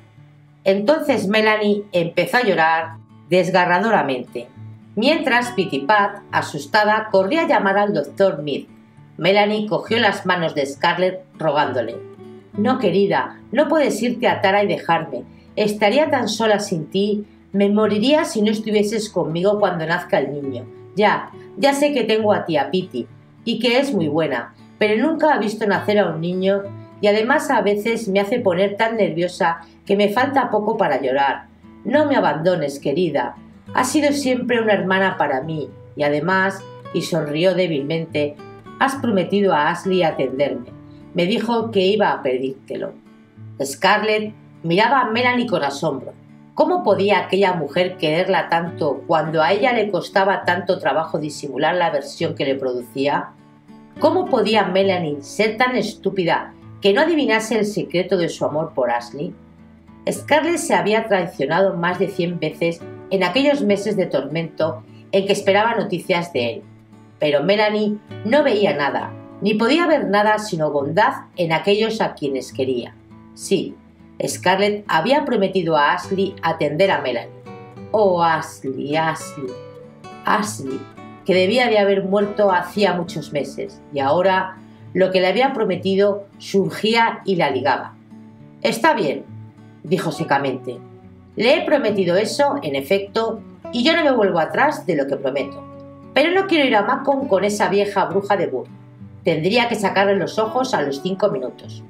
Entonces 0.64 1.28
Melanie 1.28 1.84
empezó 1.92 2.38
a 2.38 2.42
llorar 2.42 2.96
desgarradoramente, 3.30 4.48
mientras 4.96 5.54
Pat, 5.86 6.18
asustada, 6.32 7.08
corría 7.12 7.42
a 7.42 7.46
llamar 7.46 7.78
al 7.78 7.94
doctor 7.94 8.42
Mead. 8.42 8.64
Melanie 9.16 9.68
cogió 9.68 9.98
las 10.00 10.26
manos 10.26 10.54
de 10.54 10.66
Scarlett 10.66 11.24
rogándole 11.38 12.07
No, 12.58 12.80
querida, 12.80 13.38
no 13.52 13.68
puedes 13.68 14.02
irte 14.02 14.26
a 14.26 14.40
Tara 14.40 14.64
y 14.64 14.66
dejarme. 14.66 15.22
Estaría 15.54 16.10
tan 16.10 16.28
sola 16.28 16.58
sin 16.58 16.86
ti. 16.86 17.24
Me 17.52 17.68
moriría 17.68 18.24
si 18.24 18.42
no 18.42 18.50
estuvieses 18.50 19.08
conmigo 19.10 19.60
cuando 19.60 19.86
nazca 19.86 20.18
el 20.18 20.32
niño. 20.32 20.66
Ya, 20.96 21.30
ya 21.56 21.72
sé 21.72 21.92
que 21.92 22.02
tengo 22.02 22.32
a 22.32 22.44
tía 22.44 22.70
Piti 22.72 23.06
y 23.44 23.60
que 23.60 23.78
es 23.78 23.94
muy 23.94 24.08
buena, 24.08 24.54
pero 24.76 25.00
nunca 25.00 25.32
ha 25.32 25.38
visto 25.38 25.66
nacer 25.66 26.00
a 26.00 26.08
un 26.08 26.20
niño 26.20 26.64
y 27.00 27.06
además 27.06 27.48
a 27.50 27.62
veces 27.62 28.08
me 28.08 28.18
hace 28.18 28.40
poner 28.40 28.76
tan 28.76 28.96
nerviosa 28.96 29.60
que 29.86 29.96
me 29.96 30.08
falta 30.08 30.50
poco 30.50 30.76
para 30.76 31.00
llorar. 31.00 31.46
No 31.84 32.06
me 32.06 32.16
abandones, 32.16 32.80
querida. 32.80 33.36
Has 33.72 33.92
sido 33.92 34.12
siempre 34.12 34.60
una 34.60 34.72
hermana 34.72 35.16
para 35.16 35.42
mí 35.42 35.70
y 35.94 36.02
además, 36.02 36.60
y 36.92 37.02
sonrió 37.02 37.54
débilmente, 37.54 38.34
has 38.80 38.96
prometido 38.96 39.54
a 39.54 39.70
Ashley 39.70 40.02
atenderme. 40.02 40.77
Me 41.14 41.26
dijo 41.26 41.70
que 41.70 41.86
iba 41.86 42.12
a 42.12 42.22
pedírtelo. 42.22 42.92
Scarlett 43.62 44.34
miraba 44.62 45.00
a 45.00 45.10
Melanie 45.10 45.46
con 45.46 45.64
asombro. 45.64 46.12
¿Cómo 46.54 46.82
podía 46.82 47.20
aquella 47.20 47.54
mujer 47.54 47.96
quererla 47.96 48.48
tanto 48.48 49.04
cuando 49.06 49.42
a 49.42 49.52
ella 49.52 49.72
le 49.72 49.90
costaba 49.90 50.44
tanto 50.44 50.78
trabajo 50.78 51.18
disimular 51.18 51.74
la 51.76 51.86
aversión 51.86 52.34
que 52.34 52.44
le 52.44 52.56
producía? 52.56 53.30
¿Cómo 54.00 54.26
podía 54.26 54.64
Melanie 54.64 55.22
ser 55.22 55.56
tan 55.56 55.76
estúpida 55.76 56.54
que 56.80 56.92
no 56.92 57.00
adivinase 57.00 57.58
el 57.58 57.66
secreto 57.66 58.16
de 58.16 58.28
su 58.28 58.44
amor 58.44 58.72
por 58.74 58.90
Ashley? 58.90 59.34
Scarlett 60.10 60.58
se 60.58 60.74
había 60.74 61.06
traicionado 61.06 61.74
más 61.74 61.98
de 61.98 62.08
cien 62.08 62.38
veces 62.38 62.80
en 63.10 63.22
aquellos 63.22 63.62
meses 63.62 63.96
de 63.96 64.06
tormento 64.06 64.82
en 65.12 65.26
que 65.26 65.32
esperaba 65.32 65.74
noticias 65.74 66.32
de 66.32 66.50
él. 66.50 66.62
Pero 67.18 67.42
Melanie 67.42 67.98
no 68.24 68.42
veía 68.42 68.76
nada, 68.76 69.12
ni 69.40 69.54
podía 69.54 69.86
ver 69.86 70.08
nada 70.08 70.38
sino 70.38 70.70
bondad 70.70 71.26
en 71.36 71.52
aquellos 71.52 72.00
a 72.00 72.14
quienes 72.14 72.52
quería. 72.52 72.94
Sí, 73.34 73.74
Scarlett 74.26 74.84
había 74.88 75.24
prometido 75.24 75.76
a 75.76 75.92
Ashley 75.92 76.34
atender 76.42 76.90
a 76.90 77.00
Melanie. 77.00 77.30
Oh, 77.92 78.22
Ashley, 78.22 78.96
Ashley, 78.96 79.52
Ashley, 80.24 80.80
que 81.24 81.34
debía 81.34 81.68
de 81.68 81.78
haber 81.78 82.04
muerto 82.04 82.50
hacía 82.50 82.94
muchos 82.94 83.32
meses, 83.32 83.80
y 83.92 84.00
ahora 84.00 84.56
lo 84.92 85.10
que 85.10 85.20
le 85.20 85.28
había 85.28 85.52
prometido 85.52 86.26
surgía 86.38 87.20
y 87.24 87.36
la 87.36 87.50
ligaba. 87.50 87.94
Está 88.62 88.94
bien, 88.94 89.24
dijo 89.84 90.10
secamente. 90.10 90.78
Le 91.36 91.56
he 91.56 91.64
prometido 91.64 92.16
eso, 92.16 92.56
en 92.62 92.74
efecto, 92.74 93.40
y 93.72 93.84
yo 93.84 93.94
no 93.94 94.02
me 94.02 94.10
vuelvo 94.10 94.40
atrás 94.40 94.86
de 94.86 94.96
lo 94.96 95.06
que 95.06 95.16
prometo. 95.16 95.62
Pero 96.14 96.32
no 96.32 96.46
quiero 96.46 96.66
ir 96.66 96.74
a 96.74 96.82
Macon 96.82 97.28
con 97.28 97.44
esa 97.44 97.68
vieja 97.68 98.06
bruja 98.06 98.36
de 98.36 98.48
Burr. 98.48 98.66
Tendría 99.24 99.68
que 99.68 99.74
sacarle 99.74 100.16
los 100.16 100.38
ojos 100.38 100.74
a 100.74 100.82
los 100.82 101.02
cinco 101.02 101.28
minutos. 101.30 101.82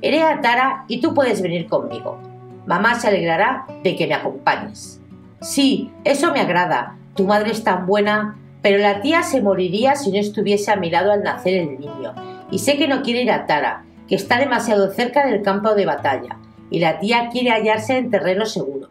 Iré 0.00 0.22
a 0.22 0.40
Tara 0.40 0.84
y 0.88 1.00
tú 1.00 1.14
puedes 1.14 1.42
venir 1.42 1.66
conmigo. 1.66 2.18
Mamá 2.66 2.98
se 2.98 3.08
alegrará 3.08 3.66
de 3.82 3.96
que 3.96 4.06
me 4.06 4.14
acompañes. 4.14 5.00
Sí, 5.40 5.92
eso 6.04 6.32
me 6.32 6.40
agrada. 6.40 6.96
Tu 7.14 7.26
madre 7.26 7.50
es 7.50 7.64
tan 7.64 7.86
buena, 7.86 8.38
pero 8.62 8.78
la 8.78 9.00
tía 9.00 9.22
se 9.22 9.42
moriría 9.42 9.96
si 9.96 10.10
no 10.10 10.18
estuviese 10.18 10.70
a 10.70 10.76
mi 10.76 10.90
lado 10.90 11.12
al 11.12 11.22
nacer 11.22 11.54
el 11.54 11.80
niño. 11.80 12.14
Y 12.50 12.58
sé 12.58 12.76
que 12.76 12.88
no 12.88 13.02
quiere 13.02 13.22
ir 13.22 13.30
a 13.30 13.46
Tara, 13.46 13.84
que 14.08 14.14
está 14.14 14.38
demasiado 14.38 14.90
cerca 14.92 15.26
del 15.26 15.42
campo 15.42 15.74
de 15.74 15.86
batalla 15.86 16.38
y 16.72 16.78
la 16.78 16.98
tía 16.98 17.28
quiere 17.30 17.50
hallarse 17.50 17.98
en 17.98 18.10
terreno 18.10 18.46
seguro. 18.46 18.88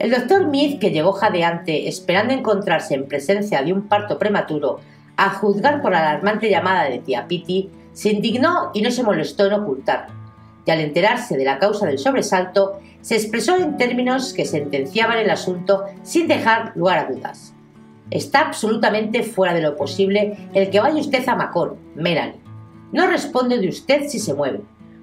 El 0.00 0.10
doctor 0.10 0.48
Mead, 0.48 0.80
que 0.80 0.90
llegó 0.90 1.12
jadeante, 1.12 1.88
esperando 1.88 2.34
encontrarse 2.34 2.94
en 2.94 3.06
presencia 3.06 3.62
de 3.62 3.72
un 3.72 3.88
parto 3.88 4.18
prematuro, 4.18 4.80
a 5.16 5.30
juzgar 5.30 5.82
por 5.82 5.92
la 5.92 6.00
alarmante 6.00 6.50
llamada 6.50 6.84
de 6.84 6.98
tía 6.98 7.26
Pitty, 7.26 7.70
se 7.92 8.10
indignó 8.10 8.70
y 8.74 8.82
no 8.82 8.90
se 8.90 9.02
molestó 9.02 9.46
en 9.46 9.54
ocultarlo. 9.54 10.14
Y 10.64 10.70
al 10.70 10.80
enterarse 10.80 11.36
de 11.36 11.44
la 11.44 11.58
causa 11.58 11.86
del 11.86 11.98
sobresalto, 11.98 12.80
se 13.00 13.14
expresó 13.14 13.56
en 13.56 13.76
términos 13.76 14.32
que 14.32 14.44
sentenciaban 14.44 15.18
el 15.18 15.30
asunto 15.30 15.84
sin 16.02 16.26
dejar 16.26 16.72
lugar 16.76 16.98
a 16.98 17.10
dudas. 17.10 17.54
Está 18.10 18.40
absolutamente 18.40 19.22
fuera 19.22 19.54
de 19.54 19.62
lo 19.62 19.76
posible 19.76 20.50
el 20.54 20.70
que 20.70 20.80
vaya 20.80 21.00
usted 21.00 21.28
a 21.28 21.34
Macon, 21.34 21.76
Melanie. 21.94 22.40
No 22.92 23.06
responde 23.06 23.58
de 23.58 23.68
usted 23.68 24.08
si 24.08 24.18
se 24.18 24.34
mueve. 24.34 24.60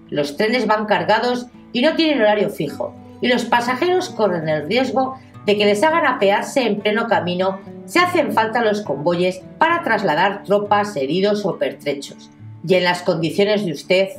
Los 0.09 0.37
trenes 0.37 0.67
van 0.67 0.85
cargados 0.85 1.47
y 1.71 1.81
no 1.81 1.95
tienen 1.95 2.21
horario 2.21 2.49
fijo, 2.49 2.93
y 3.21 3.27
los 3.27 3.45
pasajeros 3.45 4.09
corren 4.09 4.47
el 4.47 4.67
riesgo 4.67 5.17
de 5.45 5.57
que 5.57 5.65
les 5.65 5.83
hagan 5.83 6.05
apearse 6.05 6.65
en 6.65 6.79
pleno 6.79 7.07
camino 7.07 7.59
si 7.85 7.99
hacen 7.99 8.31
falta 8.33 8.63
los 8.63 8.81
convoyes 8.81 9.41
para 9.57 9.83
trasladar 9.83 10.43
tropas, 10.43 10.95
heridos 10.95 11.45
o 11.45 11.57
pertrechos. 11.57 12.29
Y 12.65 12.75
en 12.75 12.85
las 12.85 13.01
condiciones 13.01 13.65
de 13.65 13.73
usted. 13.73 14.09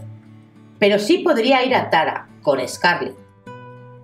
Pero 0.78 0.98
sí 0.98 1.18
podría 1.18 1.64
ir 1.64 1.74
a 1.74 1.88
Tara, 1.88 2.28
con 2.42 2.66
Scarlett. 2.68 3.14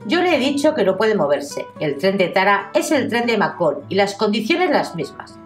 Yo 0.07 0.23
le 0.23 0.35
he 0.35 0.39
dicho 0.39 0.75
que 0.75 0.85
no 0.85 0.97
puede 0.97 1.15
moverse. 1.15 1.67
El 1.79 1.99
tren 1.99 2.17
de 2.17 2.29
Tara 2.29 2.71
es 2.75 2.91
el 2.91 3.09
tren 3.09 3.27
de 3.27 3.37
Macon 3.37 3.81
y 3.91 3.97
las 3.97 4.15
condiciones 4.15 4.71
las 4.71 4.95
mismas. 4.95 5.39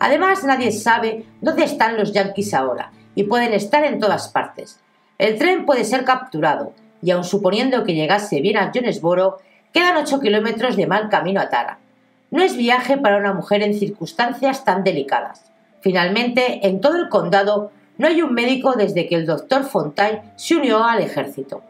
Además, 0.00 0.44
nadie 0.44 0.72
sabe 0.72 1.26
dónde 1.40 1.64
están 1.64 1.98
los 1.98 2.12
yanquis 2.12 2.54
ahora 2.54 2.92
y 3.14 3.24
pueden 3.24 3.52
estar 3.52 3.84
en 3.84 3.98
todas 3.98 4.28
partes. 4.28 4.80
El 5.18 5.36
tren 5.36 5.66
puede 5.66 5.84
ser 5.84 6.04
capturado, 6.04 6.72
y 7.02 7.10
aun 7.10 7.24
suponiendo 7.24 7.84
que 7.84 7.94
llegase 7.94 8.40
bien 8.40 8.56
a 8.56 8.70
Jonesboro, 8.72 9.38
quedan 9.78 9.96
ocho 9.96 10.18
kilómetros 10.18 10.74
de 10.74 10.88
mal 10.88 11.08
camino 11.08 11.40
a 11.40 11.50
Tara. 11.50 11.78
No 12.32 12.42
es 12.42 12.56
viaje 12.56 12.98
para 12.98 13.16
una 13.16 13.32
mujer 13.32 13.62
en 13.62 13.78
circunstancias 13.78 14.64
tan 14.64 14.82
delicadas. 14.82 15.52
Finalmente, 15.82 16.66
en 16.66 16.80
todo 16.80 16.96
el 16.96 17.08
condado 17.08 17.70
no 17.96 18.08
hay 18.08 18.20
un 18.20 18.34
médico 18.34 18.72
desde 18.72 19.06
que 19.06 19.14
el 19.14 19.24
doctor 19.24 19.62
Fontaine 19.62 20.32
se 20.34 20.56
unió 20.56 20.82
al 20.82 21.00
ejército. 21.00 21.62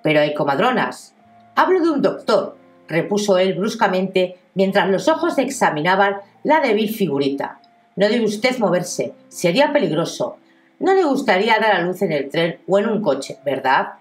Pero 0.00 0.20
hay 0.20 0.32
comadronas. 0.32 1.12
Hablo 1.56 1.80
de 1.80 1.90
un 1.90 2.02
doctor, 2.02 2.56
repuso 2.86 3.36
él 3.36 3.54
bruscamente 3.54 4.36
mientras 4.54 4.88
los 4.88 5.08
ojos 5.08 5.36
examinaban 5.38 6.18
la 6.44 6.60
débil 6.60 6.88
figurita. 6.88 7.58
No 7.96 8.08
debe 8.08 8.26
usted 8.26 8.58
moverse, 8.58 9.12
sería 9.28 9.72
peligroso. 9.72 10.36
No 10.78 10.94
le 10.94 11.02
gustaría 11.02 11.58
dar 11.58 11.72
a 11.72 11.82
luz 11.82 12.00
en 12.02 12.12
el 12.12 12.30
tren 12.30 12.60
o 12.68 12.78
en 12.78 12.86
un 12.86 13.02
coche, 13.02 13.38
¿verdad? 13.44 13.94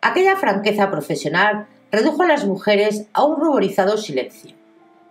Aquella 0.00 0.36
franqueza 0.36 0.88
profesional 0.88 1.66
redujo 1.90 2.22
a 2.22 2.26
las 2.26 2.44
mujeres 2.44 3.06
a 3.12 3.24
un 3.24 3.40
ruborizado 3.40 3.96
silencio. 3.96 4.54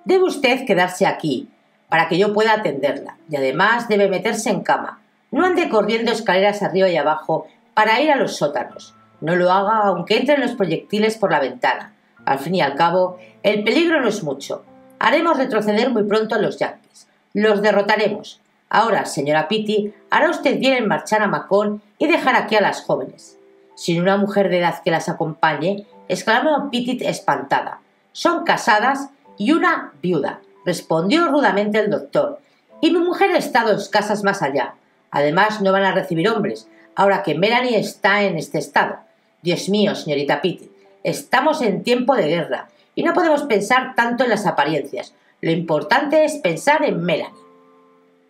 Debe 0.06 0.24
usted 0.24 0.66
quedarse 0.66 1.06
aquí, 1.06 1.50
para 1.90 2.08
que 2.08 2.18
yo 2.18 2.34
pueda 2.34 2.54
atenderla, 2.54 3.18
y 3.30 3.36
además 3.36 3.88
debe 3.88 4.08
meterse 4.08 4.50
en 4.50 4.62
cama. 4.62 5.00
No 5.32 5.46
ande 5.46 5.70
corriendo 5.70 6.12
escaleras 6.12 6.64
arriba 6.64 6.90
y 6.90 6.98
abajo 6.98 7.48
para 7.74 8.00
ir 8.02 8.12
a 8.12 8.16
los 8.16 8.38
sótanos. 8.38 8.96
No 9.22 9.36
lo 9.36 9.52
haga 9.52 9.84
aunque 9.84 10.18
entren 10.18 10.42
los 10.42 10.52
proyectiles 10.52 11.18
por 11.18 11.32
la 11.32 11.40
ventana. 11.40 11.94
Al 12.26 12.40
fin 12.40 12.56
y 12.56 12.62
al 12.62 12.76
cabo, 12.76 13.18
el 13.44 13.64
peligro 13.64 14.02
no 14.02 14.08
es 14.08 14.24
mucho. 14.24 14.64
Haremos 15.00 15.38
retroceder 15.38 15.90
muy 15.90 16.04
pronto 16.04 16.36
a 16.36 16.40
los 16.40 16.58
yanquis. 16.58 17.08
Los 17.34 17.62
derrotaremos. 17.62 18.42
Ahora, 18.70 19.06
señora 19.06 19.48
Pitti, 19.48 19.94
hará 20.10 20.30
usted 20.30 20.60
bien 20.60 20.76
en 20.76 20.88
marchar 20.88 21.22
a 21.22 21.28
Macón 21.28 21.82
y 21.98 22.08
dejar 22.08 22.36
aquí 22.36 22.56
a 22.56 22.62
las 22.62 22.82
jóvenes. 22.82 23.38
Sin 23.76 24.02
una 24.02 24.18
mujer 24.18 24.50
de 24.50 24.60
edad 24.60 24.82
que 24.84 24.92
las 24.92 25.10
acompañe, 25.10 25.86
exclamó 26.10 26.70
Pitti 26.70 27.06
espantada. 27.06 27.80
Son 28.12 28.44
casadas 28.44 29.10
y 29.38 29.54
una 29.54 29.94
viuda, 30.02 30.42
respondió 30.66 31.28
rudamente 31.28 31.80
el 31.80 31.90
doctor. 31.90 32.40
Y 32.82 32.92
mi 32.92 33.00
mujer 33.00 33.32
ha 33.32 33.38
estado 33.38 33.78
casas 33.90 34.24
más 34.24 34.42
allá. 34.42 34.76
Además, 35.12 35.62
no 35.62 35.72
van 35.72 35.84
a 35.84 35.94
recibir 35.94 36.28
hombres, 36.30 36.68
ahora 36.96 37.24
que 37.24 37.36
Melanie 37.36 37.80
está 37.80 38.24
en 38.24 38.38
este 38.38 38.58
estado. 38.58 38.98
Dios 39.42 39.70
mío, 39.70 39.96
señorita 39.96 40.42
Pitti, 40.42 40.70
estamos 41.04 41.62
en 41.62 41.84
tiempo 41.84 42.16
de 42.16 42.28
guerra 42.28 42.70
y 42.96 43.04
no 43.04 43.14
podemos 43.14 43.44
pensar 43.44 43.96
tanto 43.96 44.26
en 44.26 44.30
las 44.30 44.46
apariencias. 44.46 45.14
Lo 45.42 45.52
importante 45.52 46.26
es 46.26 46.38
pensar 46.38 46.84
en 46.84 47.02
Melanie. 47.02 47.40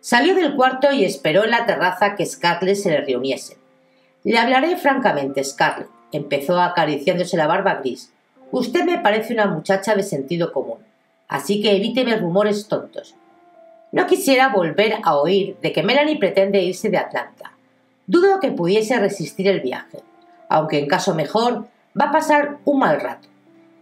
Salió 0.00 0.34
del 0.34 0.54
cuarto 0.54 0.92
y 0.92 1.04
esperó 1.04 1.44
en 1.44 1.50
la 1.50 1.66
terraza 1.66 2.14
que 2.14 2.24
Scarlett 2.24 2.76
se 2.76 2.90
le 2.90 3.00
reuniese. 3.00 3.58
Le 4.22 4.38
hablaré 4.38 4.76
francamente, 4.76 5.42
Scarlett, 5.42 5.88
empezó 6.12 6.60
acariciándose 6.60 7.36
la 7.36 7.46
barba 7.46 7.76
gris. 7.76 8.12
Usted 8.50 8.84
me 8.84 8.98
parece 8.98 9.32
una 9.34 9.46
muchacha 9.46 9.94
de 9.94 10.02
sentido 10.02 10.52
común, 10.52 10.78
así 11.28 11.62
que 11.62 11.76
evíteme 11.76 12.16
rumores 12.16 12.68
tontos. 12.68 13.14
No 13.92 14.06
quisiera 14.06 14.48
volver 14.48 14.98
a 15.02 15.16
oír 15.16 15.56
de 15.62 15.72
que 15.72 15.82
Melanie 15.82 16.18
pretende 16.18 16.62
irse 16.62 16.90
de 16.90 16.98
Atlanta. 16.98 17.52
Dudo 18.06 18.40
que 18.40 18.52
pudiese 18.52 18.98
resistir 18.98 19.48
el 19.48 19.60
viaje, 19.60 19.98
aunque 20.48 20.78
en 20.78 20.86
caso 20.86 21.14
mejor 21.14 21.66
va 22.00 22.06
a 22.06 22.12
pasar 22.12 22.58
un 22.64 22.78
mal 22.80 23.00
rato. 23.00 23.28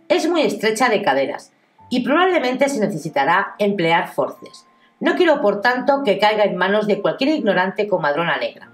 Es 0.09 0.29
muy 0.29 0.43
estrecha 0.43 0.89
de 0.89 1.03
caderas 1.03 1.53
y 1.91 2.01
probablemente 2.01 2.69
se 2.69 2.81
necesitará 2.81 3.55
emplear 3.59 4.13
forces. 4.13 4.67
No 5.01 5.15
quiero, 5.15 5.41
por 5.41 5.61
tanto, 5.61 6.03
que 6.05 6.19
caiga 6.19 6.45
en 6.45 6.57
manos 6.57 6.87
de 6.87 7.01
cualquier 7.01 7.31
ignorante 7.31 7.89
comadrona 7.89 8.37
negra. 8.39 8.71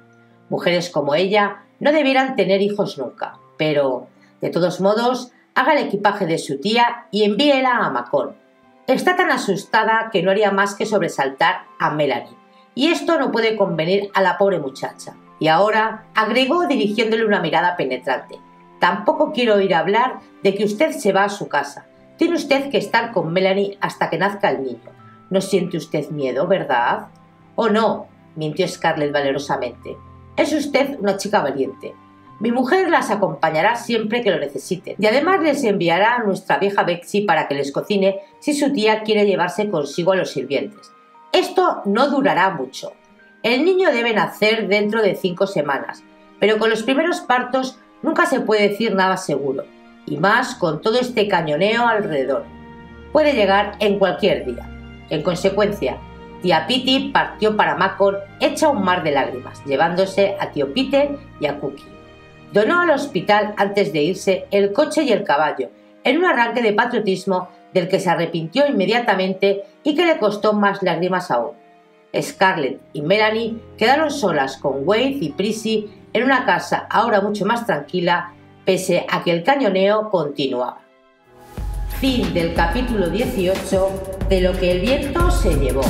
Mujeres 0.49 0.91
como 0.91 1.15
ella 1.15 1.63
no 1.81 1.93
debieran 1.93 2.37
tener 2.37 2.63
hijos 2.63 2.97
nunca, 2.99 3.39
pero, 3.57 4.09
de 4.41 4.51
todos 4.51 4.81
modos, 4.81 5.33
haga 5.55 5.73
el 5.75 5.87
equipaje 5.87 6.27
de 6.27 6.39
su 6.39 6.61
tía 6.61 7.07
y 7.11 7.25
envíela 7.25 7.79
a 7.79 7.91
Macon. 7.91 8.37
Está 8.87 9.17
tan 9.17 9.31
asustada 9.31 10.11
que 10.13 10.23
no 10.23 10.31
haría 10.31 10.51
más 10.51 10.75
que 10.75 10.87
sobresaltar 10.87 11.65
a 11.79 11.91
Melanie, 11.91 12.37
y 12.75 12.89
esto 12.89 13.19
no 13.19 13.31
puede 13.31 13.57
convenir 13.57 14.11
a 14.15 14.21
la 14.21 14.37
pobre 14.37 14.59
muchacha. 14.59 15.17
Y 15.39 15.49
ahora 15.49 16.07
agregó 16.15 16.67
dirigiéndole 16.67 17.25
una 17.25 17.41
mirada 17.41 17.77
penetrante. 17.77 18.39
Tampoco 18.79 19.33
quiero 19.33 19.55
oír 19.55 19.75
hablar 19.75 20.21
de 20.43 20.55
que 20.55 20.65
usted 20.65 20.93
se 20.93 21.13
va 21.13 21.25
a 21.25 21.29
su 21.29 21.49
casa. 21.49 21.87
Tiene 22.17 22.37
usted 22.37 22.71
que 22.71 22.79
estar 22.79 23.13
con 23.13 23.33
Melanie 23.33 23.79
hasta 23.81 24.11
que 24.11 24.19
nazca 24.19 24.51
el 24.51 24.63
niño. 24.63 24.93
No 25.31 25.41
siente 25.41 25.77
usted 25.77 26.11
miedo, 26.11 26.47
¿verdad? 26.47 27.09
Oh, 27.57 27.69
no, 27.69 28.07
mintió 28.37 28.69
Scarlett 28.69 29.13
valerosamente. 29.13 29.97
Es 30.37 30.53
usted 30.53 30.99
una 30.99 31.17
chica 31.17 31.41
valiente. 31.41 31.95
Mi 32.45 32.53
mujer 32.53 32.91
las 32.91 33.11
acompañará 33.11 33.75
siempre 33.75 34.21
que 34.21 34.31
lo 34.31 34.39
necesiten 34.39 34.97
y 34.99 35.07
además 35.07 35.41
les 35.41 35.65
enviará 35.65 36.17
a 36.17 36.25
nuestra 36.25 36.59
vieja 36.59 36.83
Betsy 36.83 37.23
para 37.23 37.49
que 37.49 37.55
les 37.55 37.73
cocine 37.73 38.21
si 38.39 38.53
su 38.53 38.71
tía 38.71 39.03
quiere 39.03 39.25
llevarse 39.25 39.71
consigo 39.71 40.13
a 40.13 40.17
los 40.17 40.33
sirvientes. 40.33 40.93
Esto 41.33 41.81
no 41.87 42.11
durará 42.11 42.51
mucho. 42.51 42.93
El 43.43 43.65
niño 43.65 43.91
debe 43.91 44.13
nacer 44.13 44.69
dentro 44.69 45.01
de 45.01 45.15
cinco 45.15 45.47
semanas, 45.47 46.05
pero 46.39 46.59
con 46.59 46.69
los 46.69 46.83
primeros 46.83 47.23
partos 47.23 47.79
nunca 48.03 48.27
se 48.27 48.41
puede 48.41 48.69
decir 48.69 48.95
nada 48.95 49.17
seguro, 49.17 49.65
y 50.05 50.19
más 50.19 50.55
con 50.55 50.83
todo 50.83 51.01
este 51.01 51.29
cañoneo 51.29 51.87
alrededor. 51.87 52.45
Puede 53.11 53.33
llegar 53.33 53.77
en 53.79 53.99
cualquier 53.99 54.45
día. 54.45 54.69
En 55.09 55.23
consecuencia, 55.23 55.97
tía 56.43 56.67
Pitty 56.67 57.09
partió 57.09 57.57
para 57.57 57.75
Macon 57.75 58.17
hecha 58.41 58.69
un 58.69 58.85
mar 58.85 59.03
de 59.03 59.13
lágrimas, 59.13 59.65
llevándose 59.65 60.37
a 60.39 60.51
tío 60.51 60.75
Peter 60.75 61.17
y 61.41 61.47
a 61.47 61.59
Cookie. 61.59 61.94
Donó 62.55 62.83
al 62.83 62.91
hospital 62.91 63.53
antes 63.57 63.93
de 63.93 64.01
irse 64.01 64.47
el 64.53 64.73
coche 64.73 65.03
y 65.03 65.11
el 65.11 65.25
caballo, 65.25 65.71
en 66.05 66.19
un 66.19 66.25
arranque 66.25 66.63
de 66.63 66.73
patriotismo 66.73 67.49
del 67.73 67.89
que 67.89 67.99
se 67.99 68.09
arrepintió 68.09 68.65
inmediatamente 68.69 69.65
y 69.83 69.97
que 69.97 70.07
le 70.07 70.19
costó 70.19 70.53
más 70.53 70.81
lágrimas 70.81 71.33
aún. 71.33 71.57
Scarlett 72.17 72.81
y 72.93 73.03
Melanie 73.03 73.57
quedaron 73.77 74.13
solas 74.13 74.57
con 74.57 74.87
Wade 74.87 75.19
y 75.21 75.31
Prissy 75.31 75.91
en 76.13 76.23
una 76.23 76.47
casa 76.47 76.87
ahora 76.89 77.21
mucho 77.21 77.45
más 77.45 77.67
tranquila, 77.67 78.33
pese 78.65 79.05
a 79.11 79.25
que 79.25 79.33
el 79.33 79.43
cañoneo 79.43 80.09
continuaba. 80.11 80.79
Fin 81.99 82.33
del 82.33 82.55
capítulo 82.55 83.09
18 83.09 84.27
de 84.29 84.41
lo 84.43 84.53
que 84.53 84.71
el 84.71 84.81
viento 84.81 85.29
se 85.33 85.57
llevó. 85.57 85.83